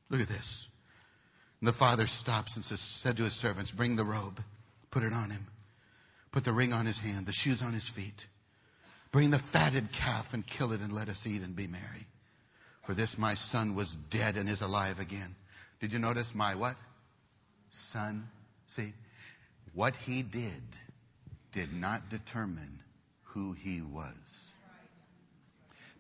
Look 0.09 0.21
at 0.21 0.29
this. 0.29 0.67
And 1.61 1.69
the 1.69 1.77
Father 1.79 2.05
stops 2.07 2.53
and 2.55 2.65
says, 2.65 2.81
said 3.03 3.17
to 3.17 3.25
his 3.25 3.33
servants, 3.41 3.71
Bring 3.77 3.97
the 3.97 4.05
robe, 4.05 4.39
put 4.91 5.03
it 5.03 5.13
on 5.13 5.31
him. 5.31 5.47
Put 6.33 6.45
the 6.45 6.53
ring 6.53 6.73
on 6.73 6.87
his 6.87 6.99
hand, 6.99 7.27
the 7.27 7.33
shoes 7.33 7.61
on 7.61 7.73
his 7.73 7.91
feet. 7.95 8.15
Bring 9.13 9.31
the 9.31 9.41
fatted 9.53 9.89
calf 9.99 10.27
and 10.33 10.45
kill 10.57 10.73
it 10.73 10.81
and 10.81 10.93
let 10.93 11.09
us 11.09 11.21
eat 11.27 11.43
and 11.43 11.57
be 11.57 11.67
merry. 11.67 12.07
For 12.87 12.95
this 12.95 13.15
my 13.19 13.35
son 13.51 13.75
was 13.75 13.95
dead 14.11 14.37
and 14.37 14.49
is 14.49 14.61
alive 14.61 14.99
again. 14.99 15.35
Did 15.81 15.93
you 15.93 15.99
notice 15.99 16.29
my 16.35 16.55
what? 16.55 16.77
Son. 17.93 18.29
See? 18.77 18.93
What 19.75 19.95
he 20.05 20.23
did 20.23 20.63
did 21.53 21.73
not 21.73 22.09
determine 22.11 22.81
who 23.35 23.53
he 23.53 23.81
was. 23.81 24.15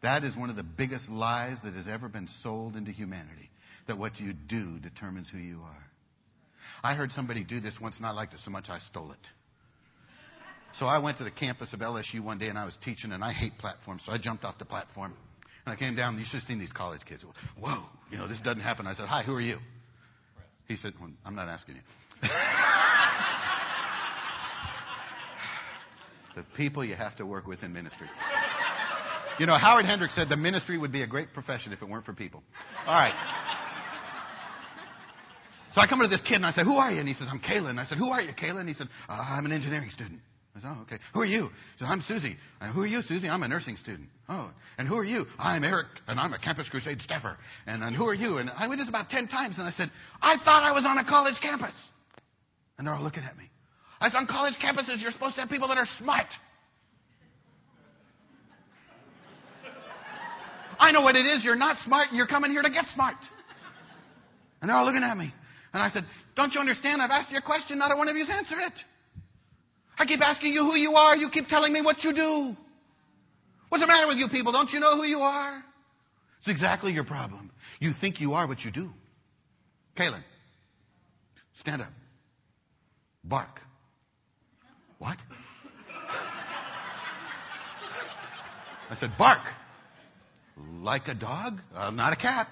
That 0.02 0.24
is 0.24 0.36
one 0.36 0.50
of 0.50 0.56
the 0.56 0.64
biggest 0.64 1.08
lies 1.08 1.58
that 1.62 1.74
has 1.74 1.86
ever 1.88 2.08
been 2.08 2.28
sold 2.42 2.76
into 2.76 2.90
humanity. 2.90 3.50
That 3.86 3.98
what 3.98 4.18
you 4.18 4.32
do 4.32 4.78
determines 4.78 5.28
who 5.30 5.38
you 5.38 5.60
are. 5.62 5.84
I 6.82 6.94
heard 6.94 7.12
somebody 7.12 7.44
do 7.44 7.60
this 7.60 7.76
once 7.80 7.96
and 7.96 8.06
I 8.06 8.10
liked 8.10 8.32
it 8.32 8.40
so 8.44 8.50
much 8.50 8.66
I 8.68 8.78
stole 8.78 9.12
it. 9.12 9.18
So 10.78 10.86
I 10.86 10.98
went 10.98 11.18
to 11.18 11.24
the 11.24 11.30
campus 11.30 11.72
of 11.72 11.80
LSU 11.80 12.22
one 12.22 12.38
day 12.38 12.48
and 12.48 12.58
I 12.58 12.64
was 12.64 12.78
teaching 12.82 13.12
and 13.12 13.24
I 13.24 13.32
hate 13.32 13.58
platforms. 13.58 14.02
So 14.06 14.12
I 14.12 14.18
jumped 14.18 14.44
off 14.44 14.58
the 14.58 14.64
platform 14.64 15.14
and 15.66 15.74
I 15.74 15.76
came 15.76 15.96
down. 15.96 16.16
You 16.16 16.24
should 16.24 16.40
have 16.40 16.48
seen 16.48 16.60
these 16.60 16.72
college 16.72 17.00
kids. 17.06 17.24
Whoa, 17.58 17.84
you 18.10 18.18
know, 18.18 18.28
this 18.28 18.40
doesn't 18.40 18.62
happen. 18.62 18.86
I 18.86 18.94
said, 18.94 19.06
Hi, 19.06 19.22
who 19.22 19.34
are 19.34 19.40
you? 19.40 19.58
He 20.68 20.76
said, 20.76 20.94
well, 21.00 21.10
I'm 21.24 21.34
not 21.34 21.48
asking 21.48 21.76
you. 21.76 21.82
the 26.40 26.56
people 26.56 26.84
you 26.84 26.94
have 26.94 27.16
to 27.16 27.26
work 27.26 27.46
with 27.46 27.62
in 27.62 27.72
ministry. 27.72 28.06
You 29.38 29.46
know, 29.46 29.56
Howard 29.56 29.84
Hendricks 29.84 30.14
said 30.14 30.28
the 30.28 30.36
ministry 30.36 30.78
would 30.78 30.92
be 30.92 31.02
a 31.02 31.06
great 31.06 31.32
profession 31.32 31.72
if 31.72 31.82
it 31.82 31.88
weren't 31.88 32.04
for 32.04 32.12
people. 32.12 32.42
All 32.86 32.94
right. 32.94 33.14
So 35.72 35.80
I 35.80 35.86
come 35.86 36.00
to 36.00 36.08
this 36.08 36.20
kid 36.22 36.36
and 36.36 36.46
I 36.46 36.52
say, 36.52 36.64
Who 36.64 36.74
are 36.74 36.90
you? 36.90 36.98
And 36.98 37.08
he 37.08 37.14
says, 37.14 37.28
I'm 37.30 37.40
Kayla. 37.40 37.70
And 37.70 37.78
I 37.78 37.84
said, 37.84 37.98
Who 37.98 38.08
are 38.08 38.20
you, 38.20 38.32
Kayla? 38.32 38.60
And 38.60 38.68
he 38.68 38.74
said, 38.74 38.88
uh, 39.08 39.12
I'm 39.12 39.46
an 39.46 39.52
engineering 39.52 39.88
student. 39.90 40.20
I 40.56 40.60
said, 40.60 40.68
Oh, 40.74 40.82
okay. 40.82 40.96
Who 41.14 41.20
are 41.20 41.26
you? 41.26 41.44
He 41.44 41.78
said, 41.78 41.86
I'm 41.86 42.02
Susie. 42.08 42.36
And, 42.60 42.74
who 42.74 42.80
are 42.80 42.86
you, 42.86 43.02
Susie? 43.02 43.28
I'm 43.28 43.42
a 43.42 43.48
nursing 43.48 43.76
student. 43.76 44.08
Oh. 44.28 44.50
And 44.78 44.88
who 44.88 44.96
are 44.96 45.04
you? 45.04 45.26
I'm 45.38 45.62
Eric, 45.62 45.86
and 46.08 46.18
I'm 46.18 46.32
a 46.32 46.38
Campus 46.38 46.68
Crusade 46.68 47.00
staffer. 47.00 47.36
And, 47.66 47.82
and 47.82 47.94
who 47.94 48.06
are 48.06 48.14
you? 48.14 48.38
And 48.38 48.50
I 48.50 48.66
went 48.66 48.80
this 48.80 48.88
about 48.88 49.10
10 49.10 49.28
times, 49.28 49.56
and 49.58 49.66
I 49.66 49.70
said, 49.72 49.90
I 50.20 50.36
thought 50.44 50.64
I 50.64 50.72
was 50.72 50.84
on 50.86 50.98
a 50.98 51.04
college 51.04 51.36
campus. 51.40 51.74
And 52.78 52.86
they're 52.86 52.94
all 52.94 53.04
looking 53.04 53.22
at 53.22 53.36
me. 53.36 53.44
Said, 54.02 54.16
on 54.16 54.26
college 54.26 54.54
campuses, 54.62 55.02
you're 55.02 55.10
supposed 55.10 55.34
to 55.34 55.42
have 55.42 55.50
people 55.50 55.68
that 55.68 55.76
are 55.76 55.86
smart. 55.98 56.26
I 60.78 60.90
know 60.92 61.02
what 61.02 61.14
it 61.14 61.26
is. 61.26 61.44
You're 61.44 61.56
not 61.56 61.76
smart 61.84 62.08
and 62.08 62.16
you're 62.16 62.26
coming 62.26 62.50
here 62.50 62.62
to 62.62 62.70
get 62.70 62.86
smart. 62.94 63.16
And 64.60 64.68
they're 64.68 64.76
all 64.76 64.86
looking 64.86 65.02
at 65.02 65.16
me. 65.16 65.30
And 65.74 65.82
I 65.82 65.90
said, 65.90 66.04
Don't 66.34 66.52
you 66.54 66.60
understand? 66.60 67.02
I've 67.02 67.10
asked 67.10 67.30
you 67.30 67.38
a 67.38 67.42
question. 67.42 67.78
Not 67.78 67.92
a 67.92 67.96
one 67.96 68.08
of 68.08 68.16
you's 68.16 68.30
answered 68.30 68.58
it. 68.66 68.72
I 69.98 70.06
keep 70.06 70.20
asking 70.22 70.54
you 70.54 70.62
who 70.62 70.76
you 70.76 70.92
are. 70.92 71.14
You 71.14 71.28
keep 71.30 71.48
telling 71.48 71.72
me 71.72 71.82
what 71.82 72.02
you 72.02 72.14
do. 72.14 72.56
What's 73.68 73.82
the 73.82 73.86
matter 73.86 74.08
with 74.08 74.16
you 74.16 74.28
people? 74.28 74.52
Don't 74.52 74.70
you 74.70 74.80
know 74.80 74.96
who 74.96 75.04
you 75.04 75.18
are? 75.18 75.62
It's 76.40 76.48
exactly 76.48 76.92
your 76.92 77.04
problem. 77.04 77.50
You 77.78 77.92
think 78.00 78.20
you 78.20 78.32
are 78.32 78.48
what 78.48 78.60
you 78.60 78.70
do. 78.70 78.90
Kaylin, 79.98 80.22
stand 81.58 81.82
up. 81.82 81.92
Bark. 83.22 83.60
What? 85.00 85.16
I 88.90 88.96
said, 89.00 89.10
bark. 89.18 89.40
Like 90.58 91.08
a 91.08 91.14
dog? 91.14 91.54
I'm 91.74 91.96
not 91.96 92.12
a 92.12 92.16
cat. 92.16 92.46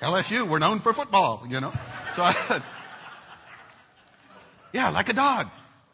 LSU, 0.00 0.48
we're 0.48 0.60
known 0.60 0.80
for 0.80 0.92
football, 0.92 1.44
you 1.48 1.60
know. 1.60 1.72
So 2.14 2.22
I 2.22 2.46
said, 2.48 2.62
yeah, 4.72 4.90
like 4.90 5.08
a 5.08 5.14
dog. 5.14 5.46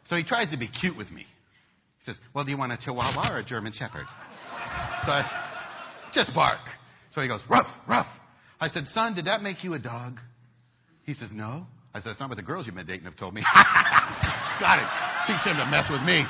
So 0.07 0.15
he 0.15 0.23
tries 0.23 0.51
to 0.51 0.57
be 0.57 0.67
cute 0.67 0.95
with 0.95 1.09
me. 1.09 1.21
He 1.21 2.05
says, 2.05 2.17
well, 2.35 2.45
do 2.45 2.51
you 2.51 2.57
want 2.57 2.71
a 2.71 2.77
Chihuahua 2.77 3.33
or 3.33 3.39
a 3.39 3.43
German 3.43 3.73
Shepherd? 3.73 4.05
So 5.05 5.11
I 5.11 5.23
said, 5.23 6.13
just 6.13 6.35
bark. 6.35 6.59
So 7.11 7.21
he 7.21 7.27
goes, 7.27 7.41
rough, 7.49 7.67
rough. 7.87 8.07
I 8.59 8.67
said, 8.67 8.85
son, 8.93 9.15
did 9.15 9.25
that 9.25 9.41
make 9.41 9.63
you 9.63 9.73
a 9.73 9.79
dog? 9.79 10.19
He 11.03 11.15
says, 11.15 11.31
no. 11.33 11.65
I 11.93 11.99
said, 11.99 12.11
it's 12.11 12.19
not 12.19 12.29
what 12.29 12.37
the 12.37 12.43
girls 12.43 12.65
you've 12.65 12.75
been 12.75 12.87
dating 12.87 13.05
have 13.05 13.17
told 13.17 13.33
me. 13.33 13.41
Got 14.59 14.79
it. 14.79 14.89
Teach 15.27 15.43
him 15.43 15.57
to 15.57 15.67
mess 15.67 15.89
with 15.89 16.01
me. 16.01 16.23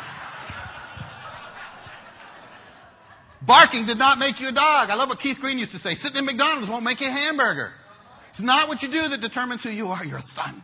Barking 3.45 3.85
did 3.85 3.97
not 3.97 4.17
make 4.17 4.39
you 4.39 4.49
a 4.49 4.53
dog. 4.53 4.89
I 4.89 4.95
love 4.95 5.09
what 5.09 5.19
Keith 5.19 5.37
Green 5.39 5.57
used 5.57 5.71
to 5.71 5.79
say. 5.79 5.95
Sitting 5.95 6.17
in 6.17 6.25
McDonald's 6.25 6.69
won't 6.69 6.83
make 6.83 7.01
you 7.01 7.07
a 7.07 7.11
hamburger. 7.11 7.71
It's 8.31 8.41
not 8.41 8.69
what 8.69 8.81
you 8.81 8.89
do 8.89 9.09
that 9.09 9.19
determines 9.19 9.63
who 9.63 9.69
you 9.69 9.87
are. 9.87 10.05
You're 10.05 10.19
a 10.19 10.33
son. 10.35 10.61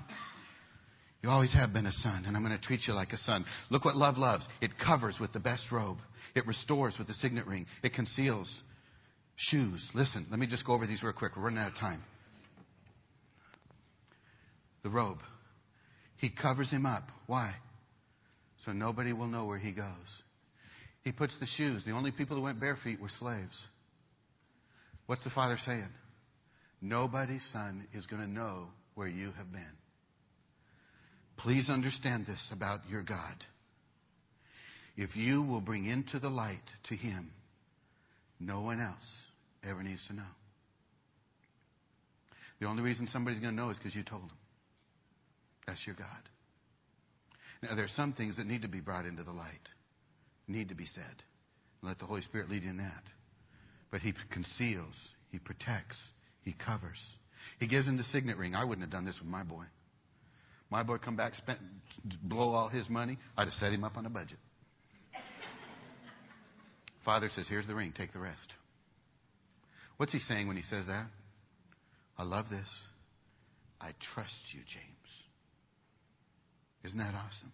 You 1.23 1.29
always 1.29 1.53
have 1.53 1.73
been 1.73 1.85
a 1.85 1.91
son, 1.91 2.25
and 2.25 2.37
I'm 2.37 2.43
going 2.43 2.57
to 2.57 2.63
treat 2.63 2.81
you 2.87 2.93
like 2.93 3.11
a 3.11 3.17
son. 3.17 3.45
Look 3.69 3.83
what 3.83 3.95
love 3.95 4.17
loves. 4.17 4.45
It 4.61 4.71
covers 4.77 5.17
with 5.19 5.33
the 5.33 5.39
best 5.39 5.71
robe. 5.71 5.97
It 6.35 6.45
restores 6.45 6.95
with 6.97 7.07
the 7.07 7.15
signet 7.15 7.47
ring. 7.47 7.65
It 7.83 7.93
conceals 7.93 8.49
shoes. 9.35 9.89
Listen, 9.95 10.27
let 10.29 10.39
me 10.39 10.47
just 10.47 10.65
go 10.65 10.73
over 10.73 10.85
these 10.85 11.01
real 11.01 11.13
quick. 11.13 11.35
We're 11.35 11.43
running 11.43 11.59
out 11.59 11.71
of 11.71 11.77
time. 11.77 12.01
The 14.87 14.93
robe. 14.93 15.19
He 16.15 16.29
covers 16.29 16.71
him 16.71 16.85
up. 16.85 17.09
Why? 17.25 17.53
So 18.63 18.71
nobody 18.71 19.11
will 19.11 19.27
know 19.27 19.45
where 19.45 19.57
he 19.57 19.73
goes. 19.73 20.23
He 21.03 21.11
puts 21.11 21.37
the 21.41 21.45
shoes. 21.45 21.83
The 21.85 21.91
only 21.91 22.11
people 22.11 22.37
who 22.37 22.43
went 22.43 22.61
bare 22.61 22.77
feet 22.81 23.01
were 23.01 23.09
slaves. 23.19 23.67
What's 25.05 25.25
the 25.25 25.29
father 25.29 25.57
saying? 25.65 25.89
Nobody's 26.81 27.45
son 27.51 27.85
is 27.93 28.05
going 28.05 28.21
to 28.21 28.29
know 28.29 28.67
where 28.95 29.09
you 29.09 29.33
have 29.33 29.51
been. 29.51 29.75
Please 31.35 31.69
understand 31.69 32.25
this 32.25 32.47
about 32.53 32.79
your 32.89 33.03
God. 33.03 33.43
If 34.95 35.17
you 35.17 35.43
will 35.43 35.59
bring 35.59 35.83
into 35.83 36.17
the 36.17 36.29
light 36.29 36.63
to 36.87 36.95
Him, 36.95 37.31
no 38.39 38.61
one 38.61 38.79
else 38.79 38.95
ever 39.69 39.83
needs 39.83 40.07
to 40.07 40.13
know. 40.13 40.31
The 42.61 42.67
only 42.67 42.83
reason 42.83 43.05
somebody's 43.07 43.41
going 43.41 43.53
to 43.53 43.61
know 43.61 43.69
is 43.69 43.77
because 43.77 43.93
you 43.93 44.03
told 44.03 44.21
them. 44.21 44.37
That's 45.67 45.85
your 45.85 45.95
God. 45.95 46.07
Now, 47.61 47.75
there 47.75 47.85
are 47.85 47.89
some 47.95 48.13
things 48.13 48.37
that 48.37 48.47
need 48.47 48.61
to 48.61 48.67
be 48.67 48.79
brought 48.79 49.05
into 49.05 49.23
the 49.23 49.31
light, 49.31 49.67
need 50.47 50.69
to 50.69 50.75
be 50.75 50.85
said. 50.85 51.23
Let 51.81 51.99
the 51.99 52.05
Holy 52.05 52.21
Spirit 52.21 52.49
lead 52.49 52.63
you 52.63 52.69
in 52.69 52.77
that. 52.77 53.03
But 53.91 54.01
He 54.01 54.13
conceals, 54.31 54.95
He 55.31 55.39
protects, 55.39 55.97
He 56.43 56.53
covers. 56.53 56.99
He 57.59 57.67
gives 57.67 57.87
him 57.87 57.97
the 57.97 58.03
signet 58.03 58.37
ring. 58.37 58.55
I 58.55 58.63
wouldn't 58.63 58.81
have 58.81 58.91
done 58.91 59.05
this 59.05 59.19
with 59.19 59.29
my 59.29 59.43
boy. 59.43 59.65
My 60.69 60.83
boy 60.83 60.97
come 60.97 61.15
back, 61.15 61.33
spent, 61.35 61.59
blow 62.23 62.49
all 62.49 62.67
his 62.67 62.89
money. 62.89 63.17
I'd 63.37 63.45
have 63.45 63.53
set 63.53 63.71
him 63.71 63.83
up 63.83 63.97
on 63.97 64.05
a 64.05 64.09
budget. 64.09 64.37
Father 67.05 67.29
says, 67.33 67.47
Here's 67.47 67.67
the 67.67 67.75
ring, 67.75 67.93
take 67.95 68.11
the 68.11 68.19
rest. 68.19 68.53
What's 69.95 70.11
he 70.11 70.19
saying 70.19 70.47
when 70.47 70.57
he 70.57 70.63
says 70.63 70.87
that? 70.87 71.07
I 72.17 72.23
love 72.23 72.49
this. 72.49 72.69
I 73.79 73.91
trust 74.13 74.35
you, 74.53 74.59
James. 74.59 75.26
Isn't 76.87 76.99
that 76.99 77.15
awesome? 77.15 77.51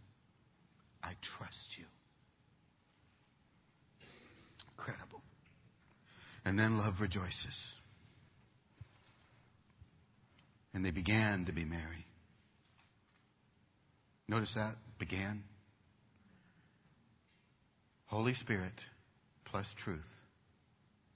I 1.02 1.14
trust 1.38 1.76
you. 1.80 1.86
Incredible. 4.78 5.24
And 6.46 6.58
then 6.58 6.78
love 6.78 6.94
rejoices. 7.02 7.58
And 10.76 10.86
they 10.86 10.92
began 10.92 11.46
to 11.48 11.52
be 11.52 11.66
merry. 11.66 12.06
Notice 14.28 14.54
that? 14.54 14.76
Began. 15.00 15.44
Holy 18.06 18.36
Spirit 18.36 18.74
plus 19.46 19.66
truth 19.84 20.02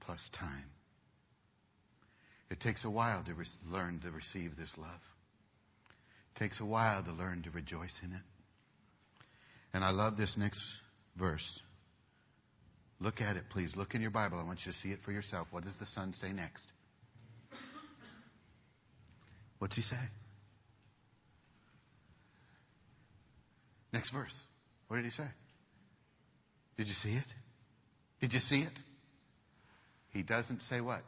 plus 0.01 0.21
time. 0.39 0.71
It 2.49 2.59
takes 2.61 2.83
a 2.83 2.89
while 2.89 3.23
to 3.25 3.35
re- 3.35 3.45
learn 3.69 3.99
to 3.99 4.09
receive 4.09 4.57
this 4.57 4.71
love. 4.75 5.01
Takes 6.37 6.59
a 6.59 6.65
while 6.65 7.03
to 7.03 7.11
learn 7.11 7.43
to 7.43 7.51
rejoice 7.51 7.99
in 8.03 8.13
it. 8.13 8.21
And 9.73 9.83
I 9.83 9.89
love 9.89 10.17
this 10.17 10.35
next 10.37 10.61
verse. 11.17 11.61
Look 12.99 13.21
at 13.21 13.35
it, 13.35 13.43
please. 13.51 13.75
Look 13.75 13.95
in 13.95 14.01
your 14.01 14.11
Bible. 14.11 14.39
I 14.39 14.43
want 14.43 14.59
you 14.65 14.71
to 14.71 14.77
see 14.77 14.89
it 14.89 14.99
for 15.03 15.11
yourself. 15.11 15.47
What 15.51 15.63
does 15.63 15.75
the 15.79 15.85
Son 15.87 16.13
say 16.13 16.31
next? 16.31 16.67
What's 19.59 19.75
he 19.75 19.81
say? 19.81 19.97
Next 23.93 24.11
verse. 24.11 24.33
What 24.87 24.97
did 24.97 25.05
he 25.05 25.11
say? 25.11 25.27
Did 26.77 26.87
you 26.87 26.93
see 26.93 27.13
it? 27.15 27.25
Did 28.21 28.33
you 28.33 28.39
see 28.39 28.61
it? 28.61 28.79
He 30.11 30.23
doesn't 30.23 30.61
say 30.63 30.81
what? 30.81 31.01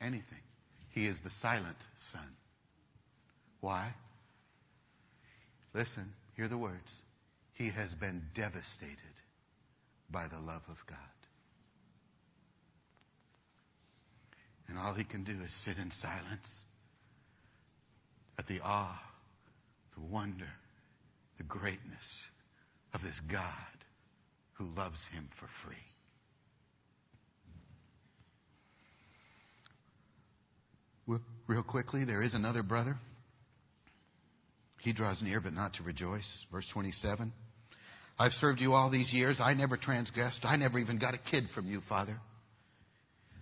Anything. 0.00 0.42
He 0.90 1.06
is 1.06 1.16
the 1.22 1.30
silent 1.40 1.76
son. 2.12 2.28
Why? 3.62 3.94
Listen, 5.72 6.12
hear 6.36 6.48
the 6.48 6.58
words. 6.58 6.90
He 7.54 7.70
has 7.70 7.94
been 7.94 8.22
devastated 8.34 8.98
by 10.10 10.26
the 10.26 10.40
love 10.40 10.62
of 10.68 10.76
God. 10.88 10.98
And 14.68 14.76
all 14.78 14.94
he 14.94 15.04
can 15.04 15.22
do 15.22 15.32
is 15.44 15.52
sit 15.64 15.78
in 15.78 15.92
silence 16.02 16.48
at 18.36 18.48
the 18.48 18.60
awe, 18.64 19.00
the 19.94 20.12
wonder, 20.12 20.48
the 21.38 21.44
greatness 21.44 22.26
of 22.92 23.00
this 23.02 23.20
God 23.30 23.46
who 24.54 24.66
loves 24.76 24.98
him 25.12 25.28
for 25.38 25.46
free. 25.64 25.76
Real 31.46 31.62
quickly, 31.62 32.04
there 32.04 32.22
is 32.22 32.34
another 32.34 32.62
brother. 32.62 32.96
He 34.82 34.92
draws 34.92 35.22
near, 35.22 35.40
but 35.40 35.52
not 35.52 35.74
to 35.74 35.84
rejoice. 35.84 36.28
Verse 36.50 36.68
27. 36.72 37.32
I've 38.18 38.32
served 38.32 38.60
you 38.60 38.74
all 38.74 38.90
these 38.90 39.12
years. 39.12 39.36
I 39.40 39.54
never 39.54 39.76
transgressed. 39.76 40.40
I 40.42 40.56
never 40.56 40.78
even 40.78 40.98
got 40.98 41.14
a 41.14 41.18
kid 41.18 41.44
from 41.54 41.68
you, 41.68 41.80
Father. 41.88 42.18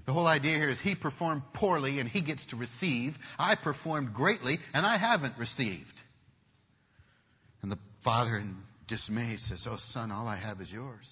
The 0.06 0.12
whole 0.12 0.26
idea 0.26 0.56
here 0.56 0.70
is 0.70 0.78
he 0.80 0.94
performed 0.94 1.42
poorly 1.54 1.98
and 1.98 2.08
he 2.08 2.22
gets 2.22 2.44
to 2.46 2.56
receive. 2.56 3.14
I 3.38 3.56
performed 3.56 4.12
greatly 4.12 4.58
and 4.74 4.84
I 4.84 4.98
haven't 4.98 5.38
received. 5.38 5.86
And 7.62 7.72
the 7.72 7.78
father 8.04 8.36
in 8.36 8.56
dismay 8.86 9.36
says, 9.38 9.66
Oh, 9.66 9.78
son, 9.92 10.10
all 10.10 10.26
I 10.26 10.36
have 10.36 10.60
is 10.60 10.70
yours. 10.70 11.08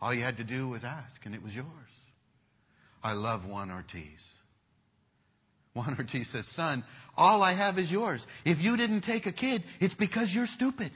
All 0.00 0.12
you 0.12 0.22
had 0.22 0.36
to 0.38 0.44
do 0.44 0.68
was 0.68 0.84
ask, 0.84 1.24
and 1.24 1.34
it 1.34 1.42
was 1.42 1.54
yours. 1.54 1.66
I 3.02 3.12
love 3.12 3.48
Juan 3.48 3.70
Ortiz. 3.70 4.20
Juan 5.76 6.08
two 6.10 6.24
says, 6.24 6.44
Son, 6.56 6.82
all 7.16 7.42
I 7.42 7.54
have 7.54 7.76
is 7.76 7.90
yours. 7.90 8.26
If 8.46 8.58
you 8.58 8.78
didn't 8.78 9.02
take 9.02 9.26
a 9.26 9.32
kid, 9.32 9.62
it's 9.78 9.92
because 9.94 10.32
you're 10.34 10.46
stupid. 10.46 10.90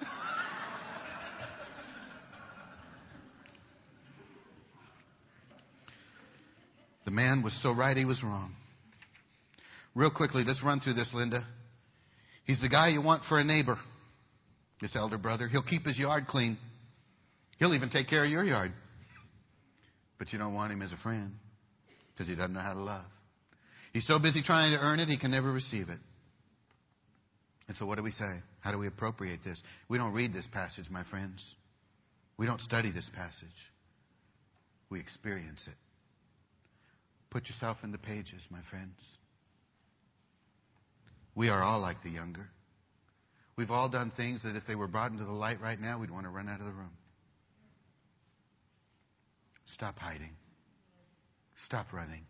the 7.04 7.10
man 7.10 7.42
was 7.42 7.52
so 7.62 7.72
right, 7.72 7.96
he 7.96 8.04
was 8.04 8.22
wrong. 8.22 8.54
Real 9.96 10.12
quickly, 10.12 10.44
let's 10.46 10.62
run 10.64 10.78
through 10.78 10.94
this, 10.94 11.10
Linda. 11.12 11.44
He's 12.44 12.60
the 12.60 12.68
guy 12.68 12.90
you 12.90 13.02
want 13.02 13.24
for 13.28 13.40
a 13.40 13.44
neighbor, 13.44 13.76
this 14.80 14.94
elder 14.94 15.18
brother. 15.18 15.48
He'll 15.48 15.64
keep 15.64 15.84
his 15.84 15.98
yard 15.98 16.28
clean, 16.28 16.58
he'll 17.58 17.74
even 17.74 17.90
take 17.90 18.08
care 18.08 18.24
of 18.24 18.30
your 18.30 18.44
yard. 18.44 18.72
But 20.16 20.32
you 20.32 20.38
don't 20.38 20.54
want 20.54 20.72
him 20.72 20.80
as 20.80 20.92
a 20.92 20.96
friend 20.98 21.32
because 22.12 22.28
he 22.28 22.36
doesn't 22.36 22.52
know 22.52 22.60
how 22.60 22.74
to 22.74 22.80
love. 22.80 23.06
He's 23.92 24.06
so 24.06 24.18
busy 24.18 24.42
trying 24.42 24.72
to 24.72 24.78
earn 24.78 25.00
it, 25.00 25.08
he 25.08 25.18
can 25.18 25.30
never 25.30 25.52
receive 25.52 25.88
it. 25.88 25.98
And 27.68 27.76
so, 27.76 27.86
what 27.86 27.96
do 27.96 28.02
we 28.02 28.10
say? 28.10 28.42
How 28.60 28.72
do 28.72 28.78
we 28.78 28.86
appropriate 28.86 29.40
this? 29.44 29.62
We 29.88 29.98
don't 29.98 30.12
read 30.12 30.32
this 30.32 30.46
passage, 30.52 30.86
my 30.90 31.04
friends. 31.10 31.42
We 32.38 32.46
don't 32.46 32.60
study 32.60 32.90
this 32.90 33.08
passage, 33.14 33.48
we 34.90 35.00
experience 35.00 35.66
it. 35.66 35.76
Put 37.30 37.46
yourself 37.46 37.78
in 37.82 37.92
the 37.92 37.98
pages, 37.98 38.42
my 38.50 38.60
friends. 38.70 38.96
We 41.34 41.48
are 41.48 41.62
all 41.62 41.80
like 41.80 42.02
the 42.02 42.10
younger. 42.10 42.46
We've 43.56 43.70
all 43.70 43.88
done 43.88 44.12
things 44.16 44.42
that 44.42 44.54
if 44.54 44.64
they 44.66 44.74
were 44.74 44.88
brought 44.88 45.12
into 45.12 45.24
the 45.24 45.32
light 45.32 45.60
right 45.60 45.80
now, 45.80 45.98
we'd 45.98 46.10
want 46.10 46.24
to 46.24 46.30
run 46.30 46.48
out 46.48 46.60
of 46.60 46.66
the 46.66 46.72
room. 46.72 46.90
Stop 49.66 49.98
hiding. 49.98 50.32
Stop 51.66 51.92
running. 51.92 52.24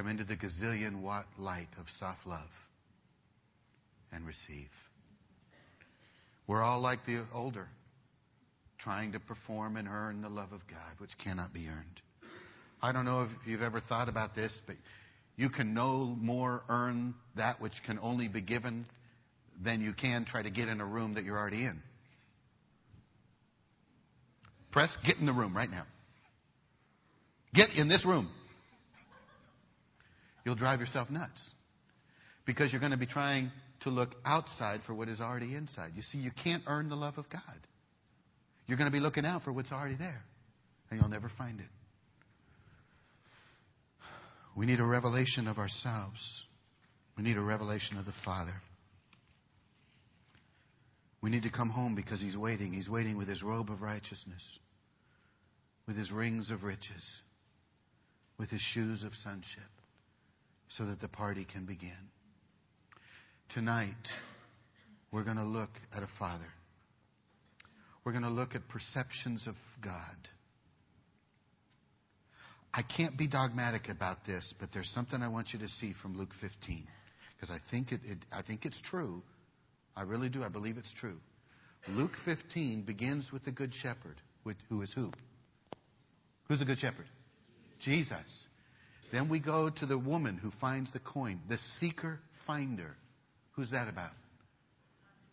Come 0.00 0.08
into 0.08 0.24
the 0.24 0.34
gazillion 0.34 1.02
watt 1.02 1.26
light 1.38 1.68
of 1.78 1.84
soft 1.98 2.26
love 2.26 2.48
and 4.10 4.26
receive. 4.26 4.70
We're 6.46 6.62
all 6.62 6.80
like 6.80 7.04
the 7.04 7.26
older, 7.34 7.68
trying 8.78 9.12
to 9.12 9.20
perform 9.20 9.76
and 9.76 9.86
earn 9.86 10.22
the 10.22 10.30
love 10.30 10.52
of 10.52 10.60
God, 10.70 10.94
which 10.96 11.10
cannot 11.22 11.52
be 11.52 11.68
earned. 11.68 12.00
I 12.80 12.92
don't 12.92 13.04
know 13.04 13.24
if 13.24 13.30
you've 13.44 13.60
ever 13.60 13.78
thought 13.78 14.08
about 14.08 14.34
this, 14.34 14.50
but 14.66 14.76
you 15.36 15.50
can 15.50 15.74
no 15.74 16.16
more 16.18 16.62
earn 16.70 17.14
that 17.36 17.60
which 17.60 17.74
can 17.84 17.98
only 18.00 18.26
be 18.26 18.40
given 18.40 18.86
than 19.62 19.82
you 19.82 19.92
can 19.92 20.24
try 20.24 20.40
to 20.40 20.50
get 20.50 20.68
in 20.68 20.80
a 20.80 20.86
room 20.86 21.12
that 21.12 21.24
you're 21.24 21.36
already 21.36 21.66
in. 21.66 21.78
Press, 24.72 24.88
get 25.06 25.18
in 25.18 25.26
the 25.26 25.34
room 25.34 25.54
right 25.54 25.70
now. 25.70 25.84
Get 27.52 27.68
in 27.76 27.90
this 27.90 28.06
room. 28.06 28.30
You'll 30.44 30.54
drive 30.54 30.80
yourself 30.80 31.10
nuts 31.10 31.40
because 32.46 32.72
you're 32.72 32.80
going 32.80 32.92
to 32.92 32.98
be 32.98 33.06
trying 33.06 33.50
to 33.82 33.90
look 33.90 34.10
outside 34.24 34.80
for 34.86 34.94
what 34.94 35.08
is 35.08 35.20
already 35.20 35.54
inside. 35.54 35.92
You 35.94 36.02
see, 36.02 36.18
you 36.18 36.30
can't 36.42 36.62
earn 36.66 36.88
the 36.88 36.96
love 36.96 37.18
of 37.18 37.28
God. 37.30 37.42
You're 38.66 38.78
going 38.78 38.90
to 38.90 38.92
be 38.92 39.00
looking 39.00 39.24
out 39.24 39.42
for 39.42 39.52
what's 39.52 39.72
already 39.72 39.96
there, 39.96 40.22
and 40.90 41.00
you'll 41.00 41.10
never 41.10 41.30
find 41.36 41.60
it. 41.60 41.66
We 44.56 44.66
need 44.66 44.80
a 44.80 44.84
revelation 44.84 45.48
of 45.48 45.58
ourselves. 45.58 46.20
We 47.16 47.24
need 47.24 47.36
a 47.36 47.42
revelation 47.42 47.96
of 47.96 48.04
the 48.04 48.12
Father. 48.24 48.54
We 51.22 51.30
need 51.30 51.42
to 51.42 51.50
come 51.50 51.68
home 51.68 51.94
because 51.94 52.20
He's 52.20 52.36
waiting. 52.36 52.72
He's 52.72 52.88
waiting 52.88 53.16
with 53.16 53.28
His 53.28 53.42
robe 53.42 53.70
of 53.70 53.82
righteousness, 53.82 54.42
with 55.86 55.96
His 55.96 56.10
rings 56.10 56.50
of 56.50 56.62
riches, 56.62 57.04
with 58.38 58.50
His 58.50 58.60
shoes 58.72 59.04
of 59.04 59.12
sonship, 59.22 59.70
so 60.76 60.86
that 60.86 61.00
the 61.00 61.08
party 61.08 61.46
can 61.50 61.66
begin. 61.66 61.92
Tonight, 63.54 63.94
we're 65.12 65.24
going 65.24 65.36
to 65.36 65.44
look 65.44 65.70
at 65.94 66.02
a 66.02 66.08
Father. 66.18 66.46
We're 68.04 68.12
going 68.12 68.24
to 68.24 68.30
look 68.30 68.54
at 68.54 68.68
perceptions 68.68 69.46
of 69.46 69.54
God. 69.82 70.28
I 72.72 72.82
can't 72.82 73.18
be 73.18 73.26
dogmatic 73.26 73.88
about 73.88 74.24
this, 74.24 74.54
but 74.60 74.68
there's 74.72 74.90
something 74.94 75.20
I 75.20 75.28
want 75.28 75.48
you 75.52 75.58
to 75.58 75.68
see 75.68 75.92
from 76.00 76.16
Luke 76.16 76.30
15 76.40 76.86
because 77.34 77.50
I 77.54 77.58
think 77.70 77.90
it, 77.90 78.00
it, 78.04 78.18
I 78.30 78.42
think 78.42 78.64
it's 78.64 78.80
true. 78.82 79.22
I 79.96 80.02
really 80.02 80.28
do. 80.28 80.44
I 80.44 80.48
believe 80.48 80.76
it's 80.76 80.92
true. 81.00 81.16
Luke 81.88 82.12
15 82.24 82.82
begins 82.82 83.30
with 83.32 83.44
the 83.44 83.50
good 83.50 83.72
shepherd, 83.82 84.20
who 84.68 84.82
is 84.82 84.92
who? 84.94 85.10
Who's 86.48 86.58
the 86.58 86.64
good 86.64 86.78
shepherd? 86.78 87.06
Jesus. 87.80 88.46
Then 89.12 89.28
we 89.28 89.40
go 89.40 89.70
to 89.70 89.86
the 89.86 89.98
woman 89.98 90.38
who 90.38 90.50
finds 90.60 90.92
the 90.92 91.00
coin, 91.00 91.40
the 91.48 91.58
seeker 91.80 92.20
finder. 92.46 92.96
Who's 93.52 93.70
that 93.70 93.88
about? 93.88 94.12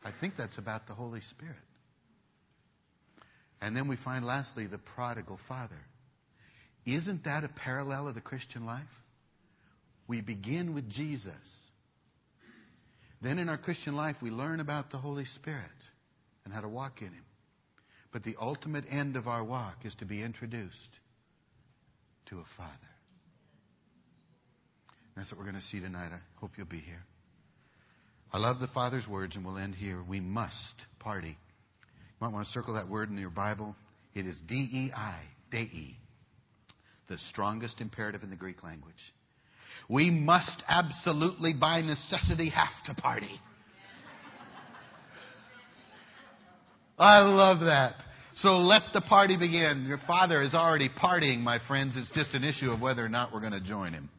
I 0.04 0.12
think 0.20 0.34
that's 0.38 0.58
about 0.58 0.88
the 0.88 0.94
Holy 0.94 1.22
Spirit. 1.32 1.56
And 3.62 3.76
then 3.76 3.88
we 3.88 3.98
find 4.04 4.26
lastly 4.26 4.68
the 4.68 4.78
prodigal 4.78 5.40
father. 5.48 5.80
Isn't 6.86 7.26
that 7.26 7.44
a 7.44 7.50
parallel 7.50 8.08
of 8.08 8.16
the 8.16 8.22
Christian 8.22 8.66
life? 8.66 8.86
We 10.08 10.22
begin 10.22 10.74
with 10.74 10.90
Jesus. 10.90 11.34
Then 13.22 13.40
in 13.40 13.50
our 13.50 13.58
Christian 13.58 13.96
life, 13.96 14.16
we 14.22 14.30
learn 14.30 14.60
about 14.60 14.92
the 14.92 14.98
Holy 14.98 15.26
Spirit 15.26 15.66
and 16.46 16.54
how 16.54 16.62
to 16.62 16.70
walk 16.70 17.02
in 17.02 17.08
Him. 17.08 17.26
But 18.14 18.24
the 18.24 18.36
ultimate 18.40 18.86
end 18.90 19.18
of 19.18 19.28
our 19.28 19.44
walk 19.44 19.78
is 19.84 19.94
to 19.96 20.06
be 20.06 20.22
introduced 20.22 20.90
to 22.28 22.38
a 22.38 22.46
Father. 22.56 22.87
That's 25.18 25.32
what 25.32 25.40
we're 25.40 25.46
going 25.46 25.56
to 25.56 25.68
see 25.68 25.80
tonight. 25.80 26.12
I 26.14 26.20
hope 26.40 26.52
you'll 26.58 26.68
be 26.68 26.78
here. 26.80 27.04
I 28.32 28.38
love 28.38 28.60
the 28.60 28.68
Father's 28.68 29.08
words, 29.08 29.36
and 29.36 29.44
we'll 29.44 29.58
end 29.58 29.74
here. 29.74 30.04
We 30.08 30.20
must 30.20 30.76
party. 31.00 31.30
You 31.30 31.36
might 32.22 32.32
want 32.32 32.46
to 32.46 32.52
circle 32.52 32.76
that 32.76 32.88
word 32.88 33.10
in 33.10 33.18
your 33.18 33.32
Bible. 33.32 33.76
It 34.14 34.28
is 34.28 34.38
D 34.48 34.54
E 34.56 34.92
I, 34.96 35.22
Dei, 35.50 35.98
the 37.10 37.18
strongest 37.30 37.82
imperative 37.82 38.22
in 38.22 38.30
the 38.30 38.36
Greek 38.36 38.64
language. 38.64 38.94
We 39.90 40.12
must 40.12 40.64
absolutely, 40.68 41.54
by 41.60 41.82
necessity, 41.82 42.50
have 42.50 42.68
to 42.86 43.02
party. 43.02 43.42
I 47.00 47.20
love 47.20 47.62
that. 47.62 47.96
So 48.38 48.58
let 48.58 48.82
the 48.94 49.02
party 49.02 49.38
begin. 49.38 49.86
Your 49.88 50.00
father 50.06 50.44
is 50.44 50.54
already 50.54 50.90
partying, 50.90 51.40
my 51.40 51.58
friends. 51.68 51.96
It's 51.96 52.12
just 52.12 52.36
an 52.36 52.44
issue 52.44 52.70
of 52.70 52.82
whether 52.82 53.04
or 53.04 53.10
not 53.10 53.34
we're 53.34 53.40
going 53.40 53.54
to 53.54 53.62
join 53.62 53.94
him. 53.94 54.10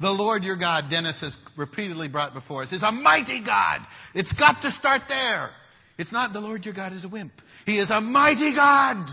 The 0.00 0.10
Lord 0.10 0.44
your 0.44 0.56
God, 0.56 0.84
Dennis 0.90 1.20
has 1.20 1.36
repeatedly 1.56 2.08
brought 2.08 2.32
before 2.32 2.62
us, 2.62 2.72
is 2.72 2.82
a 2.82 2.92
mighty 2.92 3.42
God. 3.44 3.80
It's 4.14 4.32
got 4.34 4.62
to 4.62 4.70
start 4.70 5.02
there. 5.08 5.50
It's 5.98 6.12
not 6.12 6.32
the 6.32 6.38
Lord 6.38 6.64
your 6.64 6.74
God 6.74 6.92
is 6.92 7.04
a 7.04 7.08
wimp. 7.08 7.32
He 7.66 7.78
is 7.78 7.90
a 7.90 8.00
mighty 8.00 8.54
God. 8.54 9.06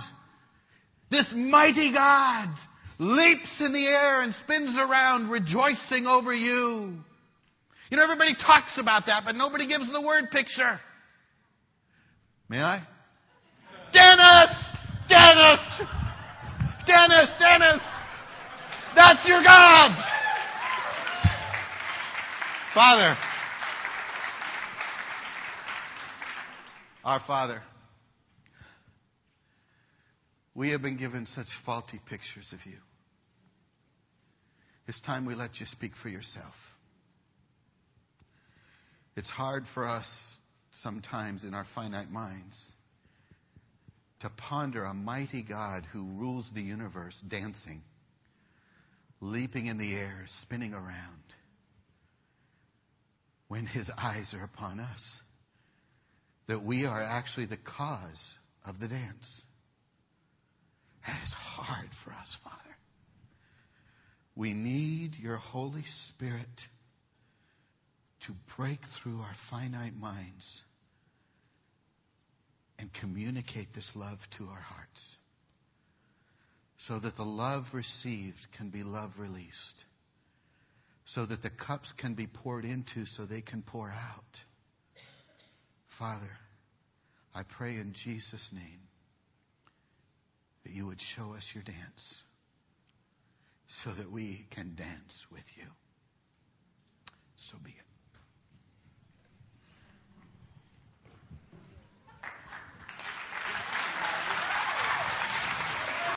This 1.10 1.26
mighty 1.36 1.92
God 1.92 2.56
leaps 3.00 3.50
in 3.60 3.74
the 3.74 3.86
air 3.86 4.22
and 4.22 4.34
spins 4.44 4.76
around 4.78 5.30
rejoicing 5.30 6.06
over 6.06 6.32
you. 6.32 6.94
You 7.90 7.98
know, 7.98 8.04
everybody 8.04 8.36
talks 8.36 8.78
about 8.78 9.08
that, 9.08 9.24
but 9.26 9.36
nobody 9.36 9.68
gives 9.68 9.92
the 9.92 10.02
word 10.02 10.26
picture. 10.32 10.80
May 12.48 12.60
I? 12.60 12.84
Dennis! 13.92 14.56
Dennis! 15.10 15.60
Dennis! 16.86 17.30
Dennis! 17.40 17.82
That's 18.96 19.28
your 19.28 19.42
God! 19.42 20.15
Father, 22.76 23.16
our 27.06 27.22
Father, 27.26 27.62
we 30.54 30.72
have 30.72 30.82
been 30.82 30.98
given 30.98 31.26
such 31.26 31.48
faulty 31.66 32.02
pictures 32.10 32.46
of 32.52 32.60
you. 32.66 32.76
It's 34.90 35.00
time 35.06 35.26
we 35.26 35.36
let 35.36 35.62
you 35.62 35.66
speak 35.68 35.94
for 36.04 36.10
yourself. 36.10 36.54
It's 39.16 39.30
hard 39.30 39.64
for 39.74 39.88
us 39.88 40.08
sometimes 40.84 41.46
in 41.46 41.54
our 41.54 41.66
finite 41.74 42.12
minds 42.12 42.62
to 44.20 44.30
ponder 44.36 44.84
a 44.84 44.94
mighty 44.94 45.44
God 45.44 45.86
who 45.94 46.04
rules 46.04 46.50
the 46.54 46.62
universe 46.62 47.16
dancing, 47.26 47.84
leaping 49.22 49.68
in 49.68 49.78
the 49.78 49.94
air, 49.94 50.26
spinning 50.42 50.74
around 50.74 51.22
when 53.48 53.66
his 53.66 53.90
eyes 53.98 54.34
are 54.34 54.44
upon 54.44 54.80
us. 54.80 55.02
That 56.48 56.64
we 56.64 56.86
are 56.86 57.02
actually 57.02 57.48
the 57.48 57.58
cause 57.58 58.36
of 58.66 58.80
the 58.80 58.88
dance. 58.88 59.42
That 61.06 61.24
is 61.24 61.34
hard 61.34 61.90
for 62.04 62.12
us, 62.12 62.38
Father. 62.44 62.60
We 64.36 64.54
need 64.54 65.16
your 65.16 65.38
Holy 65.38 65.84
Spirit 66.10 66.48
to 68.28 68.34
break 68.58 68.80
through 69.02 69.20
our 69.20 69.36
finite 69.50 69.96
minds 69.96 70.62
and 72.78 72.90
communicate 73.00 73.74
this 73.74 73.90
love 73.96 74.18
to 74.38 74.46
our 74.46 74.60
hearts 74.60 75.16
so 76.88 77.00
that 77.00 77.16
the 77.16 77.24
love 77.24 77.64
received 77.74 78.48
can 78.58 78.70
be 78.70 78.84
love 78.84 79.12
released 79.18 79.86
so 81.06 81.26
that 81.26 81.42
the 81.44 81.50
cups 81.50 81.92
can 81.98 82.16
be 82.16 82.28
poured 82.28 82.66
into 82.66 83.06
so 83.06 83.26
they 83.26 83.42
can 83.42 83.62
pour 83.62 83.90
out. 83.90 84.24
Father, 86.00 86.32
I 87.34 87.44
pray 87.58 87.76
in 87.76 87.94
Jesus' 88.04 88.50
name 88.52 88.82
that 90.64 90.74
you 90.74 90.86
would 90.88 91.00
show 91.16 91.34
us 91.34 91.48
your 91.54 91.64
dance 91.64 92.24
so 93.84 93.94
that 93.96 94.12
we 94.12 94.48
can 94.52 94.76
dance 94.76 95.26
with 95.32 95.44
you. 95.58 95.68
So 97.50 97.58
be 97.64 97.72
it. 97.72 97.85